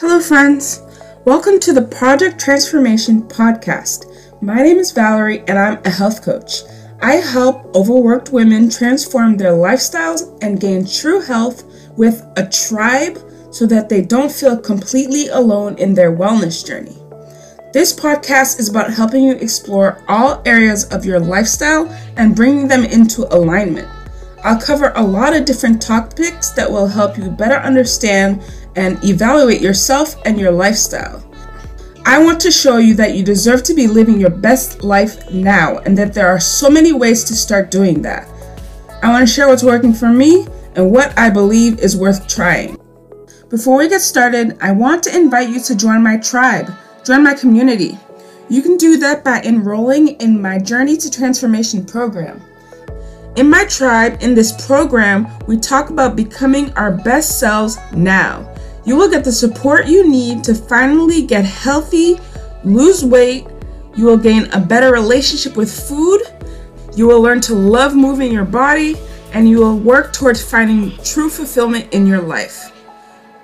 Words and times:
Hello, 0.00 0.18
friends. 0.18 0.80
Welcome 1.26 1.60
to 1.60 1.74
the 1.74 1.82
Project 1.82 2.40
Transformation 2.40 3.20
Podcast. 3.24 4.06
My 4.40 4.62
name 4.62 4.78
is 4.78 4.92
Valerie, 4.92 5.40
and 5.40 5.58
I'm 5.58 5.78
a 5.84 5.90
health 5.90 6.24
coach. 6.24 6.62
I 7.02 7.16
help 7.16 7.76
overworked 7.76 8.32
women 8.32 8.70
transform 8.70 9.36
their 9.36 9.52
lifestyles 9.52 10.42
and 10.42 10.58
gain 10.58 10.86
true 10.86 11.20
health 11.20 11.64
with 11.98 12.24
a 12.38 12.48
tribe 12.48 13.18
so 13.52 13.66
that 13.66 13.90
they 13.90 14.00
don't 14.00 14.32
feel 14.32 14.56
completely 14.56 15.28
alone 15.28 15.76
in 15.76 15.92
their 15.92 16.16
wellness 16.16 16.66
journey. 16.66 16.96
This 17.74 17.92
podcast 17.92 18.58
is 18.58 18.70
about 18.70 18.94
helping 18.94 19.24
you 19.24 19.34
explore 19.34 20.02
all 20.08 20.40
areas 20.46 20.84
of 20.94 21.04
your 21.04 21.20
lifestyle 21.20 21.90
and 22.16 22.34
bringing 22.34 22.68
them 22.68 22.84
into 22.84 23.28
alignment. 23.36 23.88
I'll 24.42 24.58
cover 24.58 24.94
a 24.96 25.02
lot 25.02 25.36
of 25.36 25.44
different 25.44 25.82
topics 25.82 26.52
that 26.52 26.70
will 26.70 26.86
help 26.86 27.18
you 27.18 27.30
better 27.30 27.56
understand 27.56 28.42
and 28.76 29.02
evaluate 29.04 29.60
yourself 29.60 30.16
and 30.24 30.38
your 30.38 30.52
lifestyle. 30.52 31.24
I 32.06 32.22
want 32.22 32.40
to 32.40 32.50
show 32.50 32.78
you 32.78 32.94
that 32.94 33.14
you 33.14 33.22
deserve 33.22 33.62
to 33.64 33.74
be 33.74 33.86
living 33.86 34.18
your 34.18 34.30
best 34.30 34.82
life 34.82 35.30
now 35.30 35.78
and 35.78 35.96
that 35.98 36.14
there 36.14 36.28
are 36.28 36.40
so 36.40 36.70
many 36.70 36.92
ways 36.92 37.24
to 37.24 37.34
start 37.34 37.70
doing 37.70 38.02
that. 38.02 38.26
I 39.02 39.10
want 39.10 39.26
to 39.26 39.32
share 39.32 39.48
what's 39.48 39.62
working 39.62 39.92
for 39.92 40.08
me 40.08 40.46
and 40.76 40.90
what 40.90 41.16
I 41.18 41.30
believe 41.30 41.78
is 41.78 41.96
worth 41.96 42.26
trying. 42.26 42.78
Before 43.48 43.78
we 43.78 43.88
get 43.88 44.00
started, 44.00 44.56
I 44.60 44.72
want 44.72 45.02
to 45.04 45.16
invite 45.16 45.48
you 45.50 45.60
to 45.60 45.76
join 45.76 46.02
my 46.02 46.16
tribe, 46.16 46.72
join 47.04 47.22
my 47.22 47.34
community. 47.34 47.98
You 48.48 48.62
can 48.62 48.76
do 48.76 48.96
that 48.98 49.22
by 49.22 49.42
enrolling 49.42 50.08
in 50.20 50.40
my 50.40 50.58
Journey 50.58 50.96
to 50.96 51.10
Transformation 51.10 51.84
program. 51.84 52.42
In 53.36 53.48
my 53.48 53.64
tribe, 53.66 54.18
in 54.20 54.34
this 54.34 54.66
program, 54.66 55.28
we 55.46 55.56
talk 55.56 55.90
about 55.90 56.16
becoming 56.16 56.72
our 56.72 56.90
best 56.90 57.38
selves 57.38 57.78
now. 57.92 58.52
You 58.90 58.96
will 58.96 59.08
get 59.08 59.22
the 59.22 59.30
support 59.30 59.86
you 59.86 60.08
need 60.08 60.42
to 60.42 60.52
finally 60.52 61.24
get 61.24 61.44
healthy, 61.44 62.18
lose 62.64 63.04
weight, 63.04 63.46
you 63.94 64.04
will 64.04 64.16
gain 64.16 64.46
a 64.50 64.58
better 64.58 64.90
relationship 64.90 65.56
with 65.56 65.70
food, 65.70 66.22
you 66.96 67.06
will 67.06 67.22
learn 67.22 67.40
to 67.42 67.54
love 67.54 67.94
moving 67.94 68.32
your 68.32 68.44
body, 68.44 68.96
and 69.32 69.48
you 69.48 69.58
will 69.58 69.78
work 69.78 70.12
towards 70.12 70.42
finding 70.42 70.90
true 71.04 71.30
fulfillment 71.30 71.94
in 71.94 72.04
your 72.04 72.20
life. 72.20 72.72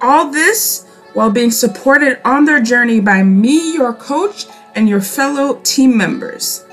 All 0.00 0.32
this 0.32 0.84
while 1.14 1.30
being 1.30 1.52
supported 1.52 2.20
on 2.26 2.44
their 2.44 2.60
journey 2.60 2.98
by 2.98 3.22
me, 3.22 3.72
your 3.72 3.94
coach, 3.94 4.46
and 4.74 4.88
your 4.88 5.00
fellow 5.00 5.60
team 5.62 5.96
members. 5.96 6.64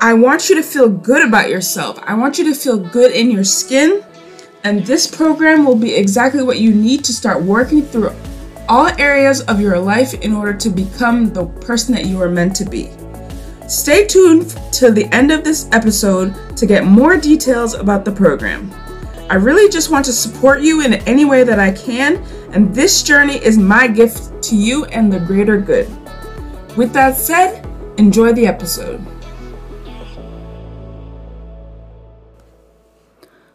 I 0.00 0.14
want 0.14 0.48
you 0.48 0.54
to 0.54 0.62
feel 0.62 0.88
good 0.88 1.26
about 1.26 1.50
yourself. 1.50 1.98
I 2.04 2.14
want 2.14 2.38
you 2.38 2.44
to 2.44 2.54
feel 2.54 2.78
good 2.78 3.10
in 3.10 3.32
your 3.32 3.42
skin. 3.42 4.04
And 4.66 4.84
this 4.84 5.06
program 5.06 5.64
will 5.64 5.76
be 5.76 5.94
exactly 5.94 6.42
what 6.42 6.58
you 6.58 6.74
need 6.74 7.04
to 7.04 7.12
start 7.12 7.40
working 7.40 7.82
through 7.82 8.10
all 8.68 8.88
areas 8.98 9.42
of 9.42 9.60
your 9.60 9.78
life 9.78 10.12
in 10.14 10.34
order 10.34 10.52
to 10.54 10.70
become 10.70 11.32
the 11.32 11.46
person 11.46 11.94
that 11.94 12.06
you 12.06 12.20
are 12.20 12.28
meant 12.28 12.56
to 12.56 12.64
be. 12.64 12.90
Stay 13.68 14.08
tuned 14.08 14.58
to 14.72 14.90
the 14.90 15.06
end 15.14 15.30
of 15.30 15.44
this 15.44 15.68
episode 15.70 16.34
to 16.56 16.66
get 16.66 16.84
more 16.84 17.16
details 17.16 17.74
about 17.74 18.04
the 18.04 18.10
program. 18.10 18.68
I 19.30 19.34
really 19.34 19.70
just 19.70 19.92
want 19.92 20.04
to 20.06 20.12
support 20.12 20.62
you 20.62 20.84
in 20.84 20.94
any 21.06 21.24
way 21.24 21.44
that 21.44 21.60
I 21.60 21.70
can, 21.70 22.16
and 22.50 22.74
this 22.74 23.04
journey 23.04 23.36
is 23.36 23.56
my 23.56 23.86
gift 23.86 24.42
to 24.48 24.56
you 24.56 24.84
and 24.86 25.12
the 25.12 25.20
greater 25.20 25.60
good. 25.60 25.86
With 26.76 26.92
that 26.92 27.16
said, 27.16 27.64
enjoy 27.98 28.32
the 28.32 28.48
episode. 28.48 29.00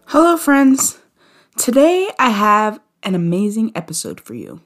Hello, 0.05 0.37
friends. 0.37 1.00
Today 1.57 2.09
I 2.17 2.29
have 2.29 2.79
an 3.03 3.13
amazing 3.13 3.71
episode 3.75 4.19
for 4.21 4.33
you. 4.33 4.61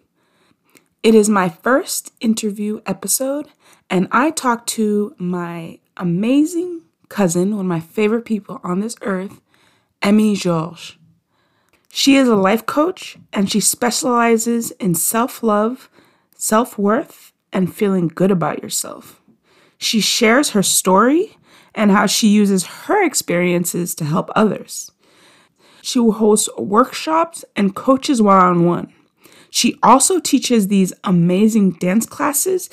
It 1.03 1.13
is 1.15 1.27
my 1.27 1.49
first 1.49 2.13
interview 2.19 2.79
episode, 2.85 3.49
and 3.89 4.07
I 4.11 4.31
talked 4.31 4.69
to 4.69 5.13
my 5.17 5.79
amazing 5.97 6.83
cousin, 7.09 7.51
one 7.51 7.65
of 7.65 7.69
my 7.69 7.79
favorite 7.79 8.23
people 8.23 8.61
on 8.63 8.79
this 8.79 8.95
earth, 9.01 9.41
Emmy 10.01 10.35
Georges. 10.35 10.95
She 11.91 12.15
is 12.17 12.27
a 12.27 12.35
life 12.35 12.65
coach 12.65 13.17
and 13.33 13.49
she 13.49 13.59
specializes 13.59 14.71
in 14.71 14.95
self 14.95 15.41
love, 15.41 15.89
self 16.35 16.77
worth, 16.77 17.33
and 17.51 17.73
feeling 17.73 18.09
good 18.09 18.31
about 18.31 18.61
yourself. 18.61 19.21
She 19.77 20.01
shares 20.01 20.51
her 20.51 20.63
story 20.63 21.37
and 21.73 21.91
how 21.91 22.05
she 22.05 22.27
uses 22.27 22.65
her 22.65 23.03
experiences 23.03 23.95
to 23.95 24.05
help 24.05 24.29
others. 24.35 24.91
She 25.85 25.99
will 25.99 26.13
host 26.13 26.49
workshops 26.57 27.45
and 27.55 27.75
coaches 27.75 28.19
one 28.19 28.41
on 28.41 28.65
one. 28.65 28.91
She 29.51 29.77
also 29.83 30.19
teaches 30.19 30.67
these 30.67 30.91
amazing 31.03 31.73
dance 31.73 32.07
classes 32.07 32.71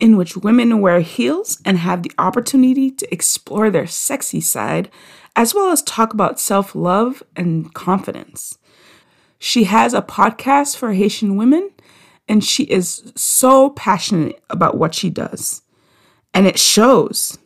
in 0.00 0.16
which 0.16 0.38
women 0.38 0.80
wear 0.80 1.00
heels 1.00 1.60
and 1.66 1.76
have 1.76 2.02
the 2.02 2.12
opportunity 2.16 2.90
to 2.90 3.12
explore 3.12 3.68
their 3.68 3.86
sexy 3.86 4.40
side, 4.40 4.90
as 5.36 5.54
well 5.54 5.72
as 5.72 5.82
talk 5.82 6.14
about 6.14 6.40
self 6.40 6.74
love 6.74 7.22
and 7.36 7.74
confidence. 7.74 8.56
She 9.38 9.64
has 9.64 9.92
a 9.92 10.00
podcast 10.00 10.78
for 10.78 10.94
Haitian 10.94 11.36
women, 11.36 11.70
and 12.26 12.42
she 12.42 12.62
is 12.64 13.12
so 13.14 13.70
passionate 13.70 14.42
about 14.48 14.78
what 14.78 14.94
she 14.94 15.10
does. 15.10 15.60
And 16.32 16.46
it 16.46 16.58
shows. 16.58 17.36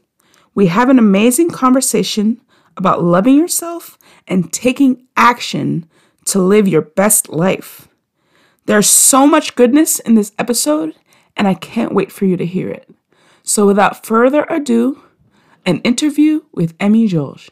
We 0.55 0.69
have 0.69 0.89
an 0.89 0.99
amazing 1.01 1.51
conversation 1.51 2.41
about 2.79 3.03
loving 3.03 3.37
yourself 3.37 3.99
and 4.27 4.53
taking 4.53 5.07
action 5.17 5.89
to 6.27 6.39
live 6.39 6.69
your 6.69 6.83
best 6.83 7.29
life. 7.29 7.89
There's 8.67 8.89
so 8.89 9.27
much 9.27 9.55
goodness 9.55 9.99
in 9.99 10.15
this 10.15 10.33
episode, 10.39 10.95
and 11.37 11.49
I 11.49 11.55
can't 11.55 11.95
wait 11.95 12.13
for 12.13 12.25
you 12.25 12.37
to 12.37 12.47
hear 12.47 12.69
it. 12.69 12.89
So, 13.43 13.67
without 13.67 14.05
further 14.05 14.45
ado, 14.49 15.03
an 15.65 15.79
interview 15.79 16.43
with 16.53 16.75
Emmy 16.79 17.07
Georges. 17.07 17.51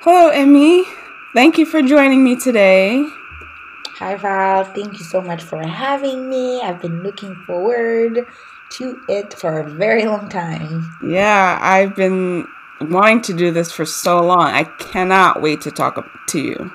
Hello, 0.00 0.28
Emmy. 0.28 0.84
Thank 1.34 1.58
you 1.58 1.66
for 1.66 1.82
joining 1.82 2.24
me 2.24 2.40
today. 2.40 3.04
Hi, 3.98 4.14
Val. 4.14 4.64
Thank 4.64 4.94
you 4.94 5.04
so 5.04 5.20
much 5.20 5.42
for 5.42 5.62
having 5.62 6.30
me. 6.30 6.62
I've 6.62 6.80
been 6.80 7.02
looking 7.02 7.34
forward 7.46 8.24
to 8.70 9.00
it 9.08 9.34
for 9.34 9.60
a 9.60 9.68
very 9.68 10.04
long 10.04 10.28
time. 10.28 10.94
Yeah, 11.02 11.58
I've 11.60 11.94
been 11.94 12.46
wanting 12.80 13.22
to 13.22 13.34
do 13.34 13.50
this 13.50 13.72
for 13.72 13.84
so 13.84 14.22
long. 14.22 14.46
I 14.46 14.64
cannot 14.64 15.42
wait 15.42 15.60
to 15.62 15.70
talk 15.70 16.04
to 16.28 16.40
you. 16.40 16.72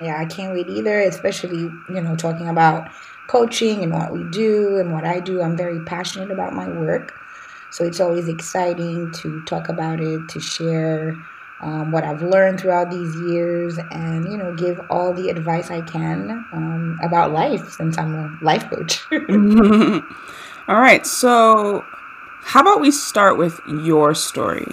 Yeah, 0.00 0.18
I 0.18 0.24
can't 0.24 0.52
wait 0.52 0.68
either, 0.68 1.00
especially, 1.00 1.70
you 1.88 2.00
know, 2.00 2.16
talking 2.16 2.48
about 2.48 2.90
coaching 3.28 3.82
and 3.82 3.92
what 3.92 4.12
we 4.12 4.24
do 4.24 4.78
and 4.78 4.92
what 4.92 5.04
I 5.04 5.20
do. 5.20 5.42
I'm 5.42 5.56
very 5.56 5.80
passionate 5.84 6.30
about 6.30 6.54
my 6.54 6.68
work. 6.68 7.14
So 7.70 7.84
it's 7.84 8.00
always 8.00 8.28
exciting 8.28 9.12
to 9.12 9.42
talk 9.44 9.68
about 9.68 10.00
it, 10.00 10.28
to 10.30 10.40
share 10.40 11.16
um, 11.60 11.92
what 11.92 12.04
I've 12.04 12.20
learned 12.20 12.60
throughout 12.60 12.90
these 12.90 13.14
years, 13.20 13.78
and, 13.92 14.24
you 14.30 14.36
know, 14.36 14.54
give 14.54 14.80
all 14.90 15.14
the 15.14 15.28
advice 15.30 15.70
I 15.70 15.80
can 15.80 16.44
um, 16.52 16.98
about 17.02 17.30
life 17.30 17.70
since 17.70 17.96
I'm 17.96 18.14
a 18.14 18.44
life 18.44 18.68
coach. 18.68 19.00
all 20.72 20.80
right. 20.80 21.06
So, 21.06 21.84
how 22.40 22.62
about 22.62 22.80
we 22.80 22.90
start 22.90 23.36
with 23.36 23.60
your 23.66 24.14
story? 24.14 24.66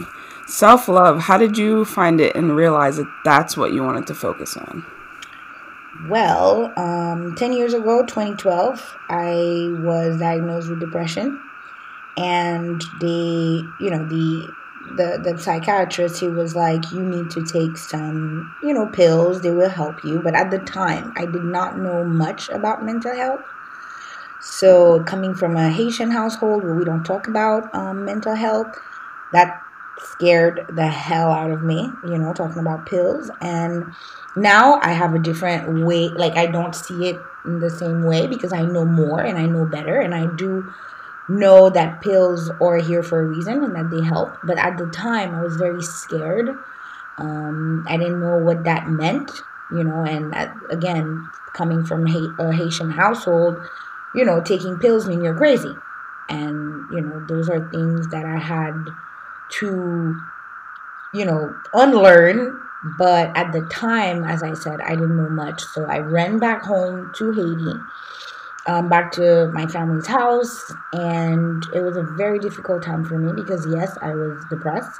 Self 0.48 0.88
love, 0.88 1.20
how 1.20 1.38
did 1.38 1.58
you 1.58 1.84
find 1.84 2.22
it 2.22 2.38
and 2.38 2.56
realize 2.56 2.96
that 2.96 3.12
that's 3.26 3.58
what 3.58 3.74
you 3.74 3.84
wanted 3.84 4.08
to 4.08 4.16
focus 4.16 4.56
on? 4.56 4.86
Well, 6.08 6.72
um, 6.78 7.36
10 7.36 7.52
years 7.52 7.74
ago, 7.74 8.06
2012, 8.06 8.98
I 9.10 9.76
was 9.84 10.20
diagnosed 10.20 10.70
with 10.70 10.80
depression. 10.80 11.38
And 12.16 12.82
the, 13.02 13.70
you 13.82 13.90
know, 13.90 14.06
the 14.06 14.50
the 14.96 15.20
the 15.22 15.38
psychiatrist 15.38 16.22
he 16.22 16.30
was 16.30 16.56
like 16.56 16.92
you 16.94 17.04
need 17.04 17.30
to 17.30 17.44
take 17.44 17.78
some 17.78 18.56
you 18.64 18.74
know 18.74 18.88
pills 18.88 19.42
they 19.42 19.52
will 19.52 19.70
help 19.70 20.04
you 20.04 20.20
but 20.20 20.34
at 20.34 20.50
the 20.50 20.58
time 20.60 21.14
i 21.16 21.26
did 21.26 21.44
not 21.44 21.78
know 21.78 22.04
much 22.04 22.50
about 22.50 22.84
mental 22.84 23.14
health 23.14 23.42
so 24.42 25.04
coming 25.04 25.36
from 25.36 25.56
a 25.58 25.70
haitian 25.70 26.12
household 26.12 26.64
where 26.64 26.76
we 26.76 26.86
don't 26.86 27.04
talk 27.04 27.28
about 27.28 27.74
um, 27.76 28.06
mental 28.06 28.36
health 28.36 28.68
that 29.34 29.62
scared 30.02 30.66
the 30.70 30.88
hell 30.88 31.32
out 31.32 31.52
of 31.52 31.62
me, 31.62 31.92
you 32.06 32.18
know, 32.18 32.34
talking 32.34 32.60
about 32.60 32.86
pills. 32.86 33.30
And 33.42 33.94
now 34.36 34.80
I 34.82 34.92
have 34.94 35.14
a 35.14 35.20
different 35.20 35.86
way, 35.86 36.10
like, 36.10 36.38
I 36.38 36.46
don't 36.46 36.76
see 36.76 37.10
it 37.10 37.20
in 37.46 37.60
the 37.60 37.70
same 37.70 38.04
way 38.04 38.28
because 38.28 38.54
I 38.54 38.62
know 38.62 38.86
more 38.86 39.22
and 39.22 39.38
I 39.38 39.46
know 39.46 39.66
better. 39.66 40.00
And 40.00 40.14
I 40.14 40.34
do 40.36 40.72
know 41.28 41.70
that 41.70 42.02
pills 42.02 42.50
are 42.62 42.78
here 42.78 43.04
for 43.04 43.22
a 43.22 43.26
reason 43.26 43.64
and 43.64 43.76
that 43.76 43.92
they 43.92 44.04
help. 44.04 44.38
But 44.44 44.58
at 44.58 44.78
the 44.78 44.88
time, 44.88 45.36
I 45.36 45.42
was 45.42 45.56
very 45.58 45.84
scared. 45.84 46.50
Um, 47.18 47.86
I 47.88 47.98
didn't 47.98 48.22
know 48.22 48.38
what 48.38 48.64
that 48.64 48.88
meant, 48.88 49.32
you 49.72 49.84
know, 49.84 50.04
and 50.04 50.34
that, 50.34 50.56
again, 50.70 51.30
coming 51.54 51.84
from 51.84 52.08
a 52.08 52.54
Haitian 52.54 52.92
household, 52.92 53.58
you 54.14 54.26
know, 54.26 54.42
taking 54.42 54.78
pills 54.80 55.08
mean 55.08 55.24
you're 55.24 55.36
crazy. 55.38 55.74
And, 56.30 56.86
you 56.92 57.02
know, 57.02 57.26
those 57.28 57.50
are 57.50 57.70
things 57.72 58.08
that 58.10 58.26
I 58.26 58.38
had 58.38 58.74
to, 59.60 60.16
you 61.14 61.26
know, 61.26 61.56
unlearn 61.74 62.60
But 62.84 63.36
at 63.36 63.52
the 63.52 63.62
time, 63.62 64.24
as 64.24 64.42
I 64.42 64.54
said, 64.54 64.80
I 64.82 64.92
didn't 64.92 65.18
know 65.18 65.30
much. 65.30 65.64
So 65.64 65.86
I 65.86 66.00
ran 66.00 66.40
back 66.40 66.62
home 66.64 67.12
to 67.18 67.32
Haiti, 67.32 67.80
um, 68.68 68.90
back 68.90 69.12
to 69.14 69.50
my 69.54 69.66
family's 69.68 70.08
house. 70.08 70.72
And 70.94 71.66
it 71.74 71.82
was 71.82 71.98
a 71.98 72.04
very 72.04 72.40
difficult 72.40 72.84
time 72.84 73.04
for 73.04 73.18
me 73.18 73.34
because, 73.34 73.66
yes, 73.68 73.98
I 74.02 74.14
was 74.16 74.46
depressed, 74.50 75.00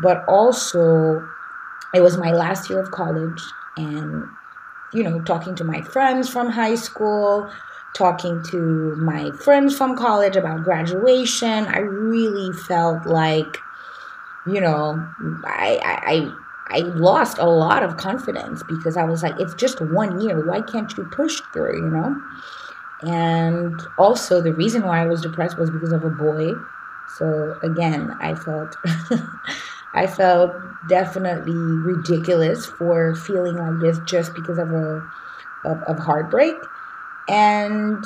but 0.00 0.24
also 0.26 1.26
it 1.94 2.00
was 2.02 2.16
my 2.16 2.32
last 2.32 2.68
year 2.68 2.80
of 2.80 2.90
college. 2.90 3.42
And, 3.76 4.24
you 4.92 5.04
know, 5.04 5.20
talking 5.22 5.54
to 5.56 5.64
my 5.64 5.82
friends 5.82 6.28
from 6.28 6.50
high 6.50 6.74
school, 6.76 7.50
talking 7.94 8.42
to 8.42 8.96
my 8.96 9.30
friends 9.32 9.76
from 9.76 9.96
college 9.96 10.36
about 10.36 10.64
graduation, 10.64 11.66
I 11.66 11.78
really 11.78 12.52
felt 12.52 13.06
like, 13.06 13.58
you 14.46 14.60
know, 14.60 15.08
I, 15.44 15.80
I, 15.82 16.34
I 16.76 16.80
lost 16.80 17.38
a 17.38 17.48
lot 17.48 17.82
of 17.82 17.96
confidence 17.96 18.62
because 18.64 18.96
I 18.96 19.04
was 19.04 19.22
like, 19.22 19.38
it's 19.38 19.54
just 19.54 19.80
one 19.80 20.20
year. 20.20 20.44
Why 20.44 20.60
can't 20.60 20.94
you 20.96 21.04
push 21.04 21.40
through, 21.52 21.76
you 21.76 21.88
know? 21.88 22.20
And 23.02 23.80
also, 23.98 24.40
the 24.40 24.52
reason 24.52 24.82
why 24.82 25.02
I 25.02 25.06
was 25.06 25.20
depressed 25.20 25.58
was 25.58 25.70
because 25.70 25.92
of 25.92 26.04
a 26.04 26.10
boy. 26.10 26.52
So 27.16 27.58
again, 27.62 28.16
I 28.20 28.34
felt, 28.34 28.76
I 29.94 30.06
felt 30.06 30.52
definitely 30.88 31.54
ridiculous 31.54 32.66
for 32.66 33.14
feeling 33.14 33.56
like 33.56 33.80
this 33.80 33.98
just 34.04 34.34
because 34.34 34.58
of 34.58 34.72
a, 34.72 35.06
of, 35.64 35.82
of 35.84 35.98
heartbreak. 35.98 36.56
And 37.28 38.04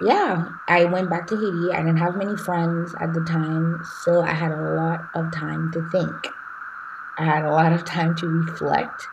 yeah, 0.00 0.48
I 0.68 0.84
went 0.84 1.10
back 1.10 1.26
to 1.28 1.36
Haiti. 1.36 1.72
I 1.72 1.78
didn't 1.78 1.98
have 1.98 2.16
many 2.16 2.36
friends 2.36 2.94
at 3.00 3.12
the 3.14 3.20
time, 3.20 3.82
so 4.02 4.22
I 4.22 4.32
had 4.32 4.52
a 4.52 4.74
lot 4.74 5.08
of 5.14 5.32
time 5.32 5.70
to 5.72 5.88
think. 5.90 6.28
I 7.18 7.24
had 7.24 7.44
a 7.44 7.50
lot 7.50 7.72
of 7.72 7.84
time 7.84 8.14
to 8.16 8.26
reflect, 8.26 9.06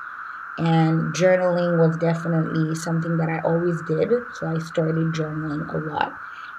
and 0.58 1.14
journaling 1.14 1.78
was 1.78 1.98
definitely 1.98 2.74
something 2.76 3.18
that 3.18 3.30
I 3.30 3.40
always 3.40 3.82
did. 3.82 4.10
So 4.34 4.48
I 4.48 4.60
started 4.60 5.14
journaling 5.14 5.74
a 5.74 5.78
lot. 5.78 6.14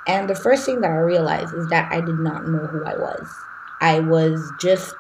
And 0.07 0.29
the 0.29 0.35
first 0.35 0.65
thing 0.65 0.81
that 0.83 0.91
I 0.91 0.97
realized 0.97 1.55
is 1.55 1.69
that 1.69 1.91
I 1.93 2.01
did 2.01 2.19
not 2.19 2.49
know 2.49 2.67
who 2.67 2.85
I 2.85 2.97
was. 2.97 3.35
I 3.81 4.01
was 4.01 4.53
just 4.59 4.95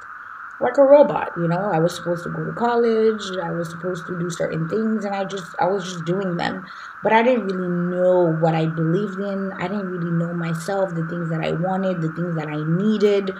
like 0.60 0.76
a 0.76 0.82
robot, 0.82 1.30
you 1.36 1.46
know. 1.46 1.70
I 1.70 1.78
was 1.78 1.94
supposed 1.94 2.24
to 2.24 2.30
go 2.30 2.44
to 2.44 2.52
college, 2.52 3.22
I 3.42 3.50
was 3.50 3.70
supposed 3.70 4.06
to 4.06 4.18
do 4.18 4.30
certain 4.30 4.68
things, 4.68 5.04
and 5.04 5.14
I 5.14 5.24
just 5.24 5.54
I 5.58 5.66
was 5.66 5.84
just 5.84 6.04
doing 6.04 6.36
them. 6.36 6.64
But 7.02 7.12
I 7.12 7.22
didn't 7.22 7.46
really 7.46 7.68
know 7.68 8.32
what 8.40 8.54
I 8.54 8.66
believed 8.66 9.20
in. 9.20 9.52
I 9.52 9.68
didn't 9.68 9.90
really 9.90 10.10
know 10.10 10.32
myself, 10.34 10.94
the 10.94 11.06
things 11.06 11.30
that 11.30 11.44
I 11.44 11.52
wanted, 11.52 12.02
the 12.02 12.12
things 12.12 12.34
that 12.36 12.48
I 12.48 12.62
needed 12.64 13.32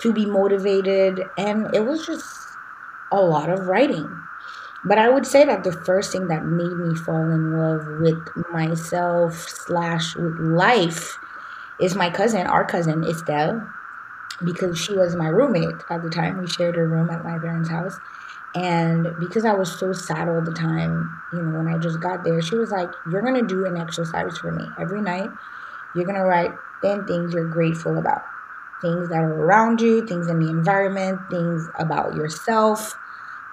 to 0.00 0.12
be 0.12 0.26
motivated, 0.26 1.22
and 1.38 1.74
it 1.74 1.84
was 1.84 2.04
just 2.04 2.56
a 3.12 3.20
lot 3.20 3.48
of 3.48 3.66
writing. 3.66 4.10
But 4.84 4.98
I 4.98 5.08
would 5.08 5.26
say 5.26 5.44
that 5.44 5.64
the 5.64 5.72
first 5.72 6.12
thing 6.12 6.28
that 6.28 6.44
made 6.44 6.76
me 6.76 6.94
fall 6.94 7.30
in 7.30 7.58
love 7.58 7.86
with 8.00 8.18
myself 8.52 9.34
slash 9.34 10.14
with 10.14 10.38
life 10.38 11.18
is 11.80 11.94
my 11.94 12.10
cousin, 12.10 12.46
our 12.46 12.64
cousin 12.64 13.04
Estelle 13.04 13.66
because 14.44 14.78
she 14.78 14.94
was 14.94 15.16
my 15.16 15.28
roommate 15.28 15.82
at 15.90 16.02
the 16.02 16.10
time. 16.10 16.38
We 16.38 16.46
shared 16.46 16.76
a 16.76 16.86
room 16.86 17.10
at 17.10 17.24
my 17.24 17.38
parents' 17.38 17.68
house. 17.68 17.98
And 18.54 19.08
because 19.18 19.44
I 19.44 19.52
was 19.52 19.70
so 19.78 19.92
sad 19.92 20.28
all 20.28 20.40
the 20.40 20.52
time, 20.52 21.20
you 21.32 21.42
know, 21.42 21.58
when 21.58 21.68
I 21.68 21.78
just 21.78 22.00
got 22.00 22.24
there, 22.24 22.40
she 22.40 22.56
was 22.56 22.70
like, 22.70 22.90
You're 23.10 23.22
going 23.22 23.34
to 23.34 23.46
do 23.46 23.66
an 23.66 23.76
exercise 23.76 24.38
for 24.38 24.50
me 24.50 24.64
every 24.80 25.02
night. 25.02 25.30
You're 25.94 26.04
going 26.04 26.16
to 26.16 26.24
write 26.24 26.52
10 26.82 27.06
things 27.06 27.32
you're 27.34 27.48
grateful 27.48 27.98
about 27.98 28.22
things 28.82 29.08
that 29.08 29.18
are 29.18 29.32
around 29.32 29.80
you, 29.80 30.06
things 30.06 30.28
in 30.28 30.38
the 30.38 30.48
environment, 30.50 31.20
things 31.30 31.68
about 31.78 32.14
yourself. 32.14 32.96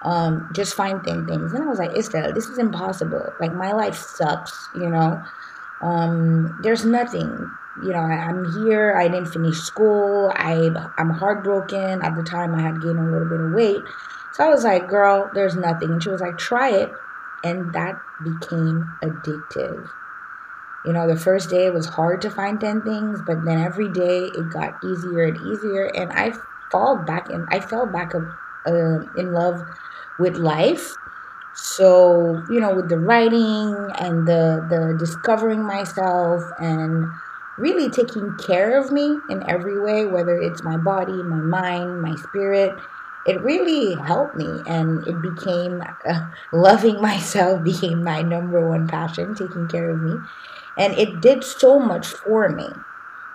Um, 0.02 0.50
just 0.54 0.74
find 0.74 1.02
10 1.02 1.26
things. 1.26 1.52
And 1.52 1.62
I 1.62 1.66
was 1.66 1.78
like, 1.78 1.96
Estelle, 1.96 2.32
this 2.32 2.48
is 2.48 2.58
impossible. 2.58 3.32
Like, 3.40 3.54
my 3.54 3.72
life 3.72 3.96
sucks, 3.96 4.68
you 4.74 4.90
know? 4.90 5.22
Um, 5.80 6.58
there's 6.62 6.84
nothing 6.84 7.50
you 7.82 7.92
know, 7.92 8.00
I, 8.00 8.30
am 8.30 8.44
here. 8.64 8.96
I 8.96 9.08
didn't 9.08 9.32
finish 9.32 9.58
school. 9.58 10.30
I 10.34 10.70
I'm 10.96 11.10
heartbroken. 11.10 12.02
At 12.02 12.14
the 12.16 12.22
time, 12.22 12.54
I 12.54 12.62
had 12.62 12.80
gained 12.80 12.98
a 12.98 13.02
little 13.02 13.28
bit 13.28 13.40
of 13.40 13.52
weight, 13.52 13.82
so 14.32 14.44
I 14.44 14.48
was 14.48 14.64
like, 14.64 14.86
"Girl, 14.86 15.30
there's 15.34 15.56
nothing." 15.56 15.90
And 15.90 16.02
she 16.02 16.10
was 16.10 16.20
like, 16.20 16.38
"Try 16.38 16.70
it," 16.70 16.92
and 17.42 17.72
that 17.72 18.00
became 18.22 18.92
addictive. 19.02 19.90
You 20.84 20.92
know, 20.92 21.08
the 21.08 21.16
first 21.16 21.50
day 21.50 21.66
it 21.66 21.74
was 21.74 21.86
hard 21.86 22.22
to 22.22 22.30
find 22.30 22.60
ten 22.60 22.82
things, 22.82 23.20
but 23.26 23.44
then 23.44 23.58
every 23.58 23.88
day 23.88 24.26
it 24.26 24.50
got 24.50 24.82
easier 24.84 25.24
and 25.24 25.36
easier, 25.46 25.86
and 25.86 26.12
I 26.12 26.32
fall 26.70 26.96
back 26.96 27.28
and 27.30 27.46
I 27.50 27.58
fell 27.58 27.86
back 27.86 28.14
uh, 28.14 29.00
in 29.16 29.32
love 29.32 29.64
with 30.18 30.36
life 30.36 30.94
so 31.54 32.42
you 32.50 32.60
know 32.60 32.74
with 32.74 32.88
the 32.88 32.98
writing 32.98 33.74
and 33.98 34.26
the 34.26 34.64
the 34.68 34.96
discovering 34.98 35.62
myself 35.62 36.42
and 36.58 37.06
really 37.56 37.88
taking 37.90 38.36
care 38.36 38.78
of 38.80 38.90
me 38.90 39.18
in 39.30 39.48
every 39.48 39.78
way, 39.78 40.04
whether 40.04 40.36
it's 40.36 40.62
my 40.64 40.76
body, 40.76 41.22
my 41.22 41.36
mind, 41.36 42.02
my 42.02 42.14
spirit. 42.16 42.74
It 43.26 43.40
really 43.40 43.94
helped 43.94 44.34
me, 44.36 44.62
and 44.66 45.06
it 45.06 45.22
became 45.22 45.82
uh, 46.06 46.20
loving 46.52 47.00
myself 47.00 47.62
became 47.64 48.02
my 48.04 48.22
number 48.22 48.66
one 48.66 48.86
passion, 48.88 49.34
taking 49.34 49.68
care 49.68 49.90
of 49.90 50.00
me, 50.02 50.16
and 50.76 50.92
it 50.94 51.20
did 51.20 51.44
so 51.44 51.78
much 51.78 52.06
for 52.06 52.48
me. 52.48 52.68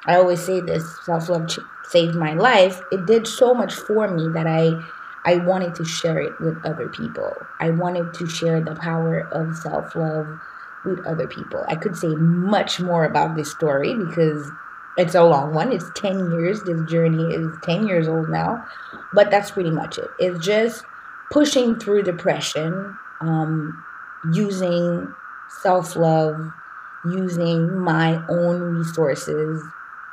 I 0.06 0.16
always 0.16 0.44
say 0.44 0.60
this: 0.62 1.00
self 1.06 1.30
love 1.30 1.50
saved 1.84 2.16
my 2.16 2.34
life. 2.34 2.82
It 2.92 3.06
did 3.06 3.28
so 3.28 3.54
much 3.54 3.74
for 3.74 4.08
me 4.08 4.28
that 4.34 4.48
I 4.48 4.84
I 5.26 5.36
wanted 5.36 5.76
to 5.76 5.86
share 5.86 6.20
it 6.20 6.40
with 6.40 6.58
other 6.66 6.88
people. 6.88 7.36
I 7.60 7.72
wanted 7.72 8.14
to 8.16 8.28
share 8.28 8.62
the 8.62 8.76
power 8.76 9.28
of 9.32 9.56
self 9.58 9.96
love 9.96 10.40
with 10.86 11.06
other 11.06 11.28
people. 11.28 11.64
I 11.68 11.76
could 11.76 11.96
say 11.96 12.08
much 12.08 12.80
more 12.80 13.06
about 13.06 13.36
this 13.36 13.52
story 13.52 13.94
because 13.96 14.50
it's 14.98 15.16
a 15.16 15.24
long 15.24 15.54
one. 15.54 15.72
It's 15.72 15.90
10 15.96 16.32
years. 16.32 16.64
This 16.64 16.82
journey 16.90 17.34
is 17.34 17.56
10 17.64 17.88
years 17.88 18.08
old 18.08 18.30
now. 18.30 18.66
But 19.14 19.32
that's 19.32 19.52
pretty 19.52 19.72
much 19.72 19.98
it. 19.98 20.10
It's 20.20 20.44
just 20.44 20.84
pushing 21.32 21.78
through 21.80 22.04
depression, 22.04 22.98
um, 23.22 23.84
using 24.34 25.14
self 25.62 25.96
love, 25.96 26.36
using 27.06 27.78
my 27.78 28.22
own 28.30 28.62
resources 28.62 29.64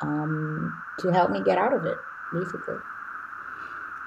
um, 0.02 0.82
to 0.98 1.12
help 1.12 1.30
me 1.30 1.42
get 1.42 1.58
out 1.58 1.72
of 1.72 1.84
it, 1.84 1.98
basically. 2.32 2.76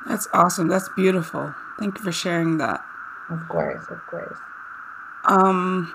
That's 0.07 0.27
awesome. 0.33 0.67
That's 0.67 0.89
beautiful. 0.89 1.53
Thank 1.79 1.97
you 1.97 2.03
for 2.03 2.11
sharing 2.11 2.57
that. 2.57 2.83
Of 3.29 3.47
course, 3.47 3.85
of 3.89 4.05
course. 4.07 4.37
Um, 5.25 5.93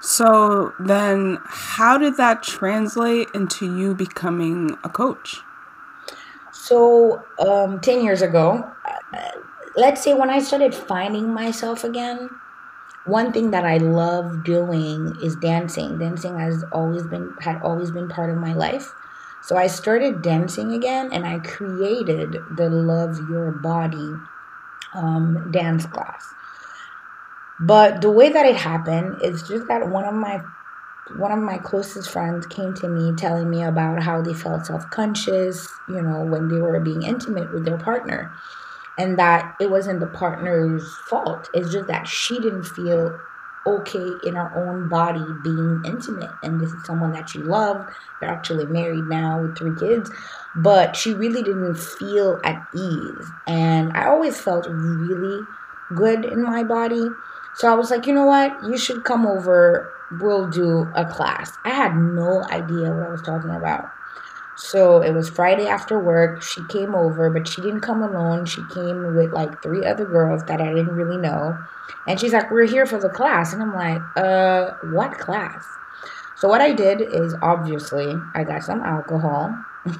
so 0.00 0.74
then, 0.78 1.38
how 1.44 1.98
did 1.98 2.16
that 2.16 2.42
translate 2.42 3.28
into 3.34 3.76
you 3.76 3.94
becoming 3.94 4.76
a 4.82 4.88
coach? 4.88 5.40
So, 6.52 7.24
um, 7.38 7.80
10 7.80 8.02
years 8.02 8.22
ago, 8.22 8.70
uh, 8.84 9.30
let's 9.76 10.02
say 10.02 10.14
when 10.14 10.30
I 10.30 10.38
started 10.40 10.74
finding 10.74 11.32
myself 11.32 11.84
again, 11.84 12.30
one 13.04 13.32
thing 13.32 13.50
that 13.50 13.64
I 13.64 13.76
love 13.76 14.44
doing 14.44 15.16
is 15.22 15.36
dancing. 15.36 15.98
Dancing 15.98 16.38
has 16.38 16.64
always 16.72 17.06
been 17.06 17.34
had 17.40 17.60
always 17.62 17.90
been 17.90 18.08
part 18.08 18.30
of 18.30 18.36
my 18.36 18.54
life. 18.54 18.94
So 19.46 19.58
I 19.58 19.66
started 19.66 20.22
dancing 20.22 20.72
again 20.72 21.12
and 21.12 21.26
I 21.26 21.38
created 21.38 22.38
the 22.56 22.70
Love 22.70 23.18
Your 23.28 23.50
Body 23.50 24.14
um, 24.94 25.50
dance 25.50 25.84
class. 25.84 26.32
But 27.60 28.00
the 28.00 28.10
way 28.10 28.30
that 28.30 28.46
it 28.46 28.56
happened 28.56 29.20
is 29.22 29.42
just 29.42 29.68
that 29.68 29.88
one 29.88 30.06
of 30.06 30.14
my 30.14 30.40
one 31.16 31.30
of 31.30 31.38
my 31.38 31.58
closest 31.58 32.10
friends 32.10 32.46
came 32.46 32.72
to 32.72 32.88
me 32.88 33.14
telling 33.14 33.50
me 33.50 33.62
about 33.62 34.02
how 34.02 34.22
they 34.22 34.32
felt 34.32 34.64
self-conscious, 34.64 35.68
you 35.90 36.00
know, 36.00 36.24
when 36.24 36.48
they 36.48 36.56
were 36.56 36.80
being 36.80 37.02
intimate 37.02 37.52
with 37.52 37.66
their 37.66 37.76
partner. 37.76 38.32
And 38.96 39.18
that 39.18 39.56
it 39.60 39.70
wasn't 39.70 40.00
the 40.00 40.06
partner's 40.06 40.90
fault. 41.10 41.50
It's 41.52 41.70
just 41.70 41.88
that 41.88 42.08
she 42.08 42.40
didn't 42.40 42.64
feel 42.64 43.20
okay 43.66 44.10
in 44.24 44.36
our 44.36 44.52
own 44.56 44.88
body 44.88 45.24
being 45.42 45.82
intimate. 45.84 46.30
And 46.42 46.60
this 46.60 46.72
is 46.72 46.84
someone 46.84 47.12
that 47.12 47.28
she 47.30 47.38
loved. 47.38 47.90
They're 48.20 48.30
actually 48.30 48.66
married 48.66 49.04
now 49.04 49.42
with 49.42 49.56
three 49.56 49.74
kids. 49.78 50.10
But 50.56 50.96
she 50.96 51.14
really 51.14 51.42
didn't 51.42 51.76
feel 51.76 52.40
at 52.44 52.66
ease. 52.74 53.26
And 53.46 53.92
I 53.94 54.06
always 54.06 54.40
felt 54.40 54.66
really 54.68 55.44
good 55.94 56.24
in 56.24 56.42
my 56.42 56.62
body. 56.62 57.08
So 57.56 57.70
I 57.70 57.74
was 57.74 57.90
like, 57.90 58.06
you 58.06 58.12
know 58.12 58.26
what? 58.26 58.62
You 58.64 58.76
should 58.76 59.04
come 59.04 59.26
over. 59.26 59.90
We'll 60.20 60.48
do 60.48 60.88
a 60.94 61.04
class. 61.04 61.52
I 61.64 61.70
had 61.70 61.96
no 61.96 62.44
idea 62.44 62.92
what 62.92 63.06
I 63.06 63.10
was 63.10 63.22
talking 63.22 63.50
about. 63.50 63.90
So 64.56 65.02
it 65.02 65.12
was 65.12 65.28
Friday 65.28 65.66
after 65.66 65.98
work. 65.98 66.42
She 66.42 66.64
came 66.68 66.94
over, 66.94 67.28
but 67.30 67.48
she 67.48 67.60
didn't 67.60 67.80
come 67.80 68.02
alone. 68.02 68.46
She 68.46 68.62
came 68.72 69.16
with 69.16 69.32
like 69.32 69.62
three 69.62 69.84
other 69.84 70.04
girls 70.04 70.44
that 70.44 70.60
I 70.60 70.68
didn't 70.68 70.94
really 70.94 71.16
know. 71.16 71.58
And 72.06 72.20
she's 72.20 72.32
like, 72.32 72.50
We're 72.50 72.66
here 72.66 72.86
for 72.86 72.98
the 72.98 73.08
class. 73.08 73.52
And 73.52 73.62
I'm 73.62 73.74
like, 73.74 74.02
Uh, 74.16 74.72
what 74.92 75.18
class? 75.18 75.64
So 76.36 76.48
what 76.48 76.60
I 76.60 76.72
did 76.72 77.00
is 77.00 77.34
obviously 77.42 78.14
I 78.34 78.44
got 78.44 78.62
some 78.62 78.80
alcohol. 78.82 79.56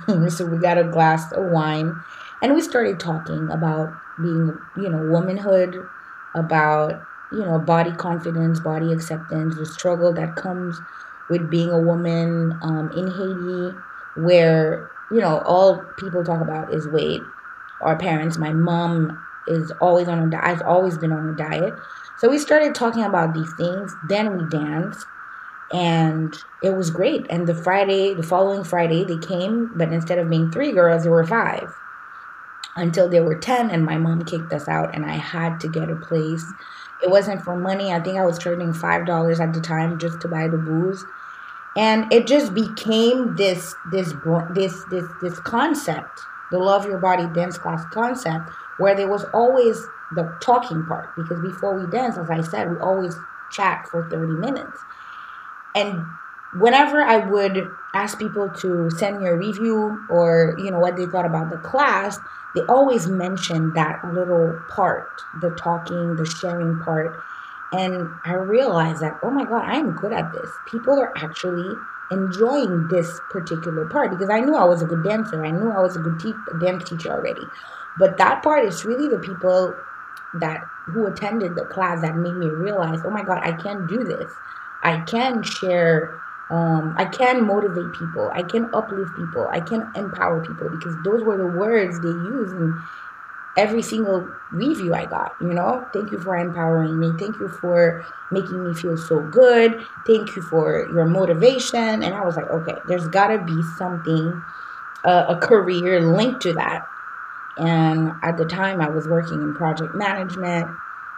so 0.29 0.47
we 0.47 0.59
got 0.59 0.79
a 0.79 0.85
glass 0.85 1.31
of 1.33 1.51
wine 1.51 1.95
and 2.43 2.55
we 2.55 2.61
started 2.61 3.01
talking 3.01 3.51
about 3.51 3.93
being, 4.21 4.57
you 4.77 4.89
know, 4.89 5.11
womanhood, 5.11 5.87
about 6.35 7.01
you 7.33 7.41
know 7.41 7.59
body 7.59 7.93
confidence, 7.93 8.61
body 8.61 8.93
acceptance, 8.93 9.57
the 9.57 9.67
struggle 9.67 10.13
that 10.13 10.37
comes 10.37 10.79
with 11.31 11.51
being 11.51 11.71
a 11.71 11.81
woman 11.81 12.59
um, 12.63 12.91
in 12.93 13.07
Haiti, 13.07 13.77
where 14.17 14.91
you 15.11 15.21
know 15.21 15.41
all 15.41 15.83
people 15.99 16.25
talk 16.25 16.41
about 16.41 16.73
is 16.73 16.89
weight. 16.89 17.21
Our 17.81 17.97
parents, 17.97 18.39
my 18.39 18.53
mom 18.53 19.23
is 19.47 19.73
always 19.81 20.09
on 20.09 20.19
a 20.21 20.31
diet. 20.31 20.45
I've 20.45 20.63
always 20.63 20.97
been 20.99 21.13
on 21.13 21.29
a 21.29 21.37
diet. 21.37 21.75
So 22.19 22.31
we 22.31 22.39
started 22.39 22.75
talking 22.75 23.05
about 23.05 23.35
these 23.35 23.53
things. 23.57 23.95
Then 24.09 24.39
we 24.39 24.49
danced, 24.49 25.07
and 25.73 26.35
it 26.63 26.71
was 26.77 26.91
great. 26.91 27.27
And 27.29 27.47
the 27.47 27.55
Friday, 27.55 28.15
the 28.15 28.23
following 28.23 28.65
Friday, 28.65 29.05
they 29.05 29.19
came, 29.19 29.73
but 29.77 29.93
instead 29.93 30.19
of 30.19 30.31
being 30.31 30.51
three 30.51 30.73
girls, 30.73 31.03
there 31.03 31.13
were 31.13 31.27
five 31.27 31.75
until 32.77 33.09
they 33.09 33.21
were 33.21 33.37
10 33.39 33.71
and 33.71 33.85
my 33.85 33.97
mom 33.97 34.25
kicked 34.25 34.53
us 34.53 34.69
out 34.69 34.95
and 34.95 35.05
i 35.07 35.15
had 35.15 35.61
to 35.61 35.69
get 35.69 35.91
a 35.91 35.97
place 35.97 36.45
it 37.03 37.11
wasn't 37.11 37.41
for 37.43 37.57
money 37.57 37.93
i 37.93 38.01
think 38.01 38.19
i 38.19 38.25
was 38.25 38.39
charging 38.39 38.73
five 38.73 39.07
dollars 39.07 39.41
at 39.41 39.53
the 39.53 39.61
time 39.61 39.99
just 39.99 40.21
to 40.21 40.29
buy 40.29 40.49
the 40.49 40.57
booze 40.57 41.05
and 41.77 42.13
it 42.13 42.27
just 42.27 42.55
became 42.55 43.35
this 43.37 43.75
this 43.91 44.15
this 44.55 44.85
this 44.91 45.05
this 45.21 45.39
concept 45.41 46.21
the 46.51 46.59
love 46.59 46.87
your 46.87 46.99
body 46.99 47.27
dance 47.35 47.59
class 47.59 47.85
concept 47.87 48.51
where 48.79 48.95
there 48.95 49.09
was 49.09 49.25
always 49.33 49.87
the 50.13 50.37
talking 50.41 50.85
part. 50.85 51.15
Because 51.17 51.41
before 51.41 51.79
we 51.79 51.91
dance 51.91 52.17
as 52.17 52.31
i 52.31 52.41
said 52.41 52.71
we 52.71 52.79
always 52.79 53.17
chat 53.51 53.87
for 53.91 54.09
30 54.09 54.35
minutes. 54.35 54.79
And 55.75 56.05
whenever 56.55 57.03
i 57.03 57.17
would 57.17 57.69
ask 57.95 58.19
people 58.19 58.49
to 58.49 58.89
send 58.91 59.21
me 59.21 59.27
a 59.27 59.35
review 59.35 60.05
or 60.09 60.55
you 60.59 60.71
know 60.71 60.79
what 60.79 60.97
they 60.97 61.07
thought 61.07 61.27
about 61.27 61.51
the 61.51 61.57
class 61.59 62.19
they 62.55 62.61
always 62.69 63.09
mentioned 63.09 63.75
that 63.75 64.01
little 64.15 64.57
part 64.69 65.09
the 65.41 65.51
talking 65.51 66.15
the 66.15 66.25
sharing 66.25 66.79
part 66.79 67.21
and 67.79 68.21
i 68.25 68.35
realized 68.35 69.03
that 69.03 69.15
oh 69.23 69.31
my 69.31 69.45
god 69.45 69.65
i 69.65 69.77
am 69.77 69.95
good 69.95 70.13
at 70.13 70.33
this 70.33 70.61
people 70.67 71.01
are 71.01 71.13
actually 71.19 71.81
enjoying 72.11 72.89
this 72.89 73.21
particular 73.31 73.87
part 73.87 74.11
because 74.11 74.31
i 74.31 74.41
knew 74.41 74.57
i 74.57 74.65
was 74.65 74.83
a 74.83 74.87
good 74.87 75.03
dancer 75.05 75.45
i 75.45 75.51
knew 75.51 75.73
i 75.73 75.81
was 75.81 75.97
a 75.97 76.01
good 76.01 76.19
te- 76.21 76.45
dance 76.61 76.85
teacher 76.85 77.11
already 77.13 77.51
but 77.97 78.19
that 78.19 78.43
part 78.43 78.65
is 78.65 78.85
really 78.87 79.09
the 79.09 79.19
people 79.19 79.87
that 80.35 80.61
who 80.87 81.07
attended 81.07 81.57
the 81.57 81.67
class 81.67 82.03
that 82.03 82.17
made 82.17 82.37
me 82.37 82.51
realize 82.53 83.01
oh 83.05 83.11
my 83.11 83.25
god 83.25 83.41
i 83.43 83.53
can 83.53 83.87
do 83.87 84.05
this 84.05 84.41
i 84.83 85.01
can 85.01 85.43
share 85.43 86.23
um, 86.51 86.95
I 86.99 87.07
can 87.07 87.45
motivate 87.47 87.93
people. 87.93 88.31
I 88.35 88.43
can 88.45 88.71
uplift 88.75 89.17
people. 89.17 89.49
I 89.53 89.61
can 89.61 89.91
empower 89.97 90.43
people 90.43 90.71
because 90.71 90.97
those 91.03 91.25
were 91.25 91.39
the 91.39 91.47
words 91.49 92.01
they 92.01 92.11
used 92.11 92.55
every 93.57 93.83
single 93.83 94.29
review 94.51 94.95
I 94.95 95.07
got. 95.07 95.35
You 95.41 95.55
know, 95.55 95.87
thank 95.93 96.11
you 96.11 96.19
for 96.19 96.37
empowering 96.37 96.99
me. 96.99 97.13
Thank 97.19 97.39
you 97.39 97.49
for 97.49 98.05
making 98.31 98.65
me 98.65 98.75
feel 98.75 98.97
so 98.97 99.21
good. 99.21 99.87
Thank 100.07 100.35
you 100.37 100.43
for 100.43 100.89
your 100.93 101.05
motivation. 101.05 102.03
And 102.03 102.15
I 102.15 102.25
was 102.25 102.37
like, 102.37 102.51
okay, 102.51 102.77
there's 102.87 103.09
got 103.09 103.29
to 103.29 103.39
be 103.39 103.63
something, 103.77 104.43
uh, 105.05 105.27
a 105.29 105.37
career 105.37 106.01
linked 106.01 106.43
to 106.43 106.53
that. 106.55 106.87
And 107.57 108.13
at 108.23 108.37
the 108.37 108.45
time, 108.45 108.81
I 108.81 108.89
was 108.89 109.07
working 109.07 109.41
in 109.41 109.55
project 109.55 109.95
management. 109.95 110.69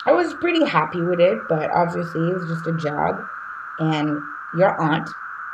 I 0.05 0.12
was 0.12 0.35
pretty 0.35 0.64
happy 0.64 1.00
with 1.00 1.19
it, 1.19 1.38
but 1.49 1.71
obviously, 1.71 2.28
it 2.28 2.35
was 2.35 2.47
just 2.47 2.66
a 2.66 2.73
job. 2.73 3.26
And 3.78 4.21
your 4.55 4.78
aunt, 4.78 5.09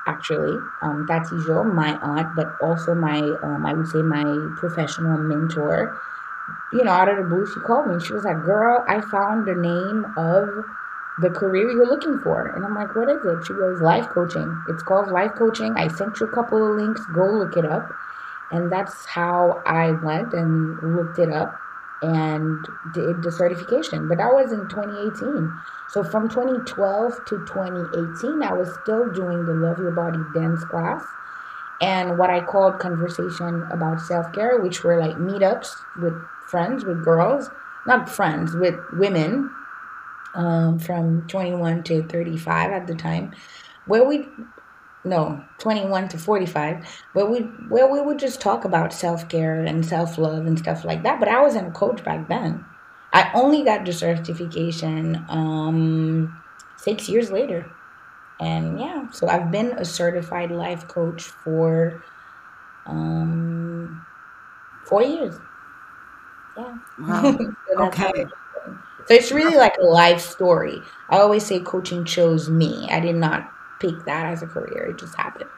actually, 0.07 0.59
um, 0.83 1.07
that's 1.09 1.31
usual, 1.31 1.65
my 1.65 1.97
aunt, 2.03 2.35
but 2.35 2.57
also 2.61 2.95
my, 2.95 3.21
um, 3.43 3.65
I 3.65 3.73
would 3.73 3.87
say 3.87 4.03
my 4.03 4.25
professional 4.57 5.19
mentor. 5.19 6.01
You 6.73 6.85
know, 6.85 6.93
out 6.93 7.09
of 7.09 7.17
the 7.19 7.25
blue, 7.25 7.47
she 7.47 7.61
called 7.61 7.89
me. 7.89 8.01
She 8.01 8.13
was 8.15 8.25
like, 8.25 8.43
"Girl, 8.43 8.85
I 8.89 9.01
found 9.01 9.47
the 9.47 9.55
name 9.55 10.07
of 10.17 10.65
the 11.19 11.31
career 11.31 11.71
you're 11.71 11.87
looking 11.87 12.19
for." 12.19 12.47
And 12.47 12.65
I'm 12.65 12.75
like, 12.75 12.95
"What 12.95 13.09
is 13.11 13.25
it?" 13.25 13.47
She 13.47 13.55
goes, 13.55 13.81
"Life 13.81 14.09
coaching. 14.09 14.63
It's 14.67 14.83
called 14.83 15.09
life 15.11 15.35
coaching. 15.35 15.75
I 15.77 15.89
sent 15.89 16.21
you 16.21 16.27
a 16.27 16.31
couple 16.31 16.65
of 16.69 16.77
links. 16.77 17.05
Go 17.07 17.27
look 17.31 17.57
it 17.57 17.65
up." 17.67 17.93
And 18.51 18.71
that's 18.71 19.07
how 19.07 19.63
I 19.67 19.93
went 19.93 20.35
and 20.35 20.79
looked 20.83 21.19
it 21.19 21.33
up 21.33 21.63
and 22.03 22.69
did 22.91 23.23
the 23.23 23.31
certification. 23.31 24.09
But 24.09 24.19
that 24.19 24.33
was 24.35 24.53
in 24.53 24.69
2018. 24.69 25.61
So 25.87 26.03
from 26.05 26.29
2012 26.29 27.25
to 27.27 27.39
2018, 27.45 28.43
I 28.43 28.53
was 28.53 28.75
still 28.75 29.09
doing 29.09 29.45
the 29.45 29.55
Love 29.55 29.79
Your 29.79 29.93
Body 29.93 30.25
dance 30.35 30.65
class 30.65 31.05
and 31.83 32.17
what 32.17 32.31
I 32.31 32.41
called 32.41 32.79
conversation 32.79 33.67
about 33.73 34.01
self 34.01 34.33
care, 34.33 34.61
which 34.63 34.85
were 34.85 34.99
like 35.01 35.17
meetups 35.17 35.69
with 36.01 36.15
friends, 36.49 36.85
with 36.85 37.05
girls, 37.05 37.51
not 37.87 38.09
friends, 38.09 38.55
with 38.55 38.77
women 38.93 39.51
um, 40.35 40.79
from 40.79 41.27
21 41.27 41.83
to 41.85 42.05
35 42.05 42.71
at 42.71 42.87
the 42.87 42.95
time, 42.95 43.33
where 43.87 44.05
we 44.05 44.29
no 45.05 45.43
21 45.59 46.07
to 46.07 46.17
45 46.17 46.87
where 47.13 47.27
we 47.27 47.41
where 47.41 47.91
we 47.91 48.01
would 48.01 48.21
just 48.21 48.41
talk 48.41 48.65
about 48.65 48.93
self-care 48.93 49.65
and 49.65 49.85
self-love 49.85 50.47
and 50.47 50.57
stuff 50.57 50.85
like 50.85 51.03
that 51.03 51.19
but 51.19 51.29
i 51.29 51.43
wasn't 51.43 51.67
a 51.67 51.73
coach 51.73 52.05
back 52.05 52.29
then. 52.29 52.65
I 53.13 53.29
only 53.35 53.65
got 53.65 53.85
the 53.85 53.93
certification 53.93 55.25
um 55.29 56.41
six 56.77 57.09
years 57.09 57.33
later 57.33 57.69
and 58.43 58.81
yeah 58.81 59.07
so 59.11 59.29
i've 59.29 59.51
been 59.51 59.73
a 59.79 59.85
certified 59.85 60.51
life 60.51 60.87
coach 60.89 61.25
for 61.45 62.03
um 62.87 64.05
four 64.87 65.03
years 65.03 65.39
yeah 66.57 66.77
wow. 66.99 67.39
so 67.69 67.85
okay 67.85 68.27
so 69.07 69.15
it's 69.15 69.33
really 69.33 69.57
like 69.57 69.77
a 69.79 69.85
life 69.85 70.21
story 70.21 70.81
i 71.11 71.19
always 71.19 71.45
say 71.45 71.61
coaching 71.61 72.05
chose 72.05 72.51
me 72.51 72.89
i 72.91 73.01
did 73.01 73.17
not 73.17 73.53
pick 73.83 74.05
that 74.05 74.27
as 74.27 74.43
a 74.43 74.47
career. 74.47 74.87
It 74.91 74.99
just 74.99 75.17
happened. 75.17 75.51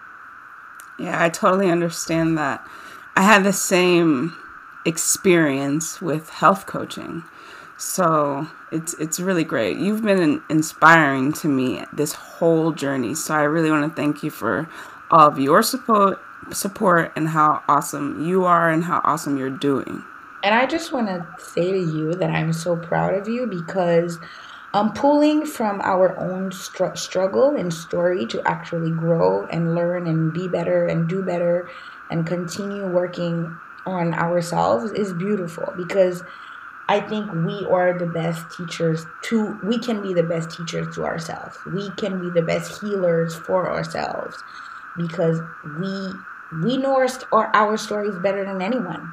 Yeah, 0.98 1.22
I 1.22 1.28
totally 1.28 1.70
understand 1.70 2.38
that. 2.38 2.66
I 3.16 3.22
had 3.22 3.44
the 3.44 3.52
same 3.52 4.34
experience 4.86 6.00
with 6.00 6.30
health 6.30 6.66
coaching. 6.66 7.24
So 7.84 8.48
it's 8.72 8.94
it's 8.94 9.20
really 9.20 9.44
great. 9.44 9.76
You've 9.76 10.02
been 10.02 10.42
inspiring 10.48 11.34
to 11.34 11.48
me 11.48 11.84
this 11.92 12.14
whole 12.14 12.72
journey. 12.72 13.14
So 13.14 13.34
I 13.34 13.42
really 13.42 13.70
want 13.70 13.88
to 13.88 13.94
thank 13.94 14.22
you 14.22 14.30
for 14.30 14.66
all 15.10 15.28
of 15.28 15.38
your 15.38 15.62
support 15.62 16.18
support 16.50 17.12
and 17.14 17.28
how 17.28 17.62
awesome 17.68 18.26
you 18.26 18.46
are 18.46 18.70
and 18.70 18.82
how 18.82 19.02
awesome 19.04 19.36
you're 19.36 19.50
doing. 19.50 20.02
And 20.42 20.54
I 20.54 20.64
just 20.64 20.92
want 20.92 21.08
to 21.08 21.26
say 21.38 21.72
to 21.72 21.78
you 21.78 22.14
that 22.14 22.30
I'm 22.30 22.54
so 22.54 22.74
proud 22.74 23.14
of 23.14 23.28
you 23.28 23.46
because 23.46 24.18
um, 24.72 24.92
pulling 24.94 25.44
from 25.44 25.80
our 25.82 26.18
own 26.18 26.52
str- 26.52 26.94
struggle 26.94 27.54
and 27.54 27.72
story 27.72 28.24
to 28.26 28.42
actually 28.48 28.92
grow 28.92 29.46
and 29.52 29.74
learn 29.74 30.06
and 30.06 30.32
be 30.32 30.48
better 30.48 30.86
and 30.86 31.06
do 31.06 31.22
better 31.22 31.68
and 32.10 32.26
continue 32.26 32.86
working 32.86 33.56
on 33.86 34.14
ourselves 34.14 34.90
is 34.92 35.12
beautiful 35.12 35.72
because 35.76 36.22
I 36.88 37.00
think 37.00 37.32
we 37.32 37.66
are 37.66 37.98
the 37.98 38.06
best 38.06 38.50
teachers 38.56 39.06
to 39.24 39.58
we 39.62 39.78
can 39.78 40.02
be 40.02 40.12
the 40.12 40.22
best 40.22 40.50
teachers 40.50 40.94
to 40.96 41.04
ourselves. 41.04 41.58
We 41.66 41.90
can 41.92 42.20
be 42.20 42.30
the 42.30 42.46
best 42.46 42.80
healers 42.80 43.34
for 43.34 43.70
ourselves 43.70 44.42
because 44.96 45.40
we 45.78 46.12
we 46.62 46.76
know 46.76 46.94
our, 46.94 47.08
our, 47.32 47.50
our 47.54 47.76
stories 47.76 48.16
better 48.18 48.44
than 48.44 48.62
anyone. 48.62 49.10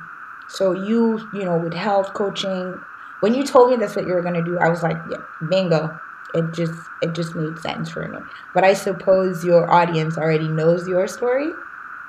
So 0.47 0.73
you, 0.73 1.29
you 1.33 1.45
know, 1.45 1.57
with 1.57 1.73
health 1.73 2.13
coaching, 2.13 2.75
when 3.21 3.33
you 3.33 3.43
told 3.43 3.71
me 3.71 3.77
that's 3.77 3.95
what 3.95 4.05
you 4.05 4.13
were 4.13 4.21
going 4.21 4.33
to 4.33 4.43
do, 4.43 4.59
I 4.59 4.67
was 4.69 4.83
like, 4.83 4.97
yeah, 5.09 5.17
bingo. 5.49 5.97
It 6.33 6.53
just 6.53 6.73
it 7.01 7.13
just 7.13 7.35
made 7.35 7.59
sense 7.59 7.89
for 7.89 8.07
me. 8.07 8.19
But 8.53 8.63
I 8.63 8.73
suppose 8.73 9.43
your 9.43 9.69
audience 9.69 10.17
already 10.17 10.47
knows 10.47 10.87
your 10.87 11.07
story. 11.07 11.51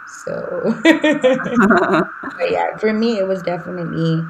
So 0.07 0.75
yeah, 0.85 2.77
for 2.79 2.93
me 2.93 3.19
it 3.19 3.27
was 3.27 3.43
definitely 3.43 4.25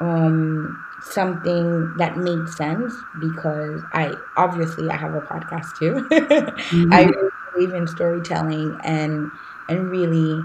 um, 0.00 0.84
something 1.02 1.94
that 1.96 2.16
made 2.16 2.48
sense 2.48 2.94
because 3.20 3.82
I 3.92 4.14
obviously 4.36 4.90
I 4.90 4.96
have 4.96 5.14
a 5.14 5.20
podcast 5.20 5.78
too. 5.78 6.06
mm-hmm. 6.10 6.92
I 6.92 7.04
really 7.04 7.30
believe 7.52 7.74
in 7.74 7.86
storytelling 7.86 8.78
and 8.84 9.30
and 9.68 9.90
really 9.90 10.42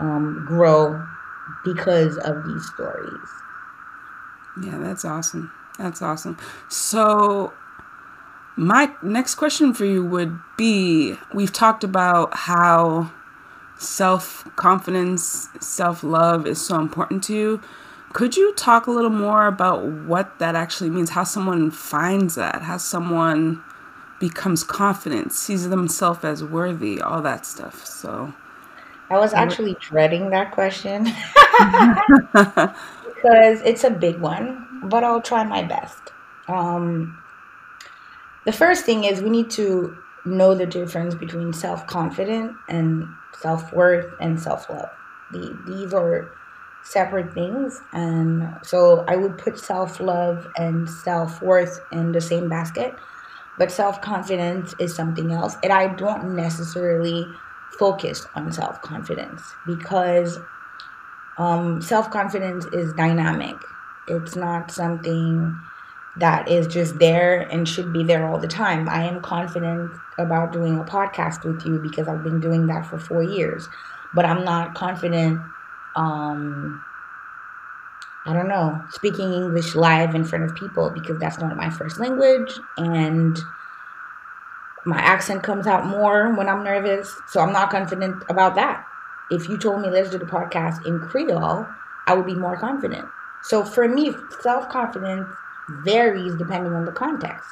um, 0.00 0.44
grow 0.46 1.04
because 1.64 2.16
of 2.18 2.44
these 2.46 2.66
stories. 2.68 3.28
Yeah, 4.62 4.78
that's 4.78 5.04
awesome. 5.04 5.52
That's 5.78 6.00
awesome. 6.02 6.36
So, 6.68 7.52
my 8.56 8.92
next 9.02 9.34
question 9.34 9.74
for 9.74 9.84
you 9.84 10.04
would 10.04 10.38
be 10.56 11.18
we've 11.32 11.52
talked 11.52 11.82
about 11.82 12.36
how 12.36 13.10
self 13.76 14.48
confidence, 14.56 15.48
self 15.60 16.04
love 16.04 16.46
is 16.46 16.64
so 16.64 16.78
important 16.78 17.24
to 17.24 17.34
you. 17.34 17.60
Could 18.14 18.36
you 18.36 18.54
talk 18.54 18.86
a 18.86 18.92
little 18.92 19.10
more 19.10 19.48
about 19.48 19.84
what 19.84 20.38
that 20.38 20.54
actually 20.54 20.88
means? 20.88 21.10
How 21.10 21.24
someone 21.24 21.72
finds 21.72 22.36
that? 22.36 22.62
How 22.62 22.76
someone 22.76 23.60
becomes 24.20 24.62
confident, 24.62 25.32
sees 25.32 25.68
themselves 25.68 26.24
as 26.24 26.42
worthy, 26.42 27.00
all 27.00 27.20
that 27.22 27.44
stuff. 27.44 27.84
So, 27.84 28.32
I 29.10 29.18
was 29.18 29.34
actually 29.34 29.76
dreading 29.80 30.30
that 30.30 30.52
question. 30.52 31.04
because 33.24 33.60
it's 33.62 33.82
a 33.82 33.90
big 33.90 34.20
one, 34.20 34.64
but 34.84 35.02
I'll 35.02 35.20
try 35.20 35.42
my 35.42 35.64
best. 35.64 36.12
Um, 36.46 37.20
the 38.44 38.52
first 38.52 38.84
thing 38.84 39.02
is 39.02 39.22
we 39.22 39.30
need 39.30 39.50
to 39.52 39.96
know 40.24 40.54
the 40.54 40.66
difference 40.66 41.16
between 41.16 41.52
self 41.52 41.84
confident 41.88 42.52
and 42.68 43.08
self 43.40 43.72
worth 43.72 44.14
and 44.20 44.40
self 44.40 44.70
love. 44.70 44.90
The, 45.32 45.58
these 45.66 45.92
are 45.92 46.30
separate 46.84 47.32
things. 47.32 47.80
And 47.92 48.58
so 48.62 49.04
I 49.08 49.16
would 49.16 49.38
put 49.38 49.58
self 49.58 50.00
love 50.00 50.46
and 50.56 50.88
self 50.88 51.42
worth 51.42 51.80
in 51.90 52.12
the 52.12 52.20
same 52.20 52.48
basket. 52.48 52.94
But 53.58 53.72
self 53.72 54.00
confidence 54.00 54.74
is 54.78 54.94
something 54.94 55.32
else. 55.32 55.56
And 55.62 55.72
I 55.72 55.88
don't 55.94 56.36
necessarily 56.36 57.26
focus 57.78 58.26
on 58.34 58.52
self 58.52 58.80
confidence 58.82 59.42
because 59.66 60.38
um, 61.38 61.80
self 61.82 62.10
confidence 62.10 62.66
is 62.66 62.92
dynamic. 62.92 63.56
It's 64.08 64.36
not 64.36 64.70
something 64.70 65.58
that 66.16 66.48
is 66.48 66.66
just 66.66 66.98
there 66.98 67.40
and 67.40 67.68
should 67.68 67.92
be 67.92 68.04
there 68.04 68.26
all 68.26 68.38
the 68.38 68.48
time. 68.48 68.88
I 68.88 69.04
am 69.04 69.20
confident 69.20 69.90
about 70.18 70.52
doing 70.52 70.78
a 70.78 70.84
podcast 70.84 71.44
with 71.44 71.64
you 71.66 71.78
because 71.78 72.06
I've 72.06 72.22
been 72.22 72.40
doing 72.40 72.66
that 72.68 72.86
for 72.86 72.98
four 72.98 73.22
years, 73.22 73.68
but 74.14 74.24
I'm 74.24 74.44
not 74.44 74.74
confident. 74.74 75.40
Um, 75.96 76.82
I 78.26 78.32
don't 78.32 78.48
know, 78.48 78.82
speaking 78.90 79.32
English 79.32 79.74
live 79.74 80.14
in 80.14 80.24
front 80.24 80.44
of 80.44 80.54
people 80.56 80.90
because 80.90 81.18
that's 81.18 81.38
not 81.38 81.56
my 81.56 81.68
first 81.68 82.00
language 82.00 82.58
and 82.78 83.38
my 84.86 84.98
accent 84.98 85.42
comes 85.42 85.66
out 85.66 85.86
more 85.86 86.34
when 86.34 86.48
I'm 86.48 86.64
nervous. 86.64 87.14
So 87.28 87.40
I'm 87.40 87.52
not 87.52 87.70
confident 87.70 88.22
about 88.28 88.54
that. 88.54 88.84
If 89.30 89.48
you 89.48 89.58
told 89.58 89.80
me 89.82 89.90
let's 89.90 90.10
do 90.10 90.18
the 90.18 90.26
podcast 90.26 90.86
in 90.86 91.00
Creole, 91.00 91.66
I 92.06 92.14
would 92.14 92.26
be 92.26 92.34
more 92.34 92.56
confident. 92.56 93.08
So 93.42 93.64
for 93.64 93.88
me, 93.88 94.14
self 94.40 94.68
confidence 94.68 95.28
varies 95.68 96.34
depending 96.36 96.72
on 96.72 96.84
the 96.84 96.92
context, 96.92 97.48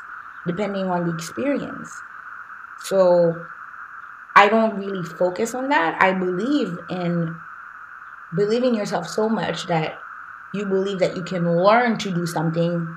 depending 0.46 0.90
on 0.90 1.06
the 1.06 1.14
experience. 1.14 1.94
So 2.82 3.46
I 4.34 4.48
don't 4.48 4.76
really 4.76 5.02
focus 5.02 5.54
on 5.54 5.68
that. 5.68 6.00
I 6.00 6.12
believe 6.12 6.78
in 6.90 7.36
believing 8.34 8.74
yourself 8.74 9.08
so 9.08 9.28
much 9.28 9.66
that 9.66 9.98
you 10.54 10.66
believe 10.66 10.98
that 10.98 11.16
you 11.16 11.22
can 11.22 11.56
learn 11.56 11.98
to 11.98 12.10
do 12.10 12.26
something 12.26 12.88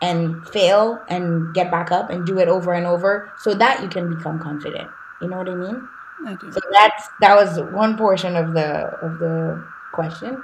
and 0.00 0.46
fail 0.48 1.00
and 1.08 1.54
get 1.54 1.70
back 1.70 1.92
up 1.92 2.10
and 2.10 2.26
do 2.26 2.38
it 2.38 2.48
over 2.48 2.72
and 2.72 2.86
over 2.86 3.32
so 3.38 3.54
that 3.54 3.82
you 3.82 3.88
can 3.88 4.14
become 4.14 4.38
confident. 4.38 4.90
You 5.20 5.28
know 5.28 5.38
what 5.38 5.48
I 5.48 5.54
mean? 5.54 5.88
I 6.26 6.34
do. 6.34 6.52
So 6.52 6.60
that's 6.72 7.08
that 7.20 7.36
was 7.36 7.60
one 7.72 7.96
portion 7.96 8.36
of 8.36 8.54
the 8.54 8.86
of 9.02 9.18
the 9.18 9.64
question. 9.92 10.42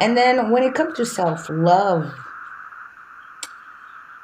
And 0.00 0.16
then 0.16 0.50
when 0.50 0.62
it 0.62 0.74
comes 0.74 0.96
to 0.96 1.06
self-love, 1.06 2.12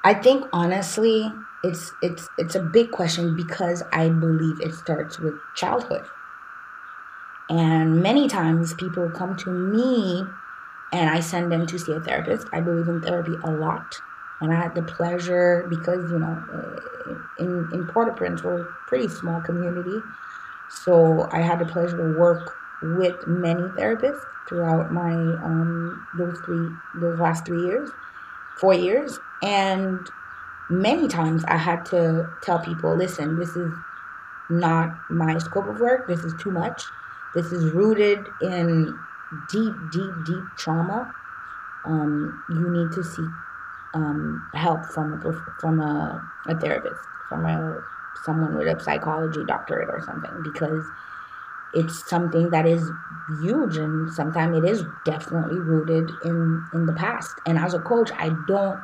I 0.05 0.15
think 0.15 0.47
honestly, 0.53 1.33
it's 1.63 1.93
it's 2.03 2.29
it's 2.39 2.55
a 2.57 2.61
big 2.61 2.91
question 2.91 3.37
because 3.37 3.83
I 3.93 4.09
believe 4.09 4.61
it 4.61 4.75
starts 4.75 5.19
with 5.19 5.35
childhood. 5.55 6.05
And 7.53 8.03
many 8.03 8.29
times 8.29 8.73
people 8.73 9.11
come 9.11 9.37
to 9.37 9.51
me 9.51 10.25
and 10.91 11.11
I 11.11 11.21
send 11.21 11.53
them 11.53 11.67
to 11.67 11.79
see 11.79 11.93
a 11.93 12.01
therapist. 12.01 12.47
I 12.51 12.63
believe 12.63 12.89
in 12.89 13.03
therapy 13.03 13.35
a 13.45 13.51
lot. 13.51 13.95
And 14.41 14.51
I 14.51 14.57
had 14.57 14.75
the 14.75 14.83
pleasure 14.83 15.67
because, 15.69 16.11
you 16.11 16.19
know, 16.19 16.81
in, 17.39 17.69
in 17.75 17.87
Port-au-Prince, 17.89 18.43
we're 18.43 18.63
a 18.63 18.65
pretty 18.87 19.09
small 19.09 19.43
community. 19.43 19.99
So 20.71 21.29
I 21.31 21.43
had 21.43 21.59
the 21.59 21.67
pleasure 21.67 21.99
to 21.99 22.19
work 22.19 22.57
with 22.83 23.27
many 23.27 23.61
therapists 23.79 24.25
throughout 24.49 24.91
my 24.91 25.13
um, 25.13 26.07
those 26.17 26.39
three 26.47 26.69
those 27.01 27.19
last 27.21 27.45
three 27.45 27.63
years, 27.67 27.91
four 28.57 28.73
years, 28.73 29.21
and 29.43 30.11
many 30.71 31.07
times 31.07 31.45
I 31.47 31.59
had 31.59 31.85
to 31.87 32.29
tell 32.43 32.59
people, 32.59 32.97
listen, 32.97 33.39
this 33.39 33.55
is 33.57 33.71
not 34.49 34.99
my 35.11 35.37
scope 35.39 35.67
of 35.69 35.81
work. 35.81 36.09
This 36.09 36.25
is 36.25 36.33
too 36.41 36.51
much. 36.51 36.83
This 37.35 37.53
is 37.53 37.73
rooted 37.73 38.27
in 38.41 38.99
deep, 39.51 39.75
deep, 39.91 40.13
deep 40.27 40.45
trauma. 40.57 41.13
Um, 41.85 42.45
you 42.49 42.71
need 42.71 42.93
to 42.93 43.03
seek 43.03 43.25
um, 43.95 44.49
help 44.55 44.87
from 44.87 45.15
a 45.15 45.33
from 45.61 45.81
a, 45.81 46.23
a 46.47 46.59
therapist, 46.59 47.01
from 47.29 47.47
a 47.47 47.83
someone 48.25 48.57
with 48.57 48.69
a 48.69 48.83
psychology 48.83 49.45
doctorate 49.47 49.89
or 49.89 50.01
something, 50.05 50.43
because 50.43 50.85
it's 51.75 52.09
something 52.09 52.51
that 52.51 52.67
is 52.67 52.91
huge 53.41 53.79
and 53.79 54.13
sometimes 54.13 54.59
it 54.59 54.65
is 54.65 54.85
definitely 55.05 55.59
rooted 55.59 56.11
in 56.25 56.65
in 56.75 56.87
the 56.87 56.93
past. 56.93 57.35
And 57.47 57.59
as 57.59 57.75
a 57.75 57.81
coach, 57.81 58.11
I 58.19 58.31
don't 58.47 58.81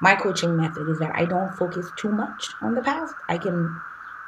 my 0.00 0.14
coaching 0.14 0.56
method 0.56 0.88
is 0.88 0.98
that 1.00 1.12
I 1.14 1.24
don't 1.24 1.52
focus 1.54 1.90
too 1.96 2.10
much 2.10 2.50
on 2.62 2.74
the 2.74 2.82
past. 2.82 3.14
I 3.28 3.38
can 3.38 3.80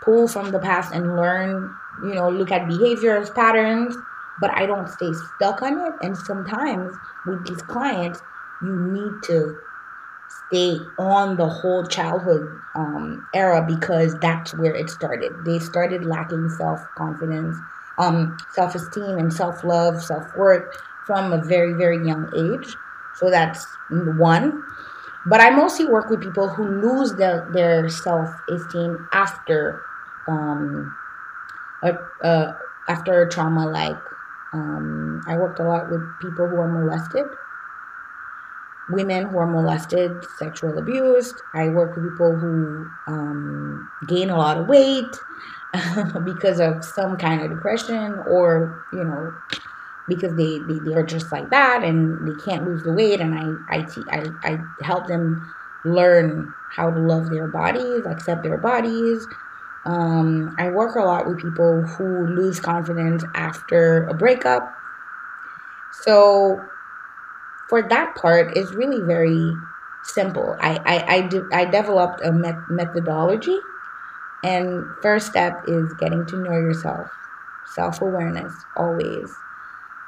pull 0.03 0.29
from 0.29 0.51
the 0.51 0.59
past 0.59 0.93
and 0.93 1.17
learn, 1.17 1.75
you 2.03 2.15
know, 2.15 2.29
look 2.29 2.51
at 2.51 2.67
behaviors, 2.69 3.31
patterns, 3.31 3.97
but 4.41 4.51
I 4.51 4.67
don't 4.67 4.89
stay 4.89 5.13
stuck 5.37 5.63
on 5.63 5.79
it. 5.87 5.93
And 6.03 6.17
sometimes 6.17 6.97
with 7.27 7.47
these 7.47 7.63
clients, 7.63 8.21
you 8.63 8.75
need 8.75 9.23
to 9.25 9.59
stay 10.49 10.79
on 10.99 11.37
the 11.37 11.49
whole 11.49 11.87
childhood 11.87 12.49
um, 12.75 13.27
era 13.35 13.65
because 13.67 14.19
that's 14.21 14.55
where 14.55 14.75
it 14.75 14.89
started. 14.91 15.33
They 15.45 15.59
started 15.59 16.05
lacking 16.05 16.49
self 16.51 16.81
confidence, 16.97 17.57
um, 17.99 18.37
self 18.53 18.75
esteem, 18.75 19.19
and 19.19 19.33
self 19.33 19.65
love, 19.65 20.03
self 20.03 20.37
worth 20.37 20.65
from 21.07 21.33
a 21.33 21.43
very, 21.43 21.75
very 21.75 22.07
young 22.07 22.31
age. 22.37 22.77
So 23.17 23.31
that's 23.31 23.67
one. 23.91 24.63
But 25.27 25.41
I 25.41 25.51
mostly 25.51 25.85
work 25.85 26.09
with 26.09 26.23
people 26.23 26.49
who 26.49 26.67
lose 26.67 27.15
their, 27.15 27.47
their 27.53 27.89
self 27.89 28.31
esteem 28.49 29.09
after 29.13 29.83
um, 30.31 30.97
a, 31.83 31.99
uh, 32.25 32.53
after 32.88 33.27
trauma. 33.29 33.66
Like 33.66 33.99
um, 34.53 35.23
I 35.27 35.37
worked 35.37 35.61
a 35.61 35.64
lot 35.64 35.90
with 35.90 36.03
people 36.21 36.49
who 36.49 36.57
are 36.57 36.69
molested, 36.69 37.27
women 38.88 39.27
who 39.27 39.38
are 39.38 39.47
molested, 39.47 40.12
sexual 40.38 40.79
abused. 40.79 41.35
I 41.55 41.69
work 41.69 41.97
with 41.97 42.11
people 42.11 42.37
who 42.37 42.88
um, 43.07 43.90
gain 44.07 44.31
a 44.31 44.37
lot 44.37 44.59
of 44.59 44.69
weight 44.69 45.14
because 46.25 46.61
of 46.61 46.85
some 46.85 47.16
kind 47.16 47.43
of 47.43 47.51
depression 47.51 48.14
or 48.29 48.85
you 48.93 49.05
know 49.05 49.35
because 50.09 50.35
they, 50.35 50.59
they, 50.66 50.81
they 50.81 50.95
are 50.95 51.07
just 51.07 51.31
like 51.31 51.51
that 51.51 51.85
and 51.85 52.27
they 52.27 52.45
can't 52.45 52.64
lose 52.64 52.83
the 52.83 52.93
weight 52.93 53.21
and 53.21 53.33
I, 53.33 53.77
I, 53.77 53.87
I, 54.11 54.27
I 54.43 54.59
help 54.85 55.07
them 55.07 55.55
learn 55.85 56.53
how 56.75 56.90
to 56.90 56.99
love 56.99 57.31
their 57.31 57.47
bodies 57.47 58.05
accept 58.07 58.43
their 58.43 58.59
bodies 58.59 59.25
um, 59.85 60.55
i 60.59 60.69
work 60.69 60.95
a 60.97 61.01
lot 61.01 61.27
with 61.27 61.38
people 61.38 61.83
who 61.83 62.27
lose 62.27 62.61
confidence 62.61 63.25
after 63.35 64.05
a 64.09 64.14
breakup. 64.14 64.75
So 65.93 66.61
for 67.69 67.83
that 67.88 68.14
part 68.16 68.57
it's 68.57 68.73
really 68.75 69.01
very 69.01 69.55
simple. 70.03 70.57
I 70.61 70.81
i 70.85 71.14
i, 71.16 71.21
de- 71.23 71.49
I 71.53 71.64
developed 71.66 72.21
a 72.25 72.33
met- 72.33 72.69
methodology 72.69 73.59
and 74.45 74.85
first 75.03 75.29
step 75.29 75.64
is 75.69 75.93
getting 75.95 76.27
to 76.27 76.37
know 76.38 76.53
yourself. 76.55 77.09
Self-awareness 77.75 78.53
always. 78.77 79.33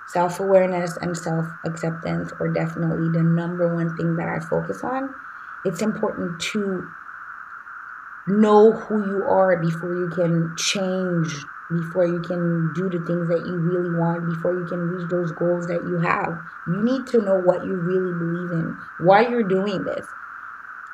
Self 0.09 0.41
awareness 0.41 0.97
and 0.99 1.17
self 1.17 1.47
acceptance 1.65 2.33
are 2.41 2.49
definitely 2.49 3.11
the 3.11 3.23
number 3.25 3.75
one 3.75 3.97
thing 3.97 4.17
that 4.17 4.29
I 4.29 4.41
focus 4.41 4.83
on. 4.85 5.15
It's 5.65 5.83
important 5.83 6.41
to 6.53 6.89
know 8.27 8.73
who 8.73 9.05
you 9.07 9.25
are 9.25 9.57
before 9.57 9.95
you 9.95 10.09
can 10.11 10.55
change, 10.57 11.45
before 11.71 12.07
you 12.07 12.21
can 12.21 12.73
do 12.75 12.89
the 12.89 13.05
things 13.07 13.29
that 13.29 13.45
you 13.47 13.57
really 13.57 13.97
want, 13.99 14.27
before 14.27 14.55
you 14.55 14.67
can 14.67 14.79
reach 14.79 15.09
those 15.09 15.33
goals 15.33 15.67
that 15.67 15.83
you 15.85 15.99
have. 15.99 16.39
You 16.67 16.83
need 16.83 17.07
to 17.09 17.21
know 17.21 17.39
what 17.39 17.65
you 17.65 17.75
really 17.75 18.13
believe 18.13 18.51
in, 18.53 18.77
why 19.01 19.27
you're 19.27 19.43
doing 19.43 19.85
this. 19.85 20.07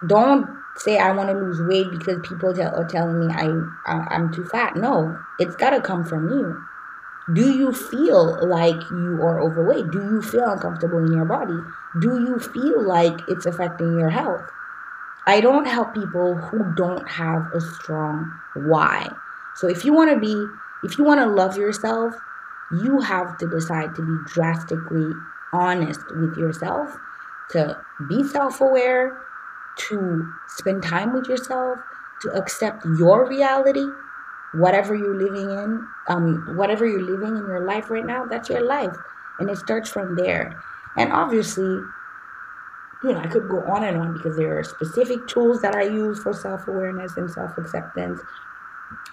Don't 0.07 0.49
say 0.77 0.99
I 0.99 1.11
want 1.13 1.29
to 1.29 1.35
lose 1.35 1.61
weight 1.61 1.91
because 1.91 2.21
people 2.27 2.55
tell, 2.55 2.75
are 2.75 2.85
telling 2.85 3.27
me 3.27 3.35
I, 3.35 3.47
I 3.85 4.07
I'm 4.11 4.33
too 4.33 4.45
fat. 4.45 4.77
No, 4.77 5.19
it's 5.39 5.57
got 5.57 5.71
to 5.71 5.81
come 5.81 6.05
from 6.05 6.31
you 6.31 6.63
do 7.33 7.51
you 7.51 7.73
feel 7.73 8.49
like 8.49 8.89
you 8.91 9.21
are 9.21 9.39
overweight? 9.39 9.91
Do 9.91 9.99
you 9.99 10.23
feel 10.23 10.49
uncomfortable 10.49 11.05
in 11.05 11.13
your 11.13 11.27
body? 11.27 11.59
Do 12.01 12.21
you 12.21 12.39
feel 12.39 12.83
like 12.83 13.21
it's 13.29 13.45
affecting 13.45 13.99
your 13.99 14.09
health? 14.09 14.49
I 15.29 15.41
don't 15.41 15.67
help 15.67 15.93
people 15.93 16.35
who 16.37 16.75
don't 16.75 17.07
have 17.07 17.53
a 17.53 17.61
strong 17.61 18.33
why. 18.55 19.09
So 19.57 19.69
if 19.69 19.85
you 19.85 19.93
want 19.93 20.11
to 20.11 20.19
be, 20.19 20.47
if 20.83 20.97
you 20.97 21.05
want 21.05 21.21
to 21.21 21.27
love 21.27 21.59
yourself, 21.59 22.15
you 22.73 23.01
have 23.01 23.37
to 23.39 23.47
decide 23.47 23.95
to 23.97 24.03
be 24.03 24.33
drastically 24.33 25.13
honest 25.53 26.01
with 26.17 26.37
yourself, 26.39 26.97
to 27.51 27.79
be 28.09 28.25
self 28.25 28.63
aware, 28.63 29.19
to 29.91 30.33
spend 30.47 30.83
time 30.83 31.13
with 31.13 31.29
yourself, 31.29 31.79
to 32.23 32.31
accept 32.31 32.87
your 32.99 33.29
reality 33.29 33.87
whatever 34.55 34.95
you're 34.95 35.15
living 35.15 35.51
in, 35.51 35.87
um, 36.09 36.57
whatever 36.57 36.87
you're 36.87 37.03
living 37.03 37.37
in 37.37 37.47
your 37.47 37.67
life 37.67 37.91
right 37.91 38.07
now, 38.07 38.25
that's 38.25 38.49
your 38.49 38.65
life. 38.65 38.97
And 39.39 39.51
it 39.51 39.59
starts 39.59 39.91
from 39.91 40.17
there. 40.17 40.59
And 40.97 41.13
obviously, 41.13 41.81
you 43.03 43.13
know, 43.13 43.19
I 43.19 43.27
could 43.27 43.49
go 43.49 43.63
on 43.65 43.85
and 43.85 43.97
on 43.97 44.15
because 44.15 44.37
there 44.37 44.59
are 44.59 44.65
specific 44.65 45.27
tools 45.29 45.63
that 45.63 45.75
I 45.75 45.83
use 45.83 46.21
for 46.21 46.33
self 46.33 46.67
awareness 46.67 47.17
and 47.17 47.31
self 47.31 47.57
acceptance. 47.59 48.21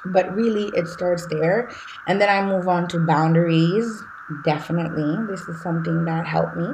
But 0.06 0.34
really, 0.36 0.72
it 0.76 0.88
starts 0.88 1.26
there. 1.28 1.70
And 2.08 2.20
then 2.20 2.30
I 2.30 2.46
move 2.46 2.68
on 2.68 2.88
to 2.90 3.00
boundaries. 3.00 4.04
Definitely. 4.44 5.26
This 5.28 5.42
is 5.48 5.62
something 5.62 6.06
that 6.06 6.26
helped 6.26 6.56
me. 6.56 6.68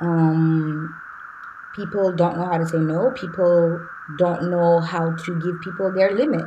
Um, 0.00 1.00
people 1.74 2.12
don't 2.12 2.36
know 2.36 2.46
how 2.46 2.58
to 2.58 2.66
say 2.66 2.78
no. 2.78 3.10
People 3.12 3.86
don't 4.18 4.50
know 4.50 4.80
how 4.80 5.12
to 5.12 5.40
give 5.40 5.60
people 5.60 5.92
their 5.92 6.12
limit. 6.12 6.46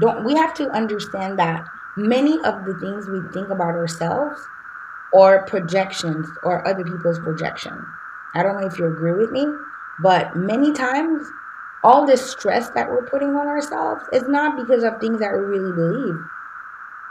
Don't 0.00 0.24
we 0.24 0.34
have 0.34 0.54
to 0.54 0.68
understand 0.70 1.38
that 1.38 1.66
many 1.96 2.34
of 2.44 2.64
the 2.64 2.74
things 2.74 3.06
we 3.08 3.20
think 3.32 3.48
about 3.48 3.74
ourselves 3.74 4.40
are 5.14 5.46
projections 5.46 6.28
or 6.42 6.66
other 6.66 6.84
people's 6.84 7.20
projection. 7.20 7.86
I 8.34 8.42
don't 8.42 8.60
know 8.60 8.66
if 8.66 8.78
you 8.78 8.86
agree 8.86 9.12
with 9.12 9.30
me, 9.30 9.46
but 10.00 10.36
many 10.36 10.72
times 10.72 11.26
all 11.84 12.06
this 12.06 12.30
stress 12.30 12.70
that 12.70 12.88
we're 12.88 13.06
putting 13.06 13.36
on 13.36 13.46
ourselves 13.46 14.04
is 14.12 14.24
not 14.26 14.56
because 14.56 14.82
of 14.82 14.98
things 15.00 15.20
that 15.20 15.32
we 15.32 15.38
really 15.38 15.72
believe. 15.72 16.16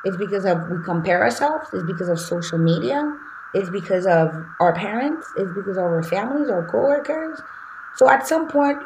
It's 0.03 0.17
because 0.17 0.45
of 0.45 0.69
we 0.69 0.83
compare 0.83 1.21
ourselves, 1.21 1.69
it's 1.71 1.83
because 1.83 2.09
of 2.09 2.19
social 2.19 2.57
media, 2.57 3.15
it's 3.53 3.69
because 3.69 4.05
of 4.05 4.45
our 4.59 4.73
parents, 4.73 5.27
it's 5.38 5.51
because 5.53 5.77
of 5.77 5.83
our 5.83 6.03
families, 6.03 6.49
our 6.49 6.67
coworkers. 6.67 7.39
So 7.95 8.09
at 8.09 8.27
some 8.27 8.49
point 8.49 8.79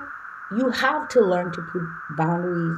you 0.55 0.69
have 0.69 1.07
to 1.09 1.21
learn 1.21 1.51
to 1.53 1.61
put 1.61 1.81
boundaries 2.17 2.77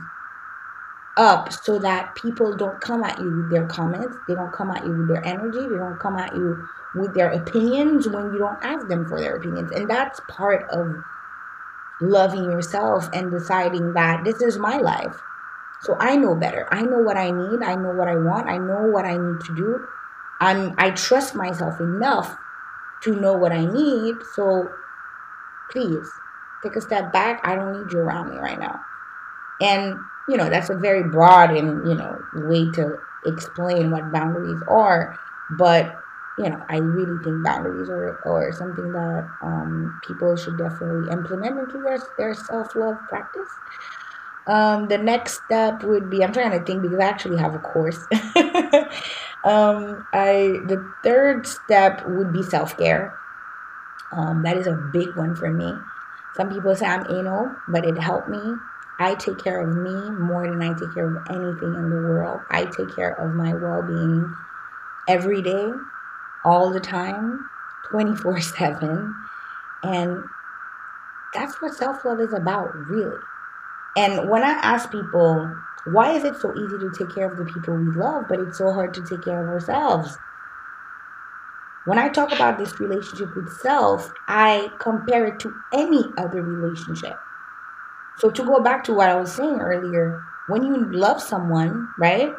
up 1.18 1.52
so 1.52 1.80
that 1.80 2.16
people 2.16 2.56
don't 2.56 2.80
come 2.80 3.04
at 3.04 3.20
you 3.20 3.30
with 3.36 3.52
their 3.52 3.66
comments, 3.66 4.16
they 4.28 4.36
don't 4.36 4.54
come 4.54 4.72
at 4.72 4.86
you 4.86 4.96
with 4.96 5.10
their 5.10 5.26
energy, 5.26 5.60
they 5.60 5.78
don't 5.78 6.00
come 6.00 6.16
at 6.16 6.34
you 6.34 6.66
with 6.96 7.14
their 7.14 7.30
opinions 7.30 8.08
when 8.08 8.34
you 8.34 8.40
don't 8.40 8.64
ask 8.64 8.88
them 8.88 9.08
for 9.08 9.20
their 9.20 9.36
opinions. 9.36 9.72
And 9.72 9.90
that's 9.90 10.20
part 10.28 10.70
of 10.70 10.96
loving 12.02 12.46
yourself 12.46 13.10
and 13.14 13.32
deciding 13.32 13.94
that 13.94 14.24
this 14.24 14.42
is 14.42 14.58
my 14.58 14.78
life. 14.78 15.20
So 15.82 15.96
I 16.00 16.16
know 16.16 16.36
better. 16.36 16.68
I 16.72 16.82
know 16.82 17.00
what 17.00 17.18
I 17.18 17.32
need. 17.32 17.62
I 17.64 17.76
know 17.76 17.94
what 17.94 18.08
I 18.08 18.16
want. 18.16 18.50
I 18.50 18.58
know 18.58 18.90
what 18.92 19.06
I 19.06 19.18
need 19.18 19.42
to 19.46 19.56
do. 19.56 19.88
I'm 20.42 20.74
I 20.78 20.92
trust 20.92 21.36
myself 21.36 21.80
enough 21.80 22.36
to 23.04 23.16
know 23.16 23.34
what 23.34 23.52
I 23.52 23.66
need. 23.66 24.16
So 24.34 24.70
please 25.72 26.10
take 26.64 26.76
a 26.76 26.82
step 26.82 27.14
back. 27.14 27.42
I 27.44 27.56
don't 27.56 27.72
need 27.72 27.94
you 27.94 28.00
around 28.00 28.32
me 28.32 28.38
right 28.38 28.60
now. 28.60 28.82
And 29.62 29.98
you 30.30 30.38
know, 30.38 30.50
that's 30.50 30.70
a 30.70 30.76
very 30.76 31.04
broad 31.04 31.50
and, 31.50 31.88
you 31.88 31.96
know, 31.96 32.22
way 32.36 32.70
to 32.72 32.98
explain 33.26 33.90
what 33.90 34.12
boundaries 34.14 34.62
are. 34.70 35.18
But, 35.58 35.96
you 36.40 36.50
know, 36.50 36.64
I 36.70 36.78
really 36.78 37.22
think 37.24 37.44
boundaries 37.44 37.90
are, 37.90 38.20
are 38.26 38.52
something 38.54 38.92
that 38.94 39.30
um, 39.42 40.00
people 40.08 40.36
should 40.36 40.58
definitely 40.58 41.12
implement 41.12 41.60
into 41.60 41.80
their, 41.84 42.00
their 42.18 42.34
self 42.34 42.76
love 42.76 42.98
practice. 43.08 43.50
Um, 44.48 44.88
the 44.88 44.98
next 44.98 45.44
step 45.46 45.84
would 45.84 46.10
be 46.10 46.24
I'm 46.24 46.34
trying 46.34 46.58
to 46.58 46.66
think 46.66 46.82
because 46.82 47.00
I 47.00 47.08
actually 47.08 47.38
have 47.38 47.54
a 47.54 47.60
course. 47.60 48.08
um, 49.44 50.08
I 50.14 50.62
the 50.66 50.92
third 51.04 51.46
step 51.46 52.08
would 52.08 52.34
be 52.34 52.42
self 52.42 52.78
care. 52.78 53.14
Um, 54.12 54.42
that 54.44 54.58
is 54.58 54.66
a 54.66 54.74
big 54.74 55.16
one 55.16 55.36
for 55.36 55.52
me. 55.52 55.76
Some 56.36 56.50
people 56.50 56.74
say 56.76 56.86
I'm 56.86 57.06
anal, 57.12 57.54
but 57.68 57.86
it 57.86 57.98
helped 57.98 58.30
me 58.30 58.56
I 59.00 59.16
take 59.16 59.38
care 59.38 59.62
of 59.62 59.74
me 59.76 60.10
more 60.12 60.46
than 60.46 60.62
I 60.62 60.74
take 60.74 60.94
care 60.94 61.08
of 61.08 61.26
anything 61.30 61.74
in 61.74 61.90
the 61.90 61.96
world. 61.96 62.42
I 62.50 62.66
take 62.66 62.94
care 62.94 63.14
of 63.14 63.34
my 63.34 63.54
well 63.54 63.82
being 63.82 64.36
every 65.08 65.42
day, 65.42 65.72
all 66.44 66.72
the 66.72 66.80
time, 66.80 67.50
24 67.92 68.42
7. 68.42 69.16
And 69.84 70.24
that's 71.34 71.62
what 71.62 71.74
self 71.74 72.04
love 72.06 72.20
is 72.20 72.34
about, 72.34 72.76
really. 72.76 73.18
And 73.98 74.30
when 74.30 74.44
I 74.44 74.52
ask 74.52 74.92
people, 74.92 75.56
why 75.86 76.12
is 76.12 76.24
it 76.24 76.36
so 76.38 76.54
easy 76.54 76.78
to 76.78 76.92
take 76.98 77.14
care 77.14 77.30
of 77.30 77.38
the 77.38 77.46
people 77.46 77.76
we 77.76 77.92
love, 77.96 78.26
but 78.30 78.40
it's 78.40 78.58
so 78.58 78.72
hard 78.72 78.94
to 78.96 79.02
take 79.02 79.24
care 79.24 79.42
of 79.42 79.50
ourselves? 79.50 80.18
When 81.86 81.98
I 81.98 82.10
talk 82.10 82.32
about 82.32 82.58
this 82.58 82.80
relationship 82.80 83.36
with 83.36 83.52
self, 83.52 84.12
I 84.28 84.72
compare 84.80 85.26
it 85.26 85.40
to 85.40 85.54
any 85.74 86.04
other 86.18 86.42
relationship. 86.42 87.18
So 88.18 88.30
to 88.30 88.44
go 88.44 88.60
back 88.60 88.84
to 88.84 88.94
what 88.94 89.10
I 89.10 89.16
was 89.16 89.32
saying 89.32 89.60
earlier, 89.60 90.22
when 90.48 90.64
you 90.64 90.92
love 90.92 91.22
someone, 91.22 91.88
right? 91.98 92.34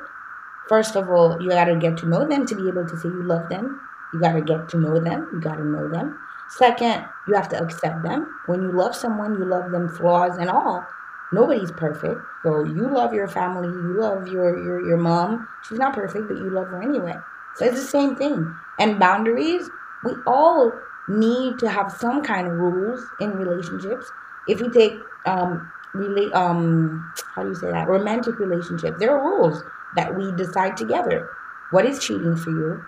First 0.68 0.94
of 0.94 1.08
all, 1.08 1.42
you 1.42 1.48
got 1.48 1.64
to 1.64 1.76
get 1.76 1.96
to 1.98 2.06
know 2.06 2.28
them 2.28 2.46
to 2.46 2.54
be 2.54 2.68
able 2.68 2.86
to 2.86 2.96
say 2.96 3.08
you 3.08 3.22
love 3.22 3.48
them. 3.48 3.80
You 4.12 4.20
got 4.20 4.32
to 4.32 4.40
get 4.40 4.68
to 4.70 4.78
know 4.78 4.98
them. 4.98 5.28
You 5.32 5.40
got 5.40 5.56
to 5.56 5.64
know 5.64 5.88
them. 5.88 6.18
Second, 6.48 7.04
you 7.28 7.34
have 7.34 7.48
to 7.50 7.62
accept 7.62 8.02
them. 8.02 8.26
When 8.46 8.62
you 8.62 8.72
love 8.72 8.94
someone, 8.96 9.38
you 9.38 9.44
love 9.44 9.70
them 9.70 9.88
flaws 9.88 10.36
and 10.38 10.50
all. 10.50 10.86
Nobody's 11.32 11.70
perfect. 11.70 12.20
So 12.42 12.64
you 12.64 12.88
love 12.88 13.14
your 13.14 13.28
family, 13.28 13.68
you 13.68 14.00
love 14.00 14.26
your 14.26 14.58
your 14.64 14.84
your 14.84 14.96
mom. 14.96 15.46
She's 15.68 15.78
not 15.78 15.94
perfect, 15.94 16.26
but 16.26 16.38
you 16.38 16.50
love 16.50 16.66
her 16.68 16.82
anyway. 16.82 17.14
So 17.54 17.66
it's 17.66 17.80
the 17.80 17.86
same 17.86 18.16
thing. 18.16 18.52
And 18.80 18.98
boundaries, 18.98 19.70
we 20.02 20.12
all 20.26 20.72
need 21.08 21.58
to 21.60 21.68
have 21.70 21.92
some 21.92 22.22
kind 22.22 22.48
of 22.48 22.54
rules 22.54 23.06
in 23.20 23.30
relationships. 23.30 24.10
If 24.48 24.60
we 24.60 24.70
take 24.70 24.98
um, 25.24 25.70
relate 25.94 26.32
um 26.34 27.12
how 27.34 27.42
do 27.42 27.48
you 27.48 27.54
say 27.54 27.70
that 27.70 27.88
romantic 27.88 28.38
relationship 28.38 28.96
there 28.98 29.10
are 29.16 29.24
rules 29.24 29.62
that 29.96 30.14
we 30.14 30.30
decide 30.32 30.76
together 30.76 31.28
what 31.70 31.84
is 31.84 31.98
cheating 31.98 32.36
for 32.36 32.50
you 32.50 32.84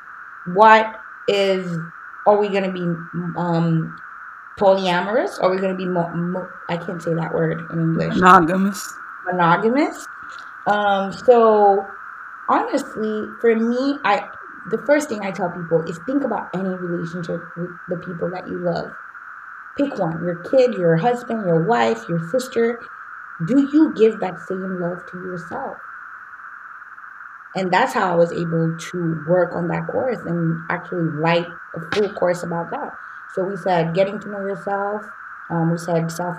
what 0.55 1.01
is 1.29 1.79
are 2.27 2.37
we 2.39 2.49
going 2.49 2.65
to 2.65 2.73
be 2.73 2.83
um 3.39 3.97
polyamorous? 4.59 5.41
Are 5.43 5.51
we 5.51 5.59
going 5.59 5.73
to 5.73 5.77
be 5.77 5.87
mo- 5.87 6.11
mo- 6.15 6.49
i 6.69 6.77
can't 6.77 7.03
say 7.03 7.15
that 7.15 7.33
word 7.35 7.65
in 7.73 7.81
english. 7.81 8.15
Monogamous. 8.15 8.95
Monogamous? 9.25 10.07
Um 10.67 11.13
so 11.13 11.87
honestly 12.49 13.27
for 13.41 13.55
me 13.57 13.99
i 14.05 14.29
the 14.71 14.79
first 14.87 15.09
thing 15.09 15.23
i 15.23 15.31
tell 15.31 15.51
people 15.51 15.83
is 15.89 15.99
think 16.07 16.25
about 16.25 16.49
any 16.55 16.69
relationship 16.69 17.41
with 17.57 17.71
the 17.89 17.97
people 17.97 18.31
that 18.31 18.47
you 18.49 18.59
love. 18.59 18.93
Pick 19.77 19.99
one 19.99 20.23
your 20.25 20.37
kid, 20.37 20.75
your 20.75 20.97
husband, 20.97 21.47
your 21.47 21.65
wife, 21.65 22.07
your 22.09 22.21
sister. 22.29 22.79
Do 23.47 23.69
you 23.73 23.93
give 23.95 24.21
that 24.21 24.39
same 24.47 24.81
love 24.81 25.05
to 25.11 25.19
yourself? 25.19 25.79
And 27.55 27.71
that's 27.73 27.93
how 27.93 28.11
I 28.11 28.15
was 28.15 28.33
able 28.33 28.77
to 28.77 29.25
work 29.29 29.55
on 29.55 29.69
that 29.69 29.87
course 29.87 30.19
and 30.25 30.63
actually 30.71 31.05
write 31.05 31.47
a 31.75 31.81
full 31.95 32.09
course 32.15 32.43
about 32.43 32.71
that. 32.71 32.93
So 33.35 33.45
we 33.45 33.57
said 33.57 33.95
getting 33.95 34.19
to 34.21 34.29
know 34.31 34.41
yourself, 34.41 35.03
um, 35.51 35.71
we 35.71 35.79
said 35.79 36.11
self 36.11 36.39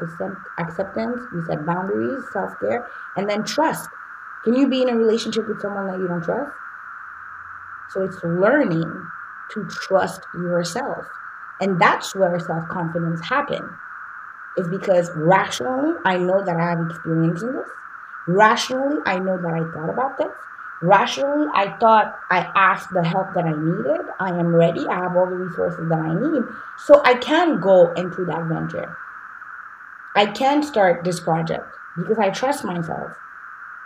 acceptance, 0.57 1.19
we 1.33 1.41
said 1.45 1.65
boundaries, 1.65 2.23
self 2.31 2.59
care, 2.59 2.87
and 3.15 3.29
then 3.29 3.43
trust. 3.43 3.89
Can 4.43 4.55
you 4.55 4.67
be 4.67 4.81
in 4.81 4.89
a 4.89 4.95
relationship 4.95 5.47
with 5.47 5.61
someone 5.61 5.87
that 5.87 5.99
you 5.99 6.07
don't 6.07 6.23
trust? 6.23 6.51
So 7.91 8.01
it's 8.01 8.23
learning 8.23 8.91
to 9.51 9.65
trust 9.65 10.21
yourself. 10.33 11.05
And 11.61 11.79
that's 11.79 12.15
where 12.15 12.39
self 12.39 12.67
confidence 12.69 13.21
happens. 13.21 13.69
Is 14.57 14.67
because 14.67 15.09
rationally, 15.15 15.93
I 16.05 16.17
know 16.17 16.43
that 16.43 16.55
I 16.55 16.69
have 16.69 16.79
experience 16.89 17.41
in 17.41 17.53
this. 17.53 17.69
Rationally, 18.27 18.97
I 19.05 19.19
know 19.19 19.37
that 19.41 19.53
I 19.53 19.71
thought 19.73 19.89
about 19.89 20.17
this. 20.17 20.31
Rationally, 20.83 21.47
I 21.53 21.77
thought 21.79 22.19
I 22.29 22.39
asked 22.55 22.89
the 22.91 23.05
help 23.05 23.33
that 23.35 23.45
I 23.45 23.53
needed. 23.53 24.05
I 24.19 24.31
am 24.37 24.53
ready. 24.53 24.85
I 24.85 24.95
have 24.95 25.15
all 25.15 25.27
the 25.27 25.37
resources 25.37 25.87
that 25.87 25.97
I 25.97 26.13
need. 26.13 26.43
So 26.77 27.01
I 27.05 27.13
can 27.13 27.61
go 27.61 27.93
into 27.93 28.25
that 28.25 28.43
venture. 28.51 28.93
I 30.13 30.25
can 30.25 30.61
start 30.61 31.05
this 31.05 31.21
project 31.21 31.65
because 31.95 32.19
I 32.19 32.31
trust 32.31 32.65
myself. 32.65 33.13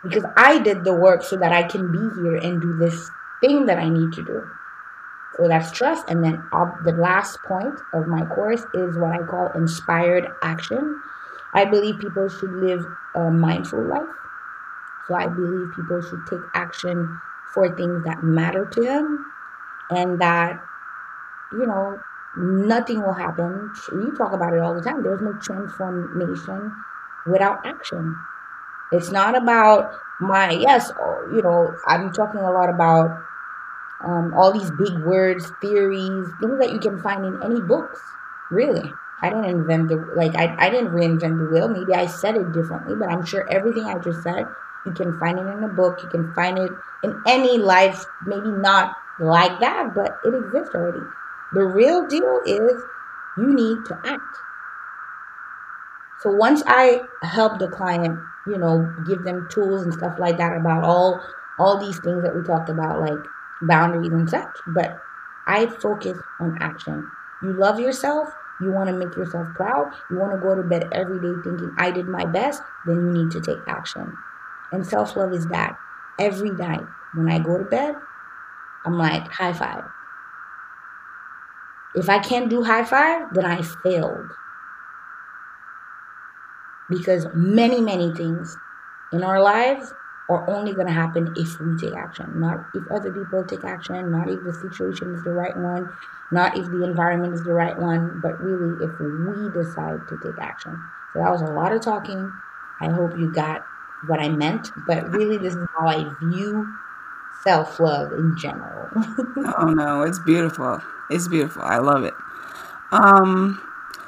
Because 0.02 0.26
I 0.36 0.58
did 0.58 0.84
the 0.84 0.96
work 0.96 1.22
so 1.22 1.38
that 1.38 1.52
I 1.52 1.62
can 1.62 1.92
be 1.92 2.00
here 2.20 2.38
and 2.38 2.60
do 2.60 2.76
this 2.78 3.12
thing 3.42 3.68
that 3.68 3.78
I 3.78 3.90
need 3.90 4.14
to 4.14 4.24
do. 4.24 4.50
So 5.36 5.48
that's 5.48 5.72
trust. 5.72 6.10
And 6.10 6.24
then 6.24 6.44
the 6.84 6.96
last 6.98 7.44
point 7.44 7.80
of 7.94 8.08
my 8.08 8.26
course 8.26 8.66
is 8.74 8.98
what 8.98 9.12
I 9.12 9.20
call 9.20 9.52
inspired 9.54 10.28
action. 10.42 11.00
I 11.54 11.66
believe 11.66 12.00
people 12.00 12.28
should 12.28 12.54
live 12.54 12.84
a 13.14 13.30
mindful 13.30 13.84
life. 13.84 14.10
So 15.08 15.16
I 15.16 15.28
believe 15.28 15.74
people 15.76 16.02
should 16.02 16.26
take 16.28 16.42
action 16.54 17.20
for 17.54 17.76
things 17.76 18.04
that 18.06 18.24
matter 18.24 18.66
to 18.66 18.82
them 18.82 19.26
and 19.92 20.20
that, 20.22 20.64
you 21.52 21.66
know, 21.66 22.00
nothing 22.38 23.02
will 23.02 23.14
happen. 23.14 23.72
You 23.92 24.14
talk 24.18 24.34
about 24.34 24.54
it 24.54 24.60
all 24.60 24.74
the 24.76 24.82
time. 24.82 25.04
There's 25.04 25.22
no 25.22 25.34
transformation 25.34 26.74
without 27.26 27.66
action. 27.66 28.16
It's 28.92 29.12
not 29.12 29.38
about 29.38 29.94
my, 30.22 30.52
yes, 30.52 30.92
you 31.34 31.42
know, 31.42 31.76
I'm 31.88 32.14
talking 32.14 32.42
a 32.42 32.52
lot 32.52 32.70
about 32.70 33.24
um, 34.04 34.34
all 34.36 34.52
these 34.54 34.72
big 34.72 34.98
words, 35.00 35.52
theories, 35.62 36.28
things 36.40 36.60
that 36.60 36.72
you 36.72 36.80
can 36.80 37.02
find 37.02 37.26
in 37.26 37.42
any 37.44 37.62
books. 37.62 38.00
Really, 38.52 38.94
I 39.22 39.30
didn't 39.30 39.46
invent 39.46 39.90
the 39.90 39.98
like 40.16 40.36
I, 40.36 40.56
I 40.58 40.70
didn't 40.70 40.92
reinvent 40.92 41.38
the 41.40 41.50
wheel. 41.52 41.68
Maybe 41.68 41.94
I 41.94 42.06
said 42.08 42.36
it 42.36 42.52
differently, 42.54 42.96
but 42.96 43.10
I'm 43.10 43.26
sure 43.26 43.48
everything 43.52 43.86
I 43.86 43.98
just 43.98 44.24
said 44.24 44.46
you 44.86 44.92
can 44.94 45.18
find 45.20 45.40
it 45.40 45.48
in 45.48 45.64
a 45.64 45.68
book. 45.68 46.00
You 46.02 46.10
can 46.10 46.34
find 46.34 46.58
it 46.58 46.72
in 47.04 47.22
any 47.26 47.58
life. 47.58 48.06
Maybe 48.26 48.50
not 48.50 48.96
like 49.20 49.60
that, 49.60 49.94
but 49.94 50.18
it 50.24 50.34
exists 50.34 50.74
already. 50.76 51.06
The 51.54 51.64
real 51.64 52.08
deal 52.08 52.42
is 52.46 52.84
you 53.38 53.54
need 53.54 53.86
to 53.86 54.00
act. 54.06 54.38
So 56.20 56.32
once 56.32 56.64
I 56.66 57.02
help 57.22 57.60
the 57.60 57.68
client, 57.68 58.20
you 58.48 58.58
know, 58.58 58.94
give 59.06 59.24
them 59.24 59.48
tools 59.52 59.84
and 59.84 59.94
stuff 59.94 60.18
like 60.20 60.38
that 60.38 60.56
about 60.56 60.84
all 60.84 61.22
all 61.60 61.80
these 61.80 62.00
things 62.00 62.24
that 62.24 62.36
we 62.36 62.44
talked 62.44 62.70
about, 62.70 63.00
like 63.00 63.26
boundaries 63.62 64.12
and 64.12 64.30
such. 64.30 64.58
But 64.68 65.02
I 65.48 65.68
focus 65.68 66.18
on 66.40 66.58
action. 66.62 67.10
You 67.42 67.54
love 67.54 67.80
yourself, 67.80 68.30
you 68.60 68.72
want 68.72 68.90
to 68.90 68.96
make 68.96 69.16
yourself 69.16 69.48
proud, 69.56 69.94
you 70.10 70.18
want 70.18 70.34
to 70.34 70.40
go 70.40 70.56
to 70.56 70.64
bed 70.64 70.90
every 70.92 71.20
day 71.20 71.34
thinking, 71.44 71.74
I 71.78 71.92
did 71.92 72.08
my 72.08 72.26
best, 72.26 72.62
then 72.86 72.96
you 72.96 73.12
need 73.12 73.32
to 73.32 73.42
take 73.42 73.60
action. 73.68 74.18
And 74.72 74.86
self 74.86 75.16
love 75.16 75.34
is 75.34 75.48
that. 75.48 75.78
Every 76.20 76.50
night 76.50 76.84
when 77.14 77.32
I 77.32 77.40
go 77.40 77.58
to 77.58 77.64
bed, 77.64 77.96
I'm 78.86 78.98
like, 78.98 79.28
high 79.32 79.54
five. 79.54 79.84
If 81.96 82.10
I 82.10 82.20
can't 82.20 82.50
do 82.50 82.64
high 82.64 82.84
five, 82.84 83.34
then 83.34 83.46
I 83.46 83.62
failed. 83.62 84.32
Because 86.90 87.28
many, 87.34 87.82
many 87.82 88.14
things 88.14 88.58
in 89.12 89.24
our 89.24 89.42
lives 89.42 89.94
are 90.30 90.50
only 90.50 90.74
going 90.74 90.88
to 90.88 90.94
happen 90.94 91.34
if 91.38 91.60
we 91.60 91.76
take 91.78 91.96
action, 91.96 92.32
not 92.36 92.66
if 92.74 92.84
other 92.92 93.12
people 93.12 93.44
take 93.46 93.64
action, 93.64 94.12
not 94.12 94.30
if 94.30 94.44
the 94.44 94.54
situation 94.54 95.14
is 95.16 95.24
the 95.24 95.32
right 95.32 95.56
one, 95.56 95.90
not 96.32 96.58
if 96.58 96.66
the 96.66 96.84
environment 96.84 97.34
is 97.34 97.44
the 97.44 97.54
right 97.54 97.78
one, 97.78 98.20
but 98.22 98.40
really 98.42 98.84
if 98.84 98.92
we 99.00 99.50
decide 99.52 100.00
to 100.10 100.20
take 100.24 100.38
action. 100.40 100.78
So 101.14 101.20
that 101.20 101.32
was 101.32 101.42
a 101.42 101.46
lot 101.46 101.72
of 101.72 101.82
talking. 101.82 102.32
I 102.82 102.90
hope 102.90 103.18
you 103.18 103.32
got 103.32 103.66
what 104.06 104.20
I 104.20 104.30
meant, 104.30 104.72
but 104.86 105.10
really, 105.10 105.38
this 105.38 105.56
is 105.56 105.68
how 105.78 105.88
I 105.88 106.12
view 106.22 106.68
self 107.44 107.80
love 107.80 108.12
in 108.14 108.38
general. 108.38 108.90
oh 109.58 109.74
no, 109.76 110.04
it's 110.04 110.20
beautiful. 110.20 110.80
It's 111.10 111.28
beautiful. 111.28 111.64
I 111.64 111.78
love 111.78 112.04
it. 112.04 112.14
Um, 112.92 113.62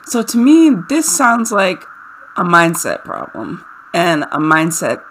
so 0.05 0.21
to 0.21 0.37
me, 0.37 0.71
this 0.89 1.05
sounds 1.15 1.51
like 1.51 1.83
a 2.35 2.43
mindset 2.43 3.03
problem 3.03 3.65
and 3.93 4.23
a 4.23 4.37
mindset 4.37 5.03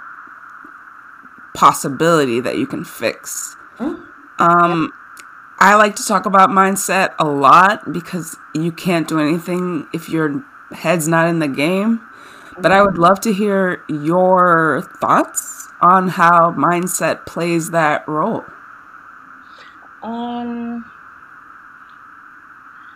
possibility 1.55 2.41
that 2.41 2.57
you 2.57 2.67
can 2.67 2.85
fix. 2.85 3.57
Mm. 3.79 4.07
Um, 4.39 4.93
I 5.59 5.75
like 5.75 5.97
to 5.97 6.05
talk 6.05 6.27
about 6.27 6.51
mindset 6.51 7.15
a 7.19 7.25
lot 7.25 7.93
because 7.93 8.37
you 8.55 8.71
can't 8.71 9.09
do 9.09 9.19
anything 9.19 9.89
if 9.93 10.09
your 10.09 10.45
head's 10.71 11.09
not 11.09 11.29
in 11.29 11.41
the 11.41 11.49
game. 11.49 12.01
But 12.61 12.73
I 12.73 12.83
would 12.83 12.99
love 12.99 13.21
to 13.21 13.33
hear 13.33 13.85
your 13.89 14.83
thoughts 15.01 15.69
on 15.81 16.09
how 16.09 16.51
mindset 16.53 17.25
plays 17.25 17.71
that 17.71 18.07
role. 18.09 18.45
Um, 20.03 20.91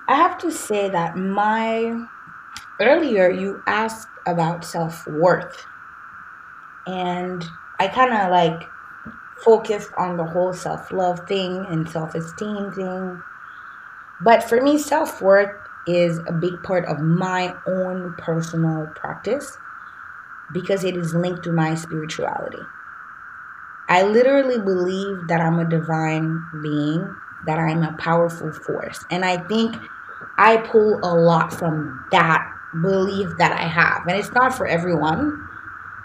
I 0.08 0.16
have 0.16 0.38
to 0.38 0.50
say 0.50 0.88
that 0.90 1.16
my 1.16 2.06
earlier 2.80 3.30
you 3.30 3.62
asked 3.66 4.08
about 4.26 4.64
self 4.64 5.06
worth, 5.06 5.64
and 6.86 7.44
I 7.78 7.88
kind 7.88 8.12
of 8.12 8.30
like 8.30 8.68
focused 9.44 9.90
on 9.96 10.16
the 10.16 10.24
whole 10.24 10.52
self 10.52 10.90
love 10.92 11.26
thing 11.28 11.64
and 11.68 11.88
self 11.88 12.14
esteem 12.14 12.72
thing. 12.72 13.22
But 14.20 14.42
for 14.42 14.60
me, 14.60 14.78
self 14.78 15.20
worth 15.22 15.61
is 15.86 16.18
a 16.26 16.32
big 16.32 16.62
part 16.62 16.84
of 16.86 17.00
my 17.00 17.54
own 17.66 18.14
personal 18.18 18.86
practice 18.94 19.56
because 20.52 20.84
it 20.84 20.96
is 20.96 21.14
linked 21.14 21.42
to 21.44 21.52
my 21.52 21.74
spirituality. 21.74 22.62
I 23.88 24.02
literally 24.02 24.58
believe 24.58 25.28
that 25.28 25.40
I'm 25.40 25.58
a 25.58 25.68
divine 25.68 26.44
being, 26.62 27.14
that 27.46 27.58
I'm 27.58 27.82
a 27.82 27.92
powerful 27.94 28.52
force. 28.52 29.04
And 29.10 29.24
I 29.24 29.38
think 29.48 29.76
I 30.38 30.58
pull 30.58 31.00
a 31.02 31.12
lot 31.14 31.52
from 31.52 32.06
that 32.10 32.46
belief 32.80 33.28
that 33.38 33.52
I 33.52 33.66
have. 33.66 34.06
And 34.06 34.16
it's 34.16 34.32
not 34.32 34.54
for 34.54 34.66
everyone, 34.66 35.46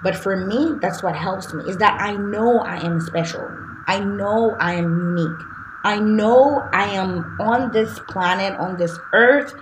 but 0.04 0.16
for 0.16 0.36
me, 0.36 0.74
that's 0.82 1.02
what 1.02 1.16
helps 1.16 1.54
me 1.54 1.64
is 1.70 1.78
that 1.78 2.00
I 2.02 2.16
know 2.16 2.60
I 2.60 2.78
am 2.78 3.00
special. 3.00 3.48
I 3.88 4.00
know 4.00 4.56
I 4.60 4.74
am 4.74 5.16
unique. 5.16 5.40
I 5.84 6.00
know 6.00 6.68
I 6.74 6.90
am 6.90 7.38
on 7.40 7.72
this 7.72 8.00
planet, 8.10 8.60
on 8.60 8.78
this 8.78 9.00
earth 9.14 9.54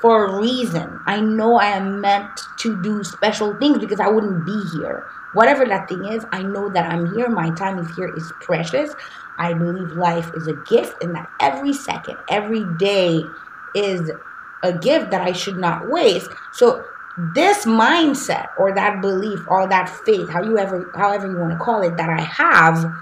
for 0.00 0.26
a 0.26 0.40
reason. 0.40 1.00
I 1.06 1.20
know 1.20 1.56
I 1.56 1.66
am 1.66 2.00
meant 2.00 2.40
to 2.58 2.80
do 2.82 3.02
special 3.02 3.56
things 3.58 3.78
because 3.78 4.00
I 4.00 4.08
wouldn't 4.08 4.46
be 4.46 4.62
here. 4.72 5.06
Whatever 5.32 5.66
that 5.66 5.88
thing 5.88 6.04
is, 6.06 6.24
I 6.32 6.42
know 6.42 6.68
that 6.70 6.90
I'm 6.90 7.14
here. 7.14 7.28
My 7.28 7.50
time 7.50 7.78
is 7.78 7.94
here 7.96 8.14
is 8.16 8.32
precious. 8.40 8.94
I 9.38 9.54
believe 9.54 9.92
life 9.92 10.30
is 10.34 10.46
a 10.46 10.54
gift 10.54 11.02
and 11.02 11.14
that 11.14 11.28
every 11.40 11.72
second, 11.72 12.16
every 12.28 12.64
day 12.78 13.22
is 13.74 14.10
a 14.62 14.72
gift 14.72 15.10
that 15.10 15.20
I 15.20 15.32
should 15.32 15.56
not 15.56 15.90
waste. 15.90 16.30
So 16.52 16.84
this 17.34 17.64
mindset 17.64 18.48
or 18.56 18.74
that 18.74 19.00
belief 19.00 19.40
or 19.48 19.68
that 19.68 19.88
faith, 19.88 20.28
how 20.28 20.42
you 20.42 20.58
ever 20.58 20.90
however 20.94 21.30
you 21.30 21.38
want 21.38 21.52
to 21.52 21.58
call 21.58 21.82
it, 21.82 21.96
that 21.96 22.08
I 22.08 22.20
have 22.20 22.92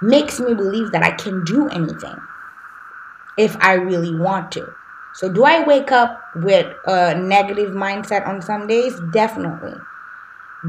makes 0.00 0.38
me 0.40 0.54
believe 0.54 0.92
that 0.92 1.02
I 1.02 1.12
can 1.12 1.44
do 1.44 1.68
anything 1.68 2.16
if 3.38 3.56
I 3.60 3.74
really 3.74 4.14
want 4.14 4.52
to. 4.52 4.74
So 5.14 5.28
do 5.28 5.44
I 5.44 5.62
wake 5.64 5.92
up 5.92 6.20
with 6.36 6.74
a 6.86 7.14
negative 7.14 7.72
mindset 7.72 8.26
on 8.26 8.40
some 8.40 8.66
days? 8.66 8.98
Definitely. 9.12 9.74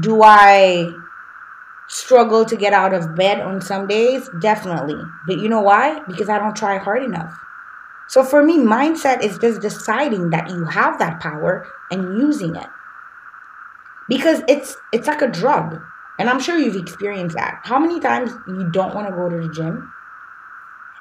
Do 0.00 0.22
I 0.22 0.92
struggle 1.88 2.44
to 2.44 2.56
get 2.56 2.72
out 2.72 2.92
of 2.92 3.14
bed 3.14 3.40
on 3.40 3.60
some 3.60 3.86
days? 3.86 4.28
Definitely. 4.40 5.00
But 5.26 5.38
you 5.38 5.48
know 5.48 5.62
why? 5.62 6.00
Because 6.06 6.28
I 6.28 6.38
don't 6.38 6.56
try 6.56 6.78
hard 6.78 7.02
enough. 7.02 7.34
So 8.08 8.22
for 8.22 8.42
me, 8.42 8.58
mindset 8.58 9.22
is 9.22 9.38
just 9.38 9.62
deciding 9.62 10.30
that 10.30 10.50
you 10.50 10.64
have 10.66 10.98
that 10.98 11.20
power 11.20 11.66
and 11.90 12.18
using 12.18 12.54
it 12.56 12.68
because 14.08 14.42
it's 14.48 14.76
it's 14.92 15.06
like 15.06 15.22
a 15.22 15.28
drug 15.28 15.80
and 16.18 16.28
i'm 16.28 16.40
sure 16.40 16.58
you've 16.58 16.76
experienced 16.76 17.36
that 17.36 17.60
how 17.64 17.78
many 17.78 18.00
times 18.00 18.30
you 18.46 18.68
don't 18.70 18.94
want 18.94 19.08
to 19.08 19.14
go 19.14 19.28
to 19.28 19.46
the 19.46 19.52
gym 19.52 19.92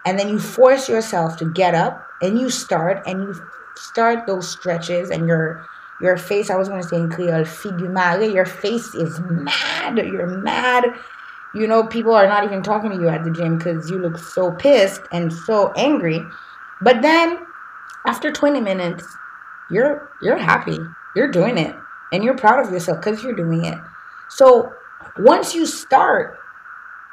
and 0.05 0.17
then 0.17 0.29
you 0.29 0.39
force 0.39 0.89
yourself 0.89 1.37
to 1.37 1.45
get 1.51 1.75
up 1.75 2.02
and 2.21 2.39
you 2.39 2.49
start 2.49 3.01
and 3.05 3.21
you 3.23 3.35
start 3.75 4.25
those 4.27 4.49
stretches 4.49 5.09
and 5.09 5.27
your 5.27 5.65
your 6.01 6.17
face 6.17 6.49
i 6.49 6.55
was 6.55 6.69
going 6.69 6.81
to 6.81 6.87
say 6.87 6.97
in 6.97 7.09
creole 7.09 7.45
figure 7.45 8.23
your 8.23 8.45
face 8.45 8.93
is 8.95 9.19
mad 9.21 9.97
you're 9.97 10.27
mad 10.27 10.85
you 11.55 11.67
know 11.67 11.85
people 11.85 12.13
are 12.13 12.27
not 12.27 12.43
even 12.43 12.61
talking 12.61 12.91
to 12.91 12.95
you 12.97 13.09
at 13.09 13.23
the 13.23 13.31
gym 13.31 13.57
because 13.57 13.89
you 13.89 13.97
look 13.97 14.17
so 14.17 14.51
pissed 14.51 15.01
and 15.11 15.31
so 15.31 15.71
angry 15.73 16.21
but 16.81 17.01
then 17.01 17.39
after 18.05 18.31
20 18.31 18.61
minutes 18.61 19.05
you're 19.71 20.09
you're 20.21 20.37
happy 20.37 20.79
you're 21.15 21.31
doing 21.31 21.57
it 21.57 21.75
and 22.13 22.23
you're 22.23 22.37
proud 22.37 22.65
of 22.65 22.71
yourself 22.71 22.99
because 22.99 23.23
you're 23.23 23.35
doing 23.35 23.65
it. 23.65 23.77
So 24.29 24.73
once 25.17 25.53
you 25.53 25.65
start 25.65 26.37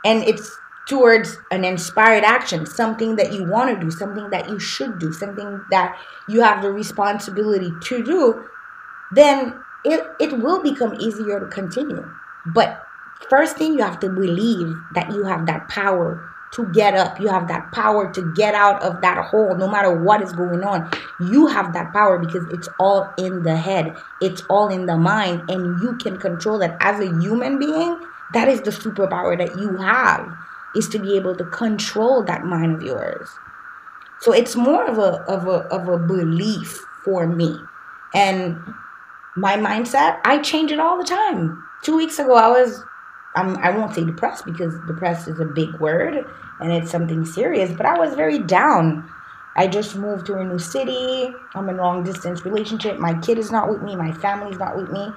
and 0.04 0.22
it's 0.24 0.59
towards 0.90 1.38
an 1.52 1.64
inspired 1.64 2.24
action, 2.24 2.66
something 2.66 3.14
that 3.14 3.32
you 3.32 3.48
want 3.48 3.72
to 3.72 3.80
do, 3.80 3.92
something 3.92 4.28
that 4.30 4.48
you 4.48 4.58
should 4.58 4.98
do, 4.98 5.12
something 5.12 5.64
that 5.70 5.96
you 6.28 6.42
have 6.42 6.62
the 6.62 6.72
responsibility 6.72 7.70
to 7.80 8.02
do, 8.02 8.44
then 9.12 9.54
it, 9.84 10.04
it 10.18 10.36
will 10.40 10.60
become 10.60 10.94
easier 10.94 11.38
to 11.38 11.46
continue. 11.46 12.04
But 12.44 12.82
first 13.28 13.56
thing 13.56 13.74
you 13.74 13.84
have 13.84 14.00
to 14.00 14.08
believe 14.08 14.74
that 14.94 15.12
you 15.12 15.22
have 15.22 15.46
that 15.46 15.68
power 15.68 16.28
to 16.54 16.66
get 16.72 16.94
up. 16.94 17.20
You 17.20 17.28
have 17.28 17.46
that 17.46 17.70
power 17.70 18.12
to 18.12 18.34
get 18.34 18.56
out 18.56 18.82
of 18.82 19.00
that 19.02 19.26
hole 19.26 19.54
no 19.54 19.68
matter 19.68 19.96
what 19.96 20.20
is 20.20 20.32
going 20.32 20.64
on. 20.64 20.90
You 21.20 21.46
have 21.46 21.72
that 21.74 21.92
power 21.92 22.18
because 22.18 22.44
it's 22.50 22.68
all 22.80 23.08
in 23.16 23.44
the 23.44 23.56
head, 23.56 23.96
it's 24.20 24.42
all 24.50 24.66
in 24.66 24.86
the 24.86 24.96
mind, 24.96 25.48
and 25.48 25.80
you 25.80 25.96
can 25.98 26.16
control 26.18 26.58
that 26.58 26.76
as 26.80 26.98
a 26.98 27.16
human 27.20 27.60
being. 27.60 27.96
That 28.32 28.48
is 28.48 28.60
the 28.62 28.72
superpower 28.72 29.38
that 29.38 29.56
you 29.56 29.76
have 29.76 30.36
is 30.74 30.88
to 30.88 30.98
be 30.98 31.16
able 31.16 31.34
to 31.36 31.44
control 31.44 32.22
that 32.24 32.44
mind 32.44 32.76
of 32.76 32.82
yours. 32.82 33.28
So 34.20 34.32
it's 34.32 34.54
more 34.54 34.84
of 34.84 34.98
a 34.98 35.22
of 35.22 35.46
a 35.46 35.66
of 35.68 35.88
a 35.88 35.98
belief 35.98 36.84
for 37.04 37.26
me. 37.26 37.56
And 38.14 38.58
my 39.36 39.56
mindset, 39.56 40.20
I 40.24 40.38
change 40.38 40.72
it 40.72 40.80
all 40.80 40.98
the 40.98 41.04
time. 41.04 41.62
Two 41.82 41.96
weeks 41.96 42.18
ago 42.18 42.34
I 42.34 42.48
was 42.48 42.84
I'm, 43.34 43.56
I 43.58 43.70
won't 43.70 43.94
say 43.94 44.04
depressed 44.04 44.44
because 44.44 44.74
depressed 44.86 45.28
is 45.28 45.38
a 45.38 45.44
big 45.44 45.74
word 45.74 46.26
and 46.60 46.72
it's 46.72 46.90
something 46.90 47.24
serious, 47.24 47.70
but 47.72 47.86
I 47.86 47.98
was 47.98 48.14
very 48.14 48.38
down. 48.38 49.08
I 49.56 49.66
just 49.66 49.96
moved 49.96 50.26
to 50.26 50.38
a 50.38 50.44
new 50.44 50.58
city. 50.58 51.32
I'm 51.54 51.68
in 51.68 51.78
a 51.78 51.82
long 51.82 52.02
distance 52.02 52.44
relationship. 52.44 52.98
My 52.98 53.14
kid 53.20 53.38
is 53.38 53.50
not 53.50 53.68
with 53.68 53.82
me. 53.82 53.96
My 53.96 54.12
family's 54.12 54.58
not 54.58 54.76
with 54.76 54.90
me. 54.90 55.12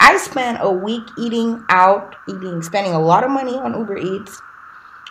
I 0.00 0.16
spent 0.18 0.58
a 0.60 0.70
week 0.70 1.04
eating 1.16 1.64
out, 1.68 2.16
eating, 2.28 2.62
spending 2.62 2.92
a 2.92 3.00
lot 3.00 3.24
of 3.24 3.30
money 3.30 3.54
on 3.54 3.78
Uber 3.78 3.96
Eats. 3.96 4.40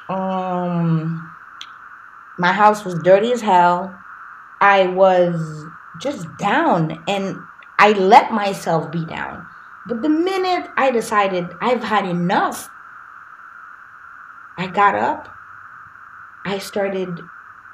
Um, 0.10 1.32
my 2.38 2.52
house 2.52 2.84
was 2.84 2.96
dirty 3.04 3.32
as 3.32 3.42
hell. 3.42 3.98
I 4.62 4.88
was 4.88 5.66
just 6.00 6.28
down 6.38 7.04
and 7.08 7.38
I 7.80 7.92
let 7.92 8.32
myself 8.32 8.92
be 8.92 9.06
down. 9.06 9.46
But 9.88 10.02
the 10.02 10.10
minute 10.10 10.70
I 10.78 10.92
decided 10.92 11.48
I've 11.62 11.84
had 11.84 12.06
enough, 12.06 12.70
I 14.58 14.68
got 14.68 14.96
up. 14.96 15.30
I 16.46 16.60
started 16.60 17.20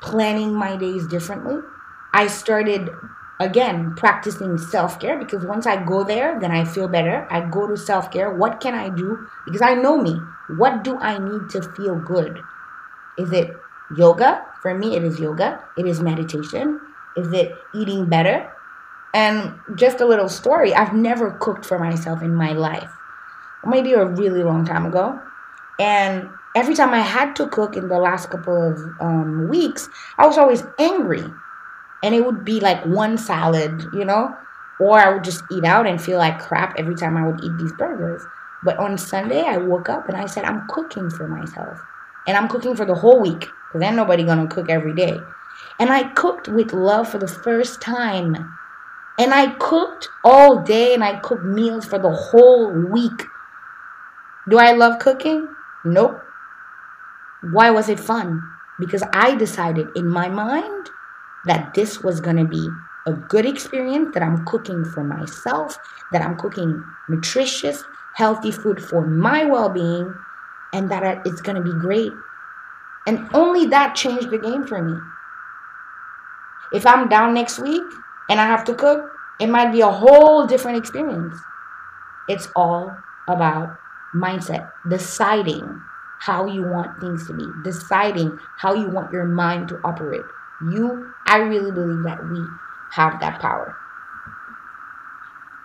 planning 0.01 0.53
my 0.53 0.75
days 0.77 1.07
differently. 1.07 1.61
I 2.13 2.27
started 2.27 2.89
again 3.39 3.93
practicing 3.95 4.57
self-care 4.57 5.17
because 5.17 5.45
once 5.45 5.65
i 5.65 5.81
go 5.81 6.03
there 6.03 6.37
then 6.41 6.51
i 6.51 6.65
feel 6.65 6.89
better 6.89 7.25
i 7.31 7.39
go 7.39 7.65
to 7.65 7.77
self-care 7.77 8.35
what 8.35 8.59
can 8.59 8.75
i 8.75 8.89
do 8.89 9.17
because 9.45 9.61
i 9.61 9.73
know 9.73 9.97
me 9.97 10.19
what 10.57 10.83
do 10.83 10.97
i 10.99 11.17
need 11.17 11.49
to 11.49 11.61
feel 11.61 11.95
good? 11.95 12.41
Is 13.17 13.31
it 13.31 13.51
yoga? 13.95 14.45
For 14.61 14.73
me 14.73 14.95
it 14.95 15.03
is 15.03 15.19
yoga. 15.19 15.63
It 15.77 15.85
is 15.85 16.01
meditation. 16.01 16.79
Is 17.17 17.31
it 17.33 17.53
eating 17.73 18.05
better? 18.05 18.51
And 19.13 19.59
just 19.75 20.01
a 20.01 20.05
little 20.05 20.29
story 20.29 20.73
i've 20.73 20.93
never 20.93 21.31
cooked 21.31 21.65
for 21.65 21.79
myself 21.79 22.21
in 22.21 22.33
my 22.33 22.53
life. 22.53 22.91
Maybe 23.65 23.93
a 23.93 24.05
really 24.05 24.43
long 24.43 24.65
time 24.65 24.85
ago. 24.85 25.19
And 25.79 26.29
every 26.55 26.75
time 26.75 26.93
i 26.93 27.01
had 27.01 27.35
to 27.35 27.47
cook 27.47 27.77
in 27.77 27.87
the 27.87 27.99
last 27.99 28.29
couple 28.29 28.57
of 28.71 28.79
um, 28.99 29.47
weeks 29.49 29.87
i 30.17 30.25
was 30.25 30.37
always 30.37 30.63
angry. 30.79 31.25
And 32.01 32.15
it 32.15 32.25
would 32.25 32.45
be 32.45 32.61
like 32.61 32.85
one 32.85 33.17
salad, 33.17 33.83
you 33.93 34.05
know, 34.05 34.33
or 34.79 34.97
I 34.97 35.13
would 35.13 35.23
just 35.23 35.43
eat 35.51 35.65
out 35.65 35.85
and 35.85 36.01
feel 36.01 36.17
like 36.17 36.39
crap 36.39 36.75
every 36.77 36.95
time 36.95 37.17
I 37.17 37.27
would 37.27 37.43
eat 37.43 37.57
these 37.57 37.73
burgers. 37.73 38.25
But 38.63 38.77
on 38.77 38.97
Sunday, 38.97 39.43
I 39.43 39.57
woke 39.57 39.89
up 39.89 40.09
and 40.09 40.17
I 40.17 40.25
said, 40.25 40.45
I'm 40.45 40.67
cooking 40.67 41.09
for 41.09 41.27
myself. 41.27 41.79
And 42.27 42.35
I'm 42.35 42.47
cooking 42.47 42.75
for 42.75 42.85
the 42.85 42.95
whole 42.95 43.21
week 43.21 43.47
because 43.67 43.81
ain't 43.81 43.95
nobody 43.95 44.23
gonna 44.23 44.47
cook 44.47 44.69
every 44.69 44.93
day. 44.93 45.17
And 45.79 45.89
I 45.89 46.03
cooked 46.09 46.47
with 46.47 46.73
love 46.73 47.09
for 47.09 47.17
the 47.17 47.27
first 47.27 47.81
time. 47.81 48.35
And 49.17 49.33
I 49.33 49.53
cooked 49.59 50.09
all 50.23 50.61
day 50.61 50.93
and 50.93 51.03
I 51.03 51.19
cooked 51.19 51.43
meals 51.43 51.85
for 51.85 51.99
the 51.99 52.11
whole 52.11 52.71
week. 52.71 53.23
Do 54.49 54.57
I 54.57 54.71
love 54.71 54.99
cooking? 54.99 55.47
Nope. 55.85 56.21
Why 57.51 57.69
was 57.69 57.87
it 57.87 57.99
fun? 57.99 58.41
Because 58.79 59.03
I 59.13 59.35
decided 59.35 59.87
in 59.95 60.07
my 60.07 60.27
mind 60.27 60.89
that 61.45 61.73
this 61.73 62.01
was 62.01 62.19
to 62.19 62.45
be 62.45 62.69
a 63.05 63.13
good 63.13 63.45
experience, 63.45 64.13
that 64.13 64.23
I'm 64.23 64.45
cooking 64.45 64.83
for 64.83 65.03
myself, 65.03 65.77
that 66.11 66.21
I'm 66.21 66.37
cooking 66.37 66.83
nutritious, 67.07 67.83
healthy 68.19 68.51
food 68.51 68.83
for 68.83 69.07
my 69.07 69.45
well 69.45 69.69
being, 69.69 70.13
and 70.73 70.91
that 70.91 71.25
it's 71.25 71.39
going 71.41 71.55
to 71.55 71.63
be 71.63 71.71
great. 71.79 72.11
And 73.07 73.29
only 73.33 73.65
that 73.67 73.95
changed 73.95 74.29
the 74.29 74.37
game 74.37 74.67
for 74.67 74.83
me. 74.83 74.99
If 76.73 76.85
I'm 76.85 77.07
down 77.07 77.33
next 77.33 77.59
week 77.59 77.81
and 78.29 78.39
I 78.39 78.45
have 78.45 78.65
to 78.65 78.75
cook, 78.75 79.09
it 79.39 79.47
might 79.47 79.71
be 79.71 79.79
a 79.81 79.89
whole 79.89 80.45
different 80.45 80.77
experience. 80.77 81.33
It's 82.27 82.49
all 82.55 82.95
about 83.27 83.77
mindset, 84.13 84.69
deciding 84.87 85.81
how 86.19 86.45
you 86.45 86.63
want 86.63 86.99
things 86.99 87.25
to 87.27 87.33
be, 87.33 87.47
deciding 87.63 88.37
how 88.57 88.73
you 88.73 88.89
want 88.89 89.13
your 89.13 89.25
mind 89.25 89.69
to 89.69 89.79
operate. 89.85 90.25
You, 90.61 91.13
I 91.25 91.37
really 91.37 91.71
believe 91.71 92.03
that 92.03 92.19
we 92.29 92.43
have 92.91 93.21
that 93.21 93.39
power. 93.39 93.77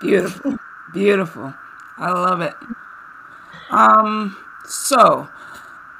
Beautiful. 0.01 0.57
Beautiful. 0.93 1.53
I 1.97 2.11
love 2.11 2.41
it. 2.41 2.55
Um, 3.71 4.37
so 4.67 5.29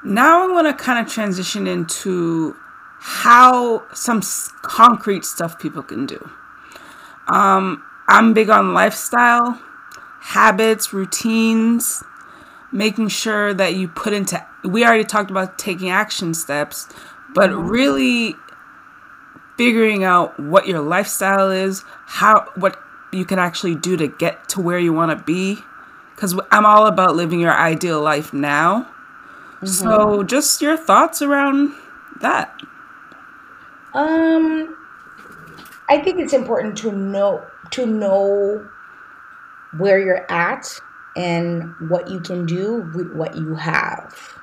now 0.03 0.49
I 0.49 0.53
want 0.53 0.67
to 0.67 0.75
kind 0.85 1.05
of 1.05 1.13
transition 1.13 1.67
into 1.67 2.57
how 2.99 3.85
some 3.95 4.23
concrete 4.63 5.25
stuff 5.25 5.59
people 5.59 5.83
can 5.83 6.07
do. 6.07 6.31
Um, 7.29 7.83
I'm 8.09 8.35
big 8.35 8.51
on 8.51 8.75
lifestyle, 8.75 9.61
habits, 10.21 10.93
routines, 10.93 12.03
making 12.73 13.09
sure 13.09 13.55
that 13.55 13.75
you 13.75 13.89
put 13.89 14.13
into. 14.13 14.45
We 14.65 14.85
already 14.85 15.05
talked 15.05 15.31
about 15.31 15.59
taking 15.59 15.91
action 15.91 16.35
steps, 16.35 16.89
but 17.35 17.51
really 17.51 18.37
figuring 19.57 20.03
out 20.03 20.39
what 20.41 20.67
your 20.67 20.81
lifestyle 20.81 21.51
is, 21.51 21.85
how 22.07 22.51
what 22.57 22.79
you 23.13 23.25
can 23.25 23.39
actually 23.39 23.77
do 23.77 23.97
to 23.97 24.09
get 24.09 24.49
to 24.51 24.61
where 24.61 24.79
you 24.79 24.93
want 24.93 25.17
to 25.17 25.25
be 25.25 25.63
cuz 26.17 26.35
I'm 26.51 26.67
all 26.67 26.87
about 26.87 27.17
living 27.17 27.41
your 27.41 27.55
ideal 27.55 28.01
life 28.01 28.33
now. 28.33 28.89
Mm-hmm. 29.57 29.67
So, 29.67 30.23
just 30.23 30.61
your 30.61 30.77
thoughts 30.77 31.23
around 31.23 31.73
that. 32.21 32.61
Um 33.93 34.77
I 35.89 35.99
think 35.99 36.19
it's 36.19 36.33
important 36.33 36.77
to 36.79 36.93
know 36.93 37.43
to 37.71 37.87
know 37.87 38.67
where 39.77 39.99
you're 39.99 40.31
at 40.31 40.81
and 41.17 41.75
what 41.89 42.09
you 42.09 42.21
can 42.21 42.47
do 42.47 42.91
with 42.95 43.13
what 43.13 43.37
you 43.37 43.55
have. 43.55 44.39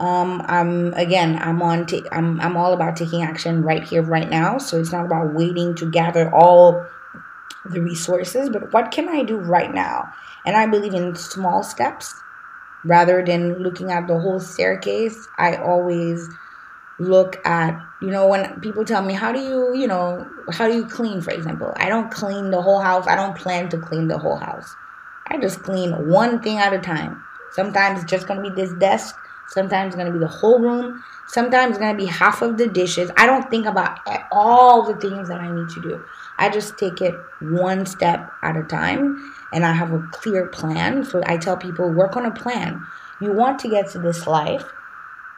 Um, 0.00 0.42
I'm 0.46 0.92
again, 0.94 1.38
I'm 1.40 1.62
on. 1.62 1.86
i 1.92 2.02
I'm 2.12 2.40
I'm 2.40 2.56
all 2.56 2.72
about 2.72 2.96
taking 2.96 3.22
action 3.22 3.62
right 3.62 3.82
here, 3.82 4.02
right 4.02 4.28
now. 4.28 4.58
So 4.58 4.78
it's 4.78 4.92
not 4.92 5.06
about 5.06 5.32
waiting 5.34 5.74
to 5.76 5.90
gather 5.90 6.32
all 6.34 6.84
the 7.64 7.80
resources, 7.80 8.50
but 8.50 8.72
what 8.72 8.90
can 8.90 9.08
I 9.08 9.22
do 9.22 9.36
right 9.36 9.72
now? 9.72 10.12
And 10.46 10.56
I 10.56 10.66
believe 10.66 10.94
in 10.94 11.14
small 11.14 11.62
steps 11.62 12.14
rather 12.84 13.24
than 13.24 13.62
looking 13.62 13.90
at 13.90 14.06
the 14.06 14.18
whole 14.18 14.40
staircase. 14.40 15.26
I 15.38 15.56
always 15.56 16.28
look 17.00 17.44
at 17.44 17.76
you 18.00 18.08
know 18.08 18.28
when 18.28 18.60
people 18.60 18.84
tell 18.84 19.02
me 19.02 19.12
how 19.12 19.32
do 19.32 19.40
you 19.40 19.74
you 19.74 19.84
know 19.84 20.24
how 20.52 20.68
do 20.68 20.76
you 20.76 20.86
clean 20.86 21.20
for 21.20 21.32
example 21.32 21.72
i 21.74 21.88
don't 21.88 22.08
clean 22.12 22.52
the 22.52 22.62
whole 22.62 22.78
house 22.78 23.04
i 23.08 23.16
don't 23.16 23.36
plan 23.36 23.68
to 23.68 23.76
clean 23.76 24.06
the 24.06 24.16
whole 24.16 24.36
house 24.36 24.76
i 25.26 25.36
just 25.36 25.64
clean 25.64 25.90
one 26.08 26.40
thing 26.40 26.58
at 26.58 26.72
a 26.72 26.78
time 26.78 27.20
sometimes 27.50 28.00
it's 28.00 28.08
just 28.08 28.28
going 28.28 28.40
to 28.40 28.48
be 28.48 28.54
this 28.54 28.72
desk 28.74 29.16
Sometimes 29.48 29.88
it's 29.88 29.96
going 29.96 30.06
to 30.06 30.12
be 30.12 30.18
the 30.18 30.26
whole 30.26 30.58
room. 30.58 31.02
Sometimes 31.26 31.70
it's 31.70 31.78
going 31.78 31.96
to 31.96 32.02
be 32.02 32.08
half 32.10 32.42
of 32.42 32.56
the 32.56 32.66
dishes. 32.66 33.10
I 33.16 33.26
don't 33.26 33.48
think 33.50 33.66
about 33.66 34.00
all 34.32 34.82
the 34.82 34.94
things 34.96 35.28
that 35.28 35.40
I 35.40 35.50
need 35.50 35.68
to 35.70 35.80
do. 35.80 36.04
I 36.38 36.48
just 36.50 36.76
take 36.78 37.00
it 37.00 37.14
one 37.40 37.86
step 37.86 38.30
at 38.42 38.56
a 38.56 38.62
time 38.62 39.34
and 39.52 39.64
I 39.64 39.72
have 39.72 39.92
a 39.92 40.06
clear 40.12 40.46
plan. 40.46 41.04
So 41.04 41.22
I 41.26 41.36
tell 41.36 41.56
people 41.56 41.88
work 41.90 42.16
on 42.16 42.26
a 42.26 42.30
plan. 42.30 42.84
You 43.20 43.32
want 43.32 43.58
to 43.60 43.68
get 43.68 43.90
to 43.90 43.98
this 43.98 44.26
life. 44.26 44.64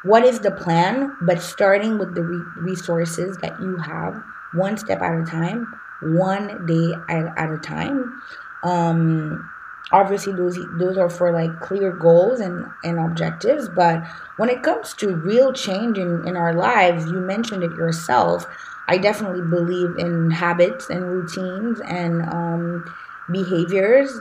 What 0.03 0.25
is 0.25 0.41
the 0.41 0.51
plan? 0.51 1.17
But 1.21 1.43
starting 1.43 1.99
with 1.99 2.15
the 2.15 2.23
re- 2.23 2.45
resources 2.57 3.37
that 3.39 3.61
you 3.61 3.77
have, 3.77 4.23
one 4.55 4.77
step 4.77 5.03
at 5.03 5.21
a 5.21 5.25
time, 5.25 5.67
one 6.01 6.67
day 6.67 6.95
at, 7.09 7.37
at 7.37 7.51
a 7.51 7.59
time. 7.59 8.23
Um, 8.63 9.51
obviously 9.93 10.33
those 10.33 10.59
those 10.79 10.99
are 10.99 11.09
for 11.09 11.33
like 11.33 11.61
clear 11.61 11.93
goals 11.93 12.41
and 12.41 12.67
and 12.83 12.99
objectives 12.99 13.69
but 13.69 14.05
when 14.37 14.49
it 14.49 14.63
comes 14.63 14.95
to 14.95 15.15
real 15.15 15.53
change 15.53 15.97
in 15.97 16.27
in 16.27 16.37
our 16.37 16.55
lives 16.55 17.07
you 17.07 17.21
mentioned 17.21 17.63
it 17.63 17.71
yourself 17.73 18.47
i 18.89 18.99
definitely 18.99 19.43
believe 19.43 19.97
in 19.99 20.31
habits 20.31 20.91
and 20.91 21.05
routines 21.05 21.81
and 21.87 22.23
um, 22.33 22.85
behaviors 23.31 24.21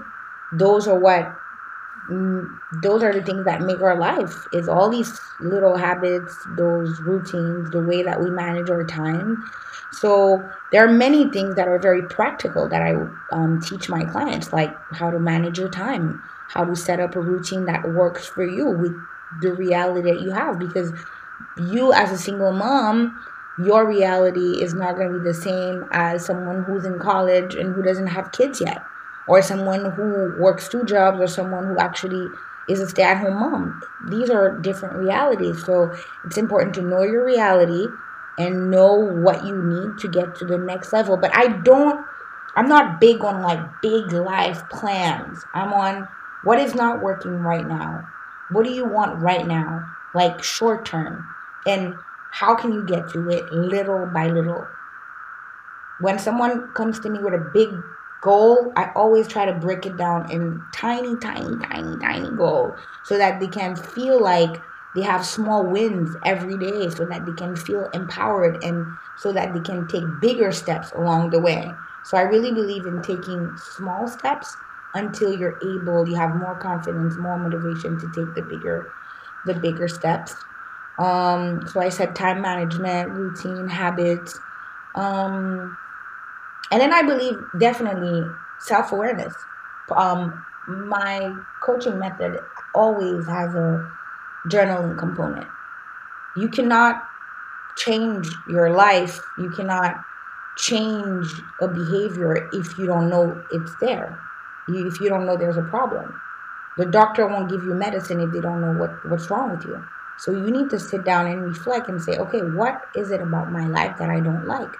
those 0.53 0.87
are 0.87 0.99
what 0.99 1.35
mm, 2.09 2.47
those 2.81 3.03
are 3.03 3.13
the 3.13 3.21
things 3.21 3.45
that 3.45 3.61
make 3.61 3.81
our 3.81 3.97
life 3.97 4.47
is 4.53 4.67
all 4.67 4.89
these 4.89 5.19
little 5.39 5.75
habits 5.75 6.35
those 6.57 6.99
routines 7.01 7.69
the 7.71 7.81
way 7.81 8.03
that 8.03 8.21
we 8.21 8.29
manage 8.29 8.69
our 8.69 8.83
time 8.85 9.43
so 9.91 10.43
there 10.71 10.85
are 10.85 10.91
many 10.91 11.29
things 11.29 11.55
that 11.55 11.67
are 11.67 11.79
very 11.79 12.03
practical 12.03 12.67
that 12.67 12.81
I 12.81 12.95
um, 13.31 13.61
teach 13.61 13.87
my 13.87 14.03
clients, 14.03 14.51
like 14.51 14.75
how 14.91 15.09
to 15.09 15.19
manage 15.19 15.57
your 15.57 15.69
time, 15.69 16.21
how 16.49 16.65
to 16.65 16.75
set 16.75 16.99
up 16.99 17.15
a 17.15 17.21
routine 17.21 17.65
that 17.65 17.93
works 17.93 18.25
for 18.25 18.45
you 18.45 18.65
with 18.67 18.93
the 19.41 19.53
reality 19.53 20.11
that 20.11 20.21
you 20.21 20.31
have. 20.31 20.59
Because 20.59 20.91
you, 21.57 21.93
as 21.93 22.11
a 22.11 22.17
single 22.17 22.51
mom, 22.51 23.17
your 23.57 23.87
reality 23.87 24.61
is 24.61 24.73
not 24.73 24.95
going 24.95 25.11
to 25.11 25.19
be 25.19 25.23
the 25.23 25.33
same 25.33 25.85
as 25.91 26.25
someone 26.25 26.63
who's 26.63 26.85
in 26.85 26.99
college 26.99 27.55
and 27.55 27.73
who 27.73 27.81
doesn't 27.81 28.07
have 28.07 28.31
kids 28.31 28.59
yet, 28.59 28.83
or 29.27 29.41
someone 29.41 29.91
who 29.91 30.35
works 30.39 30.67
two 30.67 30.83
jobs, 30.83 31.19
or 31.19 31.27
someone 31.27 31.65
who 31.67 31.77
actually 31.77 32.27
is 32.67 32.79
a 32.81 32.87
stay 32.87 33.03
at 33.03 33.17
home 33.17 33.35
mom. 33.35 33.81
These 34.09 34.29
are 34.29 34.57
different 34.59 34.95
realities. 34.95 35.63
So 35.63 35.95
it's 36.25 36.37
important 36.37 36.73
to 36.75 36.81
know 36.81 37.03
your 37.03 37.23
reality 37.23 37.87
and 38.37 38.69
know 38.69 38.93
what 38.93 39.45
you 39.45 39.55
need 39.55 39.99
to 39.99 40.07
get 40.07 40.35
to 40.35 40.45
the 40.45 40.57
next 40.57 40.91
level. 40.91 41.15
But 41.15 41.35
I 41.35 41.47
don't, 41.47 42.05
I'm 42.55 42.67
not 42.67 42.99
big 42.99 43.23
on 43.23 43.41
like 43.41 43.81
big 43.81 44.11
life 44.11 44.67
plans. 44.69 45.45
I'm 45.53 45.71
on 45.73 46.07
what 46.43 46.59
is 46.59 46.75
not 46.75 47.01
working 47.01 47.39
right 47.39 47.67
now. 47.67 48.07
What 48.51 48.65
do 48.65 48.71
you 48.71 48.85
want 48.85 49.21
right 49.21 49.45
now? 49.45 49.85
Like 50.13 50.43
short 50.43 50.85
term. 50.85 51.27
And 51.65 51.95
how 52.35 52.53
can 52.53 52.73
you 52.73 52.83
get 52.83 53.07
to 53.07 53.29
it 53.29 53.49
little 53.53 54.05
by 54.07 54.27
little? 54.27 54.67
When 56.01 56.19
someone 56.19 56.73
comes 56.73 56.99
to 56.99 57.09
me 57.09 57.19
with 57.19 57.33
a 57.33 57.49
big 57.53 57.69
goal, 58.21 58.73
I 58.75 58.91
always 58.93 59.29
try 59.29 59.45
to 59.45 59.53
break 59.53 59.85
it 59.85 59.95
down 59.95 60.29
in 60.29 60.61
tiny, 60.73 61.15
tiny, 61.15 61.55
tiny, 61.65 61.97
tiny 61.97 62.35
goal 62.35 62.75
so 63.05 63.17
that 63.17 63.39
they 63.39 63.47
can 63.47 63.77
feel 63.77 64.21
like 64.21 64.61
they 64.95 65.01
have 65.03 65.25
small 65.25 65.65
wins 65.65 66.17
every 66.25 66.57
day 66.57 66.89
so 66.89 67.05
that 67.05 67.25
they 67.25 67.31
can 67.31 67.55
feel 67.55 67.85
empowered 67.93 68.61
and 68.61 68.85
so 69.17 69.31
that 69.31 69.53
they 69.53 69.61
can 69.61 69.87
take 69.87 70.03
bigger 70.19 70.51
steps 70.51 70.91
along 70.91 71.29
the 71.29 71.39
way. 71.39 71.73
So 72.03 72.17
I 72.17 72.23
really 72.23 72.51
believe 72.51 72.85
in 72.85 73.01
taking 73.01 73.55
small 73.57 74.09
steps 74.09 74.57
until 74.93 75.33
you're 75.33 75.57
able, 75.63 76.05
you 76.07 76.15
have 76.15 76.35
more 76.35 76.55
confidence, 76.57 77.15
more 77.15 77.37
motivation 77.37 77.97
to 77.99 78.07
take 78.11 78.33
the 78.35 78.41
bigger 78.41 78.91
the 79.45 79.53
bigger 79.53 79.87
steps. 79.87 80.35
Um, 80.97 81.67
so 81.67 81.81
I 81.81 81.89
said 81.89 82.15
time 82.15 82.41
management, 82.41 83.11
routine, 83.11 83.67
habits. 83.67 84.39
Um, 84.95 85.77
and 86.71 86.81
then 86.81 86.93
I 86.93 87.01
believe 87.01 87.37
definitely 87.59 88.23
self 88.59 88.91
awareness. 88.91 89.33
Um, 89.91 90.45
my 90.67 91.35
coaching 91.61 91.99
method 91.99 92.39
always 92.73 93.25
has 93.27 93.53
a 93.53 93.91
journaling 94.47 94.97
component. 94.97 95.47
You 96.35 96.49
cannot 96.49 97.03
change 97.75 98.29
your 98.47 98.69
life. 98.71 99.19
You 99.37 99.49
cannot 99.49 99.95
change 100.57 101.27
a 101.59 101.67
behavior 101.67 102.49
if 102.53 102.77
you 102.77 102.85
don't 102.85 103.09
know 103.09 103.43
it's 103.51 103.75
there. 103.81 104.17
You, 104.67 104.87
if 104.87 104.99
you 104.99 105.09
don't 105.09 105.25
know 105.25 105.37
there's 105.37 105.57
a 105.57 105.63
problem. 105.63 106.19
The 106.77 106.85
doctor 106.85 107.27
won't 107.27 107.49
give 107.49 107.63
you 107.63 107.73
medicine 107.73 108.19
if 108.19 108.31
they 108.31 108.41
don't 108.41 108.61
know 108.61 108.73
what, 108.73 109.09
what's 109.09 109.29
wrong 109.29 109.51
with 109.51 109.65
you. 109.65 109.83
So 110.17 110.31
you 110.31 110.51
need 110.51 110.69
to 110.69 110.79
sit 110.79 111.03
down 111.03 111.27
and 111.27 111.43
reflect 111.43 111.89
and 111.89 112.01
say, 112.01 112.17
okay, 112.17 112.41
what 112.41 112.81
is 112.95 113.11
it 113.11 113.21
about 113.21 113.51
my 113.51 113.67
life 113.67 113.97
that 113.97 114.09
I 114.09 114.19
don't 114.19 114.45
like? 114.47 114.73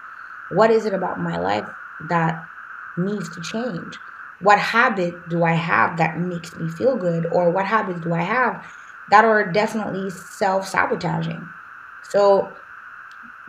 What 0.49 0.71
is 0.71 0.85
it 0.85 0.93
about 0.93 1.19
my 1.19 1.37
life 1.37 1.67
that 2.09 2.45
needs 2.97 3.29
to 3.35 3.41
change? 3.41 3.97
What 4.39 4.59
habit 4.59 5.29
do 5.29 5.43
I 5.43 5.53
have 5.53 5.97
that 5.97 6.19
makes 6.19 6.55
me 6.55 6.69
feel 6.69 6.95
good? 6.95 7.25
Or 7.27 7.49
what 7.51 7.65
habits 7.65 8.01
do 8.01 8.13
I 8.13 8.21
have 8.21 8.65
that 9.09 9.25
are 9.25 9.51
definitely 9.51 10.09
self 10.09 10.67
sabotaging? 10.67 11.47
So, 12.03 12.53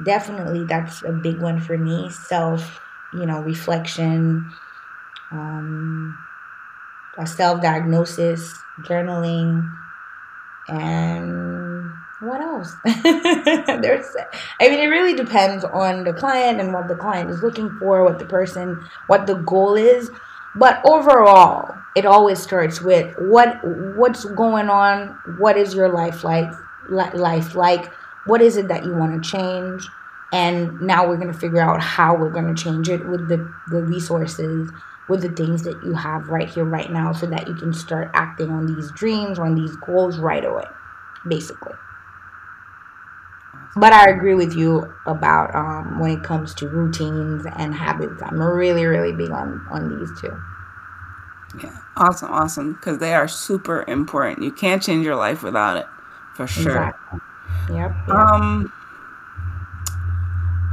definitely 0.05 0.65
that's 0.65 1.03
a 1.03 1.13
big 1.13 1.39
one 1.41 1.61
for 1.61 1.77
me 1.79 2.11
self, 2.11 2.81
you 3.13 3.27
know, 3.27 3.41
reflection, 3.41 4.51
um, 5.31 6.17
self 7.25 7.63
diagnosis, 7.63 8.55
journaling, 8.83 9.71
and 10.69 11.93
what 12.21 12.41
else? 12.41 12.75
There's, 12.85 14.07
mm-hmm. 14.07 14.37
I 14.61 14.69
mean, 14.69 14.81
it 14.81 14.87
really 14.87 15.15
depends 15.15 15.65
on 15.65 16.05
the 16.05 16.13
client 16.13 16.61
and 16.61 16.73
what 16.73 16.89
the 16.89 16.97
client 16.97 17.31
is 17.31 17.43
looking 17.43 17.71
for, 17.79 18.05
what 18.05 18.19
the 18.19 18.25
person, 18.25 18.85
what 19.07 19.27
the 19.27 19.35
goal 19.35 19.75
is. 19.75 20.11
But 20.55 20.81
overall, 20.87 21.75
it 21.95 22.07
always 22.07 22.43
starts 22.43 22.81
with 22.81 23.15
what 23.19 23.59
what's 23.97 24.25
going 24.25 24.71
on. 24.71 25.19
What 25.39 25.59
is 25.59 25.75
your 25.75 25.91
life 25.91 26.25
like? 26.25 26.51
Life 26.89 27.55
like? 27.55 27.93
What 28.25 28.41
is 28.41 28.57
it 28.57 28.69
that 28.69 28.85
you 28.85 28.95
want 28.95 29.23
to 29.23 29.31
change? 29.31 29.87
And 30.33 30.81
now 30.81 31.07
we're 31.07 31.17
going 31.17 31.33
to 31.33 31.39
figure 31.39 31.61
out 31.61 31.81
how 31.81 32.17
we're 32.17 32.31
going 32.31 32.53
to 32.55 32.63
change 32.63 32.89
it 32.89 33.07
with 33.07 33.29
the 33.29 33.53
the 33.69 33.83
resources, 33.83 34.71
with 35.09 35.23
the 35.23 35.31
things 35.31 35.63
that 35.63 35.83
you 35.85 35.95
have 35.95 36.29
right 36.29 36.49
here, 36.49 36.65
right 36.65 36.91
now, 36.91 37.13
so 37.13 37.27
that 37.27 37.47
you 37.47 37.55
can 37.55 37.73
start 37.73 38.11
acting 38.15 38.51
on 38.51 38.75
these 38.75 38.91
dreams, 38.93 39.39
on 39.39 39.55
these 39.55 39.77
goals 39.77 40.19
right 40.19 40.45
away, 40.45 40.65
basically 41.29 41.73
but 43.77 43.93
I 43.93 44.09
agree 44.09 44.35
with 44.35 44.55
you 44.57 44.93
about 45.05 45.55
um, 45.55 46.01
when 46.01 46.11
it 46.11 46.25
comes 46.25 46.55
to 46.57 46.69
routines 46.69 47.45
and 47.57 47.75
habits. 47.75 48.23
I'm 48.23 48.41
really, 48.41 48.87
really 48.87 49.13
big 49.13 49.31
on 49.31 49.65
on 49.71 49.99
these 49.99 50.19
two. 50.19 50.35
Yeah, 51.63 51.77
awesome, 51.97 52.33
awesome, 52.33 52.73
because 52.73 52.99
they 52.99 53.15
are 53.15 53.29
super 53.29 53.85
important. 53.87 54.43
You 54.43 54.51
can't 54.51 54.83
change 54.83 55.05
your 55.05 55.17
life 55.17 55.43
without 55.43 55.77
it, 55.77 55.87
for 56.35 56.47
sure. 56.47 56.73
Exactly. 56.73 57.21
Yep, 57.69 57.93
yep. 58.09 58.09
Um, 58.09 58.73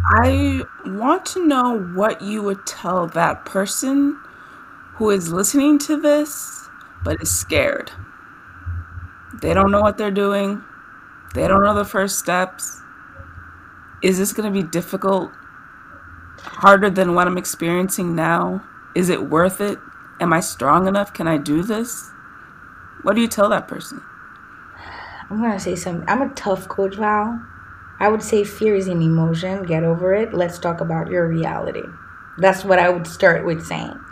I 0.06 0.64
want 0.86 1.26
to 1.28 1.46
know 1.46 1.80
what 1.80 2.22
you 2.22 2.42
would 2.42 2.66
tell 2.66 3.08
that 3.08 3.44
person 3.44 4.18
who 4.96 5.10
is 5.10 5.32
listening 5.32 5.80
to 5.80 6.00
this 6.00 6.70
but 7.04 7.22
is 7.22 7.38
scared. 7.38 7.92
They 9.42 9.54
don't 9.54 9.72
know 9.72 9.82
what 9.82 9.98
they're 9.98 10.12
doing. 10.12 10.64
They 11.34 11.48
don't 11.48 11.64
know 11.64 11.74
the 11.74 11.86
first 11.86 12.20
steps 12.20 12.84
is 14.04 14.18
this 14.18 14.34
going 14.34 14.54
to 14.54 14.62
be 14.62 14.68
difficult? 14.68 15.32
Harder 16.42 16.90
than 16.90 17.16
what 17.16 17.26
I'm 17.26 17.38
experiencing 17.38 18.16
now? 18.16 18.62
Is 18.94 19.08
it 19.08 19.30
worth 19.30 19.62
it? 19.62 19.80
Am 20.20 20.34
I 20.34 20.42
strong 20.42 20.88
enough? 20.88 21.14
Can 21.14 21.26
I 21.26 21.38
do 21.38 21.64
this? 21.64 22.12
What 23.02 23.16
do 23.16 23.22
you 23.22 23.30
tell 23.30 23.48
that 23.50 23.68
person? 23.70 24.04
I'm 25.30 25.40
going 25.40 25.54
to 25.54 25.60
say 25.60 25.76
something. 25.76 26.08
I'm 26.10 26.22
a 26.22 26.34
tough 26.36 26.68
coach, 26.68 26.98
Val. 26.98 27.42
I 28.00 28.10
would 28.10 28.22
say 28.22 28.44
fear 28.44 28.76
is 28.76 28.90
an 28.90 29.02
emotion. 29.02 29.64
Get 29.64 29.86
over 29.86 30.14
it. 30.14 30.34
Let's 30.34 30.60
talk 30.60 30.82
about 30.82 31.10
your 31.10 31.26
reality. 31.26 31.84
That's 32.38 32.66
what 32.66 32.80
I 32.80 32.90
would 32.90 33.08
start 33.08 33.46
with 33.46 33.66
saying. 33.66 34.03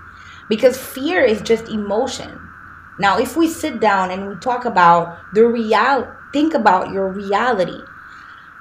Because 0.52 0.78
fear 0.78 1.24
is 1.24 1.41
just 1.41 1.70
emotion. 1.70 2.38
Now, 2.99 3.18
if 3.18 3.38
we 3.38 3.47
sit 3.47 3.80
down 3.80 4.12
and 4.12 4.28
we 4.28 4.36
talk 4.36 4.66
about 4.66 5.18
the 5.34 5.47
real, 5.47 6.14
think 6.34 6.54
about 6.54 6.91
your 6.91 7.08
reality. 7.08 7.80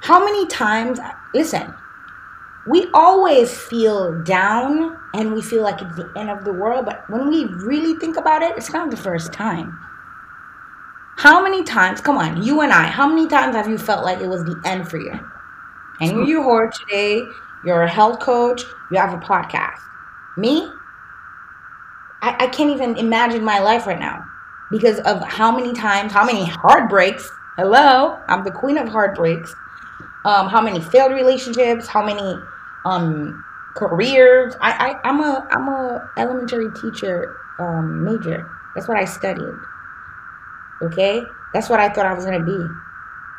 How 0.00 0.24
many 0.24 0.46
times, 0.46 1.00
listen, 1.34 1.74
we 2.68 2.86
always 2.94 3.52
feel 3.58 4.22
down 4.22 4.96
and 5.14 5.34
we 5.34 5.42
feel 5.42 5.64
like 5.64 5.82
it's 5.82 5.96
the 5.96 6.08
end 6.16 6.30
of 6.30 6.44
the 6.44 6.52
world, 6.52 6.84
but 6.84 7.10
when 7.10 7.28
we 7.28 7.46
really 7.46 7.98
think 7.98 8.16
about 8.16 8.42
it, 8.42 8.56
it's 8.56 8.72
not 8.72 8.92
the 8.92 8.96
first 8.96 9.32
time. 9.32 9.76
How 11.16 11.42
many 11.42 11.64
times, 11.64 12.00
come 12.00 12.16
on, 12.16 12.40
you 12.40 12.60
and 12.60 12.72
I, 12.72 12.84
how 12.84 13.08
many 13.08 13.26
times 13.26 13.56
have 13.56 13.68
you 13.68 13.78
felt 13.78 14.04
like 14.04 14.20
it 14.20 14.28
was 14.28 14.44
the 14.44 14.62
end 14.64 14.88
for 14.88 14.98
you? 14.98 15.18
And 16.00 16.10
here 16.12 16.24
you 16.24 16.48
are 16.48 16.62
here 16.62 16.70
today, 16.70 17.22
you're 17.64 17.82
a 17.82 17.90
health 17.90 18.20
coach, 18.20 18.62
you 18.92 18.98
have 18.98 19.12
a 19.12 19.18
podcast. 19.18 19.80
Me, 20.36 20.70
I, 22.22 22.44
I 22.44 22.46
can't 22.48 22.70
even 22.70 22.96
imagine 22.96 23.44
my 23.44 23.58
life 23.60 23.86
right 23.86 23.98
now 23.98 24.24
because 24.70 25.00
of 25.00 25.22
how 25.22 25.54
many 25.54 25.72
times, 25.72 26.12
how 26.12 26.24
many 26.24 26.44
heartbreaks. 26.44 27.30
Hello, 27.56 28.18
I'm 28.28 28.44
the 28.44 28.50
queen 28.50 28.78
of 28.78 28.88
heartbreaks 28.88 29.54
um, 30.24 30.48
how 30.48 30.60
many 30.60 30.80
failed 30.80 31.12
relationships, 31.12 31.86
how 31.86 32.04
many 32.04 32.38
um, 32.84 33.44
careers. 33.74 34.54
I, 34.60 34.72
I 34.72 35.08
I'm 35.08 35.20
a 35.20 35.46
I'm 35.50 35.68
a 35.68 36.10
elementary 36.16 36.70
teacher 36.72 37.36
um, 37.58 38.04
major. 38.04 38.48
That's 38.74 38.88
what 38.88 38.98
I 38.98 39.04
studied. 39.04 39.54
Okay, 40.82 41.22
that's 41.52 41.68
what 41.68 41.80
I 41.80 41.88
thought 41.88 42.06
I 42.06 42.12
was 42.12 42.24
gonna 42.24 42.44
be. 42.44 42.58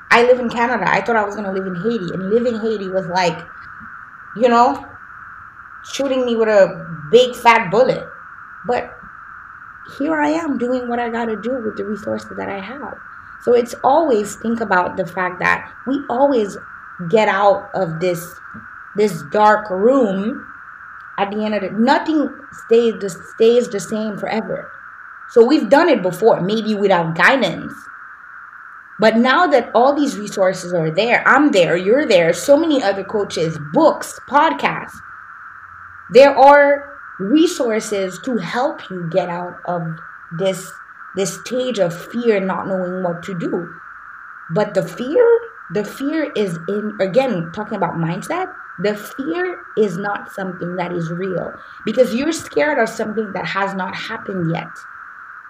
I 0.10 0.24
live 0.24 0.40
in 0.40 0.50
Canada. 0.50 0.86
I 0.88 1.02
thought 1.02 1.16
I 1.16 1.24
was 1.24 1.36
gonna 1.36 1.52
live 1.54 1.68
in 1.68 1.76
Haiti, 1.76 2.14
and 2.14 2.30
living 2.30 2.56
in 2.56 2.62
Haiti 2.62 2.90
was 2.90 3.06
like, 3.08 3.40
you 4.36 4.50
know, 4.50 4.86
shooting 5.84 6.26
me 6.26 6.36
with 6.36 6.50
a 6.50 7.08
big 7.12 7.36
fat 7.36 7.70
bullet. 7.70 8.08
But 8.66 8.98
here 9.98 10.20
I 10.22 10.30
am 10.30 10.58
doing 10.58 10.88
what 10.88 11.00
I 11.00 11.10
gotta 11.10 11.36
do 11.36 11.62
with 11.62 11.78
the 11.78 11.86
resources 11.86 12.32
that 12.38 12.50
I 12.50 12.60
have. 12.60 12.98
So 13.44 13.54
it's 13.54 13.74
always 13.84 14.36
think 14.36 14.62
about 14.62 14.98
the 14.98 15.06
fact 15.06 15.40
that 15.40 15.72
we 15.88 16.04
always 16.10 16.58
get 17.10 17.28
out 17.28 17.70
of 17.74 18.00
this 18.00 18.40
this 18.96 19.24
dark 19.32 19.70
room 19.70 20.46
at 21.18 21.32
the 21.32 21.44
end 21.44 21.56
of 21.56 21.64
it 21.64 21.74
nothing 21.74 22.30
stays 22.66 22.94
the 23.00 23.10
stays 23.10 23.70
the 23.70 23.80
same 23.80 24.18
forever 24.18 24.72
so 25.30 25.46
we've 25.46 25.70
done 25.70 25.90
it 25.90 26.02
before 26.02 26.42
maybe 26.42 26.76
without 26.76 27.16
guidance 27.16 27.74
but 29.00 29.16
now 29.16 29.48
that 29.48 29.72
all 29.74 29.96
these 29.96 30.18
resources 30.18 30.74
are 30.74 30.92
there 30.92 31.24
i'm 31.28 31.52
there 31.52 31.76
you're 31.76 32.06
there 32.06 32.34
so 32.34 32.58
many 32.58 32.84
other 32.84 33.04
coaches 33.04 33.58
books 33.74 34.20
podcasts 34.30 35.00
there 36.12 36.38
are 36.38 36.91
resources 37.22 38.20
to 38.20 38.38
help 38.38 38.90
you 38.90 39.08
get 39.12 39.30
out 39.30 39.60
of 39.66 39.82
this 40.38 40.72
this 41.16 41.40
stage 41.42 41.78
of 41.80 41.94
fear 41.94 42.40
not 42.40 42.68
knowing 42.68 43.04
what 43.04 43.22
to 43.24 43.38
do. 43.38 43.74
But 44.50 44.74
the 44.74 44.84
fear 44.84 45.40
the 45.72 45.84
fear 45.86 46.32
is 46.36 46.58
in 46.68 46.98
again 47.00 47.52
talking 47.54 47.78
about 47.78 47.94
mindset 47.94 48.54
the 48.80 48.96
fear 48.96 49.62
is 49.78 49.98
not 49.98 50.32
something 50.32 50.76
that 50.76 50.92
is 50.92 51.12
real 51.12 51.54
because 51.86 52.16
you're 52.16 52.32
scared 52.32 52.80
of 52.80 52.90
something 52.90 53.32
that 53.34 53.46
has 53.46 53.76
not 53.76 53.94
happened 53.96 54.50
yet. 54.52 54.70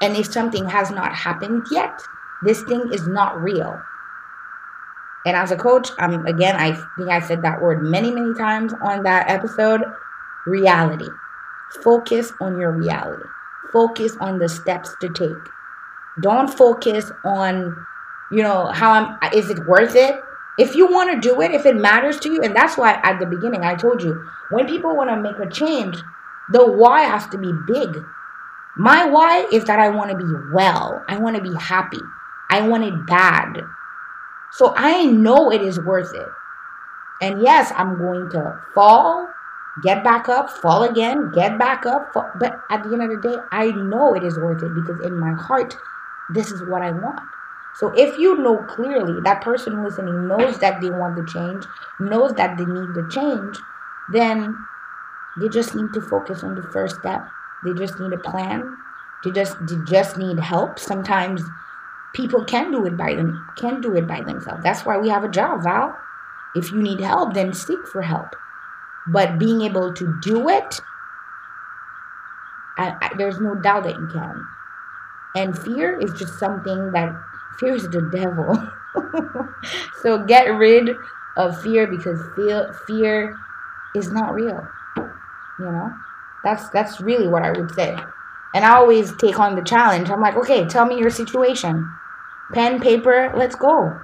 And 0.02 0.18
if 0.18 0.26
something 0.26 0.68
has 0.68 0.92
not 0.92 1.16
happened 1.16 1.68
yet 1.72 2.02
this 2.44 2.64
thing 2.64 2.92
is 2.92 3.08
not 3.08 3.40
real. 3.40 3.80
And 5.26 5.38
as 5.38 5.52
a 5.52 5.56
coach 5.56 5.90
i'm 6.00 6.26
again 6.26 6.56
i 6.56 6.74
think 6.98 7.10
i 7.10 7.20
said 7.20 7.44
that 7.44 7.62
word 7.62 7.84
many 7.84 8.12
many 8.12 8.34
times 8.34 8.74
on 8.82 9.04
that 9.04 9.30
episode 9.30 9.82
reality 10.46 11.10
focus 11.84 12.34
on 12.40 12.60
your 12.60 12.72
reality. 12.72 13.24
Focus 13.72 14.18
on 14.20 14.40
the 14.40 14.50
steps 14.50 14.96
to 15.02 15.10
take. 15.10 15.52
Don't 16.20 16.50
focus 16.50 17.12
on 17.24 17.86
you 18.32 18.44
know 18.44 18.68
how 18.68 18.92
i'm 18.92 19.34
is 19.34 19.50
it 19.50 19.66
worth 19.66 19.96
it? 19.96 20.22
If 20.58 20.76
you 20.76 20.88
want 20.88 21.12
to 21.12 21.28
do 21.28 21.42
it 21.42 21.52
if 21.52 21.66
it 21.66 21.76
matters 21.76 22.20
to 22.20 22.32
you 22.32 22.42
and 22.42 22.56
that's 22.56 22.78
why 22.78 23.00
at 23.04 23.20
the 23.20 23.26
beginning 23.26 23.64
i 23.64 23.76
told 23.76 24.04
you 24.04 24.30
when 24.50 24.68
people 24.68 24.96
want 24.96 25.10
to 25.10 25.18
make 25.18 25.40
a 25.40 25.50
change 25.50 25.98
the 26.50 26.70
why 26.70 27.04
has 27.04 27.28
to 27.28 27.38
be 27.38 27.54
big. 27.66 28.04
My 28.76 29.06
why 29.06 29.48
is 29.52 29.64
that 29.66 29.80
i 29.80 29.90
want 29.90 30.12
to 30.12 30.18
be 30.18 30.54
well. 30.54 31.04
I 31.08 31.18
want 31.18 31.36
to 31.38 31.42
be 31.42 31.56
happy. 31.56 32.02
I 32.50 32.62
want 32.62 32.84
it 32.84 33.06
bad. 33.06 33.64
So 34.52 34.74
i 34.76 35.06
know 35.06 35.52
it 35.52 35.62
is 35.62 35.80
worth 35.80 36.14
it. 36.14 36.28
And 37.22 37.42
yes 37.42 37.72
i'm 37.76 37.98
going 37.98 38.30
to 38.32 38.60
fall 38.74 39.30
get 39.84 40.04
back 40.04 40.30
up 40.30 40.50
fall 40.50 40.84
again 40.84 41.32
get 41.32 41.58
back 41.58 41.86
up 41.86 42.14
fall. 42.14 42.30
but 42.40 42.60
at 42.70 42.84
the 42.84 42.94
end 42.94 43.04
of 43.04 43.10
the 43.10 43.30
day 43.30 43.38
i 43.52 43.68
know 43.72 44.14
it 44.16 44.24
is 44.24 44.38
worth 44.40 44.64
it 44.64 44.74
because 44.76 45.00
in 45.06 45.18
my 45.20 45.34
heart 45.34 45.76
this 46.30 46.52
is 46.52 46.64
what 46.64 46.82
I 46.82 46.92
want. 46.92 47.20
So 47.76 47.92
if 47.96 48.18
you 48.18 48.38
know 48.38 48.58
clearly 48.64 49.22
that 49.24 49.42
person 49.42 49.84
listening 49.84 50.28
knows 50.28 50.60
that 50.60 50.82
they 50.82 50.90
want 50.90 51.16
the 51.18 51.26
change, 51.26 51.66
knows 52.00 52.34
that 52.36 52.58
they 52.58 52.66
need 52.66 52.94
the 52.94 53.08
change, 53.12 53.60
then 54.12 54.56
They 55.38 55.50
just 55.50 55.76
need 55.76 55.94
to 55.94 56.02
focus 56.02 56.44
on 56.44 56.56
the 56.56 56.64
first 56.64 56.98
step. 56.98 57.28
They 57.64 57.74
just 57.74 58.00
need 58.00 58.14
a 58.14 58.18
plan. 58.18 58.78
They 59.24 59.32
just 59.32 59.58
they 59.68 59.78
just 59.86 60.18
need 60.18 60.40
help. 60.40 60.80
Sometimes 60.80 61.44
people 62.14 62.46
can 62.46 62.72
do 62.72 62.86
it 62.86 62.98
by 62.98 63.16
them 63.16 63.48
can 63.58 63.82
do 63.82 63.96
it 63.96 64.08
by 64.08 64.22
themselves. 64.22 64.64
That's 64.64 64.86
why 64.86 64.98
we 64.98 65.10
have 65.10 65.24
a 65.24 65.30
job, 65.30 65.64
Val. 65.64 65.98
If 66.56 66.72
you 66.72 66.82
need 66.82 67.00
help, 67.02 67.34
then 67.34 67.54
seek 67.54 67.88
for 67.88 68.02
help. 68.04 68.36
But 69.08 69.40
being 69.40 69.62
able 69.62 69.94
to 69.94 70.20
do 70.22 70.50
it, 70.50 70.80
I, 72.78 72.96
I, 73.02 73.12
there's 73.18 73.40
no 73.40 73.56
doubt 73.56 73.84
that 73.84 73.96
you 73.96 74.08
can. 74.08 74.48
And 75.36 75.58
fear 75.58 76.00
is 76.00 76.12
just 76.14 76.38
something 76.38 76.92
that 76.92 77.14
fear 77.60 77.76
is 77.76 77.88
the 77.90 78.02
devil. 78.02 78.56
so 80.02 80.24
get 80.26 80.48
rid 80.48 80.96
of 81.38 81.62
fear 81.62 81.88
because 81.88 82.20
fear 82.36 82.74
fear 82.86 83.38
is 83.96 84.12
not 84.12 84.34
real. 84.34 84.68
You 84.98 85.66
know? 85.66 85.94
That's 86.44 86.70
that's 86.70 87.00
really 87.00 87.28
what 87.28 87.44
I 87.44 87.52
would 87.52 87.74
say. 87.74 87.98
And 88.54 88.66
I 88.66 88.76
always 88.76 89.16
take 89.16 89.40
on 89.40 89.56
the 89.56 89.62
challenge. 89.62 90.10
I'm 90.10 90.20
like, 90.20 90.36
okay, 90.36 90.66
tell 90.66 90.86
me 90.86 91.00
your 91.00 91.10
situation. 91.10 91.90
Pen, 92.52 92.82
paper, 92.82 93.32
let's 93.36 93.56
go. 93.56 93.98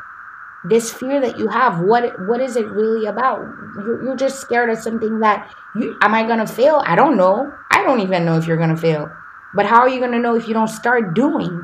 This 0.69 0.91
fear 0.91 1.21
that 1.21 1.37
you 1.37 1.47
have, 1.47 1.81
what 1.81 2.27
what 2.27 2.41
is 2.41 2.55
it 2.55 2.67
really 2.67 3.05
about? 3.07 3.39
You're, 3.77 4.03
you're 4.03 4.15
just 4.15 4.39
scared 4.39 4.69
of 4.69 4.79
something 4.79 5.19
that 5.19 5.53
you 5.75 5.97
am 6.01 6.13
I 6.13 6.27
gonna 6.27 6.47
fail? 6.47 6.81
I 6.85 6.95
don't 6.95 7.17
know. 7.17 7.53
I 7.71 7.83
don't 7.83 8.01
even 8.01 8.25
know 8.25 8.37
if 8.37 8.47
you're 8.47 8.57
gonna 8.57 8.77
fail. 8.77 9.11
But 9.53 9.65
how 9.65 9.79
are 9.81 9.89
you 9.89 9.99
gonna 9.99 10.19
know 10.19 10.35
if 10.35 10.47
you 10.47 10.53
don't 10.53 10.67
start 10.67 11.13
doing? 11.13 11.61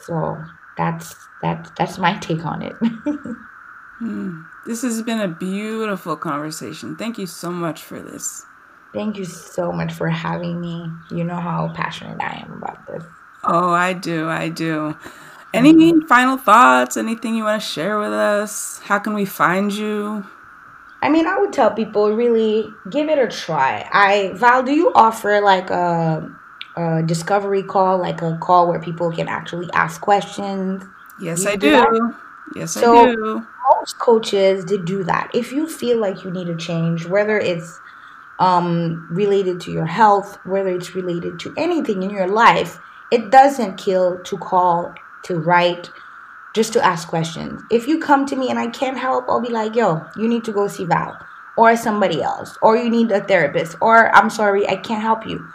So 0.00 0.42
that's 0.76 1.16
that's 1.42 1.70
that's 1.76 1.98
my 1.98 2.16
take 2.18 2.44
on 2.44 2.62
it. 2.62 2.72
hmm. 3.98 4.42
This 4.64 4.82
has 4.82 5.02
been 5.02 5.20
a 5.20 5.28
beautiful 5.28 6.16
conversation. 6.16 6.96
Thank 6.96 7.18
you 7.18 7.26
so 7.26 7.50
much 7.50 7.82
for 7.82 8.00
this. 8.00 8.46
Thank 8.92 9.16
you 9.16 9.24
so 9.24 9.72
much 9.72 9.92
for 9.92 10.08
having 10.08 10.60
me. 10.60 10.88
You 11.10 11.24
know 11.24 11.36
how 11.36 11.72
passionate 11.74 12.20
I 12.20 12.44
am 12.44 12.52
about 12.52 12.86
this. 12.86 13.02
Oh, 13.44 13.70
I 13.70 13.92
do. 13.92 14.28
I 14.28 14.48
do. 14.50 14.96
Any 15.54 15.74
mm-hmm. 15.74 16.06
final 16.06 16.36
thoughts? 16.36 16.96
Anything 16.96 17.34
you 17.34 17.44
want 17.44 17.60
to 17.60 17.68
share 17.68 17.98
with 17.98 18.12
us? 18.12 18.80
How 18.84 18.98
can 18.98 19.12
we 19.12 19.24
find 19.24 19.72
you? 19.72 20.24
I 21.02 21.08
mean, 21.08 21.26
I 21.26 21.36
would 21.38 21.52
tell 21.52 21.70
people 21.72 22.14
really 22.14 22.72
give 22.88 23.08
it 23.08 23.18
a 23.18 23.26
try. 23.26 23.88
I 23.92 24.32
Val, 24.34 24.62
do 24.62 24.72
you 24.72 24.92
offer 24.94 25.40
like 25.40 25.68
a, 25.68 26.30
a 26.76 27.02
discovery 27.02 27.64
call, 27.64 27.98
like 27.98 28.22
a 28.22 28.38
call 28.38 28.68
where 28.68 28.80
people 28.80 29.10
can 29.10 29.28
actually 29.28 29.68
ask 29.72 30.00
questions? 30.00 30.84
Yes, 31.20 31.44
I 31.44 31.56
do. 31.56 31.84
do 31.84 32.14
yes, 32.54 32.72
so 32.72 32.96
I 32.96 33.14
do. 33.14 33.46
Most 33.74 33.98
coaches 33.98 34.64
did 34.64 34.84
do 34.84 35.02
that. 35.04 35.30
If 35.34 35.52
you 35.52 35.68
feel 35.68 35.98
like 35.98 36.24
you 36.24 36.30
need 36.30 36.48
a 36.48 36.56
change, 36.56 37.06
whether 37.06 37.38
it's 37.38 37.80
um, 38.38 39.08
related 39.10 39.60
to 39.62 39.72
your 39.72 39.86
health, 39.86 40.38
whether 40.44 40.68
it's 40.68 40.94
related 40.94 41.38
to 41.40 41.54
anything 41.56 42.02
in 42.02 42.10
your 42.10 42.28
life, 42.28 42.78
it 43.10 43.30
doesn't 43.30 43.76
kill 43.76 44.20
to 44.20 44.38
call, 44.38 44.94
to 45.24 45.38
write, 45.38 45.90
just 46.54 46.72
to 46.74 46.84
ask 46.84 47.08
questions. 47.08 47.62
If 47.70 47.86
you 47.86 47.98
come 47.98 48.26
to 48.26 48.36
me 48.36 48.50
and 48.50 48.58
I 48.58 48.68
can't 48.68 48.98
help, 48.98 49.26
I'll 49.28 49.40
be 49.40 49.52
like, 49.52 49.74
yo, 49.74 50.04
you 50.16 50.28
need 50.28 50.44
to 50.44 50.52
go 50.52 50.68
see 50.68 50.84
Val 50.84 51.18
or 51.56 51.76
somebody 51.76 52.22
else, 52.22 52.56
or 52.62 52.76
you 52.76 52.88
need 52.88 53.10
a 53.10 53.20
therapist, 53.20 53.76
or 53.80 54.14
I'm 54.14 54.30
sorry, 54.30 54.66
I 54.68 54.76
can't 54.76 55.02
help 55.02 55.26
you. 55.26 55.46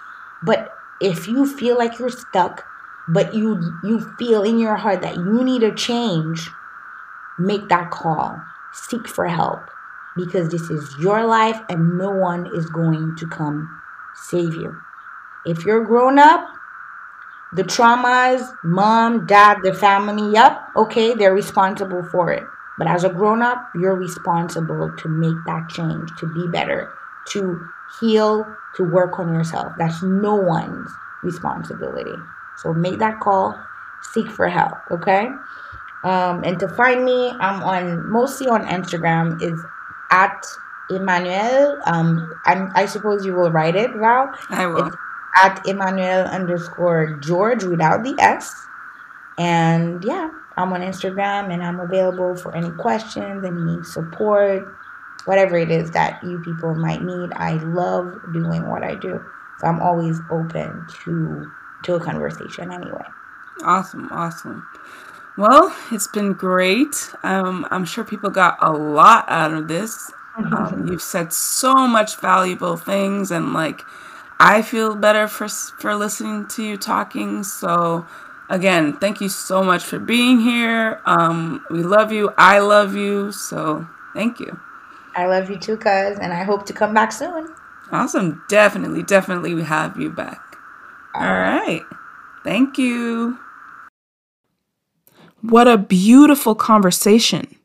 But 0.44 0.72
if 1.02 1.28
you 1.28 1.46
feel 1.48 1.78
like 1.78 1.98
you're 1.98 2.10
stuck, 2.10 2.64
but 3.08 3.34
you 3.34 3.60
you 3.84 4.00
feel 4.20 4.44
in 4.44 4.60
your 4.60 4.76
heart 4.76 5.02
that 5.02 5.16
you 5.16 5.44
need 5.44 5.64
a 5.64 5.74
change, 5.74 6.50
make 7.40 7.68
that 7.70 7.90
call. 7.90 8.40
Seek 8.74 9.08
for 9.08 9.28
help 9.28 9.72
because 10.16 10.50
this 10.50 10.70
is 10.70 10.96
your 11.00 11.26
life 11.26 11.60
and 11.70 11.98
no 11.98 12.12
one 12.12 12.48
is 12.56 12.70
going 12.70 13.16
to 13.16 13.28
come 13.28 13.82
save 14.16 14.54
you. 14.56 14.76
If 15.46 15.64
you're 15.66 15.86
grown 15.86 16.20
up, 16.20 16.48
the 17.54 17.64
traumas, 17.64 18.56
mom, 18.64 19.26
dad, 19.26 19.58
the 19.64 19.74
family, 19.74 20.34
yep, 20.34 20.62
okay, 20.76 21.14
they're 21.14 21.34
responsible 21.34 22.04
for 22.04 22.32
it. 22.32 22.44
But 22.78 22.88
as 22.88 23.04
a 23.04 23.10
grown 23.10 23.42
up, 23.42 23.70
you're 23.74 23.96
responsible 23.96 24.92
to 24.98 25.10
make 25.10 25.38
that 25.46 25.70
change, 25.70 26.12
to 26.20 26.28
be 26.28 26.48
better, 26.48 26.92
to 27.30 27.68
heal, 28.00 28.46
to 28.76 28.84
work 28.84 29.18
on 29.18 29.34
yourself. 29.34 29.74
That's 29.78 30.04
no 30.04 30.36
one's 30.36 30.92
responsibility. 31.24 32.16
So 32.58 32.74
make 32.74 33.00
that 33.00 33.20
call, 33.20 33.60
seek 34.02 34.30
for 34.30 34.48
help, 34.48 34.74
okay? 34.92 35.30
Um, 36.04 36.44
and 36.44 36.60
to 36.60 36.68
find 36.68 37.04
me, 37.04 37.32
I'm 37.40 37.64
on 37.64 38.10
mostly 38.10 38.48
on 38.48 38.66
Instagram 38.66 39.42
is 39.42 39.60
at 40.12 40.46
Emmanuelle. 40.92 41.80
Um, 41.86 42.34
I'm, 42.46 42.72
I 42.76 42.86
suppose 42.86 43.26
you 43.26 43.34
will 43.34 43.52
write 43.52 43.76
it, 43.76 43.92
Val. 43.96 44.32
I 44.50 44.68
will. 44.68 44.88
It's 44.88 44.96
at 45.44 45.64
Emmanuelle 45.66 46.30
underscore 46.30 47.18
George 47.22 47.64
without 47.64 48.04
the 48.04 48.16
S. 48.20 48.54
And 49.38 50.04
yeah, 50.04 50.30
I'm 50.58 50.74
on 50.74 50.82
Instagram 50.82 51.54
and 51.54 51.64
I'm 51.64 51.80
available 51.80 52.36
for 52.36 52.56
any 52.56 52.72
questions, 52.72 53.46
any 53.46 53.84
support, 53.84 54.68
whatever 55.26 55.58
it 55.58 55.70
is 55.70 55.92
that 55.92 56.24
you 56.24 56.40
people 56.40 56.74
might 56.74 57.04
need. 57.04 57.32
I 57.36 57.54
love 57.64 58.20
doing 58.34 58.68
what 58.68 58.84
I 58.84 58.96
do. 58.96 59.24
So 59.60 59.68
I'm 59.68 59.82
always 59.82 60.20
open 60.32 60.86
to 61.04 61.52
to 61.84 61.96
a 61.96 62.00
conversation 62.00 62.72
anyway. 62.72 63.06
Awesome, 63.64 64.08
awesome. 64.12 64.68
Well, 65.38 65.76
it's 65.92 66.08
been 66.08 66.34
great. 66.34 67.14
Um, 67.22 67.68
I'm 67.70 67.86
sure 67.86 68.04
people 68.04 68.32
got 68.32 68.58
a 68.62 68.72
lot 68.72 69.26
out 69.28 69.54
of 69.54 69.68
this. 69.68 70.12
Um, 70.38 70.86
you've 70.88 71.02
said 71.02 71.34
so 71.34 71.88
much 71.88 72.18
valuable 72.18 72.78
things 72.78 73.32
and 73.32 73.56
like 73.56 73.84
I 74.40 74.62
feel 74.62 74.96
better 74.96 75.28
for 75.28 75.48
for 75.48 75.96
listening 75.96 76.48
to 76.50 76.64
you 76.64 76.78
talking. 76.78 77.44
So 77.44 78.06
again, 78.50 78.94
thank 78.98 79.22
you 79.22 79.30
so 79.30 79.64
much 79.64 79.84
for 79.84 80.00
being 80.00 80.40
here. 80.40 81.02
Um, 81.06 81.66
we 81.70 81.84
love 81.84 82.12
you. 82.12 82.32
I 82.38 82.60
love 82.60 82.96
you. 82.96 83.32
So 83.32 83.88
thank 84.14 84.40
you. 84.40 84.60
I 85.16 85.26
love 85.26 85.50
you 85.50 85.58
too, 85.58 85.78
cuz, 85.78 86.20
and 86.20 86.32
I 86.32 86.44
hope 86.44 86.66
to 86.68 86.74
come 86.74 86.94
back 86.94 87.12
soon. 87.12 87.54
Awesome. 87.92 88.44
Definitely, 88.50 89.04
definitely 89.04 89.56
we 89.56 89.64
have 89.64 89.98
you 89.98 90.12
back. 90.12 90.40
All 91.16 91.24
right. 91.24 91.82
Thank 92.44 92.78
you. 92.78 93.40
What 95.42 95.68
a 95.68 95.78
beautiful 95.78 96.54
conversation. 96.54 97.56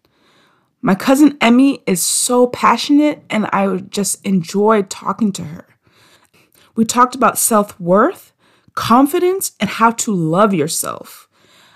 My 0.81 0.95
cousin 0.95 1.37
Emmy 1.41 1.83
is 1.87 2.03
so 2.03 2.47
passionate, 2.47 3.23
and 3.31 3.47
I 3.53 3.77
just 3.77 4.25
enjoyed 4.25 4.91
talking 4.91 5.33
to 5.33 5.45
her. 5.45 5.72
We 6.75 6.85
talked 6.85 7.15
about 7.15 7.39
self 7.39 7.79
worth, 7.81 8.33
confidence, 8.75 9.53
and 9.61 9.69
how 9.69 9.91
to 9.93 10.15
love 10.15 10.55
yourself. 10.55 11.29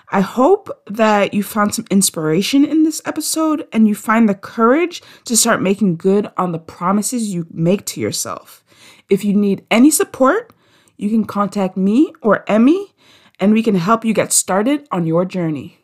I 0.09 0.20
hope 0.20 0.70
that 0.86 1.34
you 1.34 1.42
found 1.42 1.74
some 1.74 1.86
inspiration 1.90 2.64
in 2.64 2.84
this 2.84 3.03
episode 3.05 3.66
and 3.72 3.88
you 3.88 3.94
find 3.94 4.28
the 4.28 4.34
courage 4.34 5.03
to 5.24 5.36
start 5.36 5.61
making 5.61 5.97
good 5.97 6.30
on 6.36 6.53
the 6.53 6.61
promises 6.61 7.34
you 7.34 7.47
make 7.51 7.84
to 7.86 8.01
yourself. 8.01 8.64
If 9.11 9.24
you 9.24 9.32
need 9.32 9.66
any 9.70 9.90
support, 9.90 10.53
you 10.97 11.11
can 11.11 11.24
contact 11.24 11.76
me 11.76 12.12
or 12.22 12.44
Emmy 12.49 12.94
and 13.40 13.53
we 13.53 13.62
can 13.62 13.74
help 13.74 14.05
you 14.05 14.14
get 14.14 14.32
started 14.32 14.86
on 14.92 15.07
your 15.07 15.24
journey. 15.24 15.80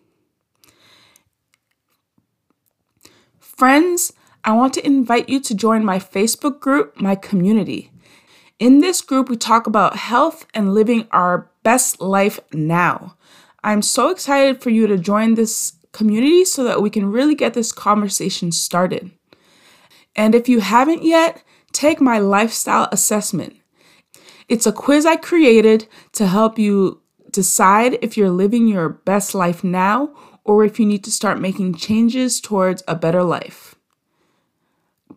Friends, 3.40 4.12
I 4.44 4.52
want 4.52 4.74
to 4.74 4.86
invite 4.86 5.28
you 5.28 5.40
to 5.40 5.54
join 5.54 5.84
my 5.84 5.98
Facebook 5.98 6.60
group, 6.60 7.00
My 7.00 7.14
Community. 7.14 7.90
In 8.62 8.78
this 8.78 9.00
group, 9.00 9.28
we 9.28 9.36
talk 9.36 9.66
about 9.66 9.96
health 9.96 10.46
and 10.54 10.72
living 10.72 11.08
our 11.10 11.50
best 11.64 12.00
life 12.00 12.38
now. 12.52 13.16
I'm 13.64 13.82
so 13.82 14.08
excited 14.08 14.62
for 14.62 14.70
you 14.70 14.86
to 14.86 14.96
join 14.96 15.34
this 15.34 15.72
community 15.90 16.44
so 16.44 16.62
that 16.62 16.80
we 16.80 16.88
can 16.88 17.10
really 17.10 17.34
get 17.34 17.54
this 17.54 17.72
conversation 17.72 18.52
started. 18.52 19.10
And 20.14 20.32
if 20.32 20.48
you 20.48 20.60
haven't 20.60 21.02
yet, 21.02 21.42
take 21.72 22.00
my 22.00 22.20
lifestyle 22.20 22.88
assessment. 22.92 23.56
It's 24.48 24.64
a 24.64 24.70
quiz 24.70 25.06
I 25.06 25.16
created 25.16 25.88
to 26.12 26.28
help 26.28 26.56
you 26.56 27.02
decide 27.32 27.98
if 28.00 28.16
you're 28.16 28.30
living 28.30 28.68
your 28.68 28.88
best 28.88 29.34
life 29.34 29.64
now 29.64 30.14
or 30.44 30.64
if 30.64 30.78
you 30.78 30.86
need 30.86 31.02
to 31.02 31.10
start 31.10 31.40
making 31.40 31.74
changes 31.74 32.40
towards 32.40 32.84
a 32.86 32.94
better 32.94 33.24
life. 33.24 33.74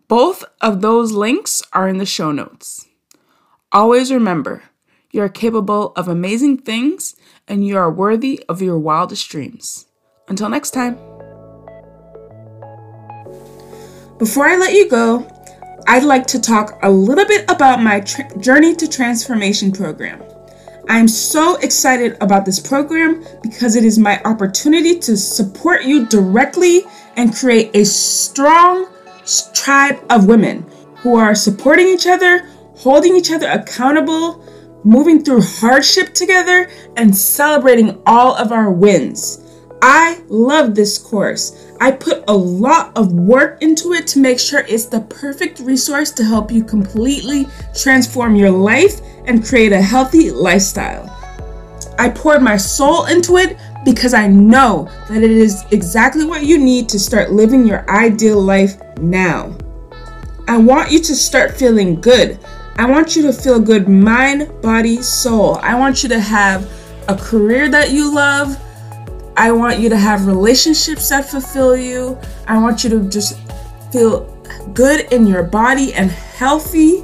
Both 0.08 0.42
of 0.60 0.80
those 0.80 1.12
links 1.12 1.62
are 1.72 1.86
in 1.86 1.98
the 1.98 2.06
show 2.06 2.32
notes. 2.32 2.85
Always 3.72 4.12
remember, 4.12 4.62
you 5.10 5.22
are 5.22 5.28
capable 5.28 5.92
of 5.96 6.06
amazing 6.06 6.58
things 6.58 7.16
and 7.48 7.66
you 7.66 7.76
are 7.76 7.90
worthy 7.90 8.44
of 8.48 8.62
your 8.62 8.78
wildest 8.78 9.28
dreams. 9.28 9.86
Until 10.28 10.48
next 10.48 10.70
time. 10.70 10.94
Before 14.18 14.46
I 14.46 14.56
let 14.56 14.72
you 14.72 14.88
go, 14.88 15.28
I'd 15.88 16.04
like 16.04 16.26
to 16.28 16.40
talk 16.40 16.78
a 16.82 16.90
little 16.90 17.26
bit 17.26 17.50
about 17.50 17.82
my 17.82 18.00
Journey 18.38 18.74
to 18.76 18.88
Transformation 18.88 19.72
program. 19.72 20.22
I 20.88 20.98
am 20.98 21.08
so 21.08 21.56
excited 21.56 22.16
about 22.20 22.44
this 22.44 22.60
program 22.60 23.24
because 23.42 23.74
it 23.74 23.84
is 23.84 23.98
my 23.98 24.22
opportunity 24.24 24.98
to 25.00 25.16
support 25.16 25.82
you 25.82 26.06
directly 26.06 26.84
and 27.16 27.34
create 27.34 27.74
a 27.74 27.84
strong 27.84 28.86
tribe 29.54 29.98
of 30.08 30.28
women 30.28 30.62
who 30.98 31.16
are 31.16 31.34
supporting 31.34 31.88
each 31.88 32.06
other, 32.06 32.48
holding 32.76 33.16
each 33.16 33.30
other 33.30 33.48
accountable, 33.48 34.44
moving 34.84 35.22
through 35.22 35.42
hardship 35.42 36.14
together, 36.14 36.70
and 36.96 37.16
celebrating 37.16 38.00
all 38.06 38.34
of 38.36 38.52
our 38.52 38.70
wins. 38.70 39.42
I 39.82 40.22
love 40.28 40.74
this 40.74 40.98
course. 40.98 41.74
I 41.80 41.90
put 41.90 42.24
a 42.28 42.32
lot 42.32 42.96
of 42.96 43.12
work 43.12 43.62
into 43.62 43.92
it 43.92 44.06
to 44.08 44.18
make 44.18 44.40
sure 44.40 44.60
it's 44.60 44.86
the 44.86 45.00
perfect 45.00 45.60
resource 45.60 46.10
to 46.12 46.24
help 46.24 46.50
you 46.50 46.64
completely 46.64 47.46
transform 47.74 48.36
your 48.36 48.50
life 48.50 49.00
and 49.26 49.44
create 49.44 49.72
a 49.72 49.82
healthy 49.82 50.30
lifestyle. 50.30 51.12
I 51.98 52.10
poured 52.10 52.42
my 52.42 52.56
soul 52.56 53.06
into 53.06 53.36
it 53.36 53.58
because 53.84 54.14
I 54.14 54.26
know 54.26 54.90
that 55.08 55.22
it 55.22 55.30
is 55.30 55.64
exactly 55.70 56.24
what 56.24 56.42
you 56.42 56.58
need 56.58 56.88
to 56.90 56.98
start 56.98 57.32
living 57.32 57.66
your 57.66 57.88
ideal 57.90 58.40
life 58.40 58.80
now. 58.98 59.56
I 60.48 60.58
want 60.58 60.90
you 60.90 61.00
to 61.00 61.14
start 61.14 61.56
feeling 61.56 62.00
good. 62.00 62.38
I 62.78 62.84
want 62.84 63.16
you 63.16 63.22
to 63.22 63.32
feel 63.32 63.58
good 63.58 63.88
mind, 63.88 64.52
body, 64.60 65.00
soul. 65.00 65.56
I 65.62 65.74
want 65.78 66.02
you 66.02 66.10
to 66.10 66.20
have 66.20 66.70
a 67.08 67.16
career 67.16 67.70
that 67.70 67.90
you 67.90 68.14
love. 68.14 68.54
I 69.34 69.50
want 69.50 69.78
you 69.78 69.88
to 69.88 69.96
have 69.96 70.26
relationships 70.26 71.08
that 71.08 71.30
fulfill 71.30 71.74
you. 71.74 72.18
I 72.46 72.58
want 72.58 72.84
you 72.84 72.90
to 72.90 73.08
just 73.08 73.38
feel 73.90 74.24
good 74.74 75.10
in 75.10 75.26
your 75.26 75.42
body 75.42 75.94
and 75.94 76.10
healthy. 76.10 77.02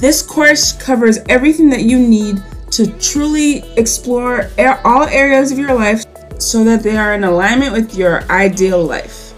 This 0.00 0.20
course 0.20 0.72
covers 0.72 1.18
everything 1.30 1.70
that 1.70 1.84
you 1.84 1.98
need 1.98 2.42
to 2.72 2.86
truly 2.98 3.60
explore 3.78 4.50
all 4.84 5.04
areas 5.04 5.50
of 5.50 5.58
your 5.58 5.74
life 5.74 6.04
so 6.38 6.62
that 6.62 6.82
they 6.82 6.98
are 6.98 7.14
in 7.14 7.24
alignment 7.24 7.72
with 7.72 7.94
your 7.94 8.22
ideal 8.30 8.84
life. 8.84 9.32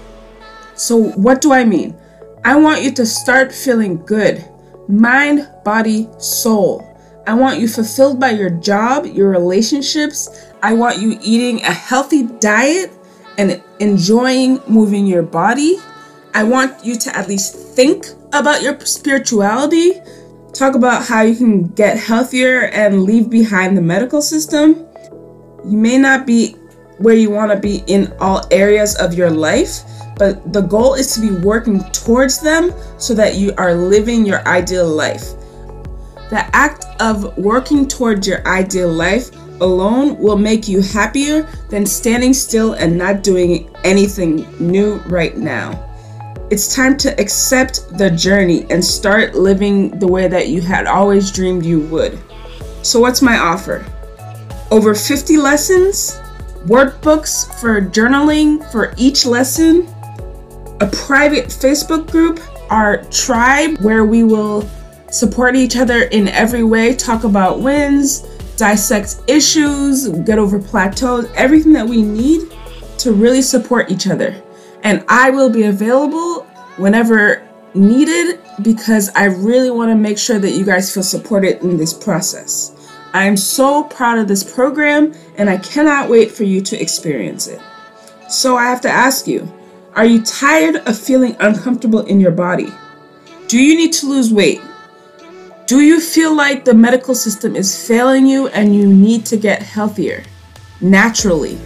So, 0.74 0.97
what 0.97 1.40
do 1.40 1.53
I 1.53 1.64
mean? 1.64 1.97
I 2.44 2.57
want 2.57 2.82
you 2.82 2.90
to 2.94 3.07
start 3.07 3.53
feeling 3.53 4.05
good 4.05 4.44
mind, 4.89 5.49
body, 5.64 6.09
soul. 6.18 6.93
I 7.26 7.34
want 7.34 7.61
you 7.61 7.68
fulfilled 7.68 8.20
by 8.20 8.30
your 8.30 8.51
job, 8.51 9.07
your 9.07 9.30
relationships. 9.30 10.28
I 10.62 10.74
want 10.74 10.99
you 10.99 11.18
eating 11.22 11.62
a 11.62 11.72
healthy 11.72 12.24
diet 12.24 12.93
and 13.37 13.62
enjoying 13.80 14.61
moving 14.68 15.07
your 15.07 15.22
body. 15.22 15.76
I 16.34 16.45
want 16.45 16.84
you 16.84 16.97
to 16.97 17.16
at 17.16 17.28
least 17.28 17.55
think 17.74 18.07
about 18.32 18.62
your 18.62 18.78
spirituality 18.80 20.01
talk 20.57 20.74
about 20.74 21.05
how 21.05 21.22
you 21.22 21.37
can 21.37 21.68
get 21.68 21.99
healthier 21.99 22.66
and 22.68 23.05
leave 23.05 23.28
behind 23.28 23.76
the 23.76 23.82
medical 23.82 24.22
system. 24.22 24.87
You 25.64 25.76
may 25.76 25.99
not 25.99 26.26
be 26.26 26.53
where 26.99 27.14
you 27.14 27.30
want 27.30 27.53
to 27.53 27.59
be 27.59 27.82
in 27.87 28.12
all 28.20 28.47
areas 28.51 28.97
of 28.97 29.14
your 29.14 29.30
life, 29.30 29.82
but 30.17 30.53
the 30.53 30.62
goal 30.62 30.95
is 30.95 31.14
to 31.14 31.21
be 31.21 31.31
working 31.31 31.83
towards 31.91 32.41
them 32.41 32.73
so 32.99 33.14
that 33.14 33.37
you 33.37 33.53
are 33.59 33.75
living 33.75 34.25
your 34.25 34.47
ideal 34.49 34.89
life. 34.89 35.35
The 36.31 36.49
act 36.53 36.87
of 37.01 37.37
working 37.39 37.87
towards 37.87 38.27
your 38.27 38.47
ideal 38.49 38.91
life 38.91 39.31
alone 39.61 40.19
will 40.19 40.37
make 40.37 40.69
you 40.69 40.81
happier 40.81 41.43
than 41.69 41.87
standing 41.87 42.35
still 42.35 42.73
and 42.75 42.97
not 42.97 43.23
doing 43.23 43.71
anything 43.85 44.47
new 44.59 44.97
right 45.07 45.37
now. 45.37 45.83
It's 46.51 46.75
time 46.75 46.97
to 46.99 47.21
accept 47.21 47.97
the 47.99 48.11
journey 48.11 48.67
and 48.71 48.85
start 48.85 49.35
living 49.35 49.99
the 49.99 50.07
way 50.07 50.29
that 50.29 50.49
you 50.49 50.61
had 50.61 50.87
always 50.87 51.33
dreamed 51.33 51.64
you 51.64 51.81
would. 51.89 52.19
So, 52.83 53.01
what's 53.01 53.21
my 53.21 53.37
offer? 53.39 53.85
Over 54.71 54.95
50 54.95 55.39
lessons, 55.39 56.21
workbooks 56.67 57.53
for 57.61 57.81
journaling 57.81 58.64
for 58.71 58.95
each 58.97 59.27
lesson, 59.27 59.93
a 60.81 60.87
private 60.87 61.47
Facebook 61.47 62.11
group, 62.11 62.41
our 62.70 63.05
tribe 63.05 63.79
where 63.79 64.05
we 64.05 64.22
will 64.22 64.68
support 65.11 65.57
each 65.57 65.77
other 65.77 66.03
in 66.05 66.29
every 66.29 66.64
way, 66.64 66.95
talk 66.95 67.24
about 67.24 67.61
wins, 67.61 68.20
dissect 68.57 69.20
issues, 69.27 70.09
get 70.09 70.39
over 70.39 70.59
plateaus, 70.59 71.31
everything 71.35 71.72
that 71.72 71.87
we 71.87 72.03
need 72.03 72.43
to 72.99 73.12
really 73.12 73.43
support 73.43 73.91
each 73.91 74.07
other 74.07 74.43
and 74.87 75.05
I 75.09 75.31
will 75.31 75.51
be 75.51 75.64
available 75.64 76.45
whenever 76.77 77.43
needed 77.74 78.41
because 78.62 79.11
I 79.16 79.24
really 79.24 79.68
want 79.68 79.91
to 79.91 79.97
make 79.97 80.16
sure 80.16 80.39
that 80.39 80.53
you 80.53 80.64
guys 80.64 80.95
feel 80.95 81.03
supported 81.03 81.61
in 81.61 81.77
this 81.77 81.93
process. 81.93 82.72
I 83.12 83.24
am 83.24 83.37
so 83.37 83.83
proud 83.83 84.18
of 84.18 84.29
this 84.29 84.45
program 84.45 85.12
and 85.39 85.51
I 85.51 85.57
cannot 85.57 86.09
wait 86.09 86.31
for 86.31 86.45
you 86.45 86.61
to 86.62 86.81
experience 86.81 87.49
it. 87.49 87.61
So 88.29 88.57
I 88.57 88.66
have 88.66 88.81
to 88.83 88.89
ask 88.89 89.27
you 89.27 89.53
are 89.97 90.05
you 90.05 90.20
tired 90.20 90.76
of 90.86 90.99
feeling 90.99 91.34
uncomfortable 91.40 92.01
in 92.01 92.20
your 92.20 92.30
body? 92.30 92.70
Do 93.49 93.59
you 93.59 93.74
need 93.74 93.94
to 93.94 94.07
lose 94.07 94.30
weight? 94.30 94.61
Do 95.66 95.80
you 95.80 96.03
feel 96.03 96.36
like 96.36 96.66
the 96.66 96.74
medical 96.74 97.14
system 97.14 97.57
is 97.57 97.88
failing 97.88 98.26
you 98.26 98.49
and 98.49 98.76
you 98.76 98.86
need 98.86 99.24
to 99.26 99.38
get 99.38 99.62
healthier 99.62 100.22
naturally? 100.82 101.59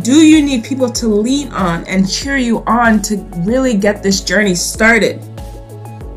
Do 0.00 0.26
you 0.26 0.40
need 0.40 0.64
people 0.64 0.88
to 0.92 1.08
lean 1.08 1.48
on 1.48 1.84
and 1.84 2.10
cheer 2.10 2.38
you 2.38 2.64
on 2.66 3.02
to 3.02 3.18
really 3.40 3.76
get 3.76 4.02
this 4.02 4.22
journey 4.22 4.54
started? 4.54 5.22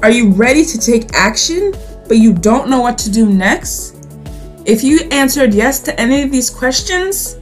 Are 0.04 0.10
you 0.10 0.32
ready 0.32 0.64
to 0.64 0.78
take 0.78 1.14
action, 1.14 1.74
but 2.08 2.16
you 2.16 2.32
don't 2.32 2.70
know 2.70 2.80
what 2.80 2.98
to 3.00 3.12
do 3.12 3.30
next? 3.30 4.08
If 4.66 4.86
you 4.86 5.02
answered 5.12 5.54
yes 5.54 5.82
to 5.82 6.00
any 6.00 6.24
of 6.24 6.32
these 6.32 6.50
questions, 6.50 7.38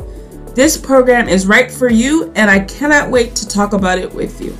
this 0.54 0.78
program 0.78 1.28
is 1.28 1.48
right 1.48 1.72
for 1.72 1.90
you, 1.90 2.32
and 2.36 2.50
I 2.50 2.60
cannot 2.62 3.10
wait 3.10 3.36
to 3.36 3.48
talk 3.48 3.74
about 3.74 4.00
it 4.00 4.14
with 4.14 4.42
you. 4.42 4.58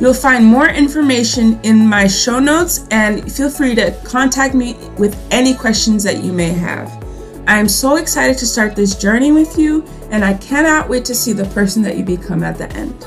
You'll 0.00 0.14
find 0.14 0.44
more 0.44 0.68
information 0.68 1.60
in 1.62 1.86
my 1.86 2.06
show 2.06 2.38
notes, 2.38 2.86
and 2.90 3.30
feel 3.32 3.50
free 3.50 3.74
to 3.74 3.92
contact 4.04 4.54
me 4.54 4.74
with 4.98 5.18
any 5.30 5.54
questions 5.54 6.02
that 6.04 6.24
you 6.24 6.32
may 6.32 6.50
have. 6.50 6.88
I 7.46 7.58
am 7.58 7.68
so 7.68 7.96
excited 7.96 8.38
to 8.38 8.46
start 8.46 8.76
this 8.76 8.94
journey 8.94 9.32
with 9.32 9.58
you, 9.58 9.84
and 10.10 10.24
I 10.24 10.34
cannot 10.34 10.88
wait 10.88 11.04
to 11.06 11.14
see 11.14 11.32
the 11.32 11.46
person 11.46 11.82
that 11.82 11.96
you 11.96 12.04
become 12.04 12.42
at 12.42 12.58
the 12.58 12.70
end. 12.72 13.06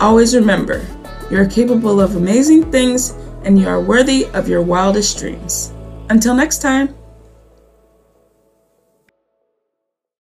Always 0.00 0.34
remember, 0.34 0.86
you're 1.30 1.46
capable 1.46 2.00
of 2.00 2.16
amazing 2.16 2.70
things 2.72 3.14
and 3.44 3.58
you 3.58 3.68
are 3.68 3.80
worthy 3.80 4.26
of 4.34 4.48
your 4.48 4.62
wildest 4.62 5.18
dreams. 5.18 5.72
Until 6.08 6.34
next 6.34 6.58
time. 6.60 6.99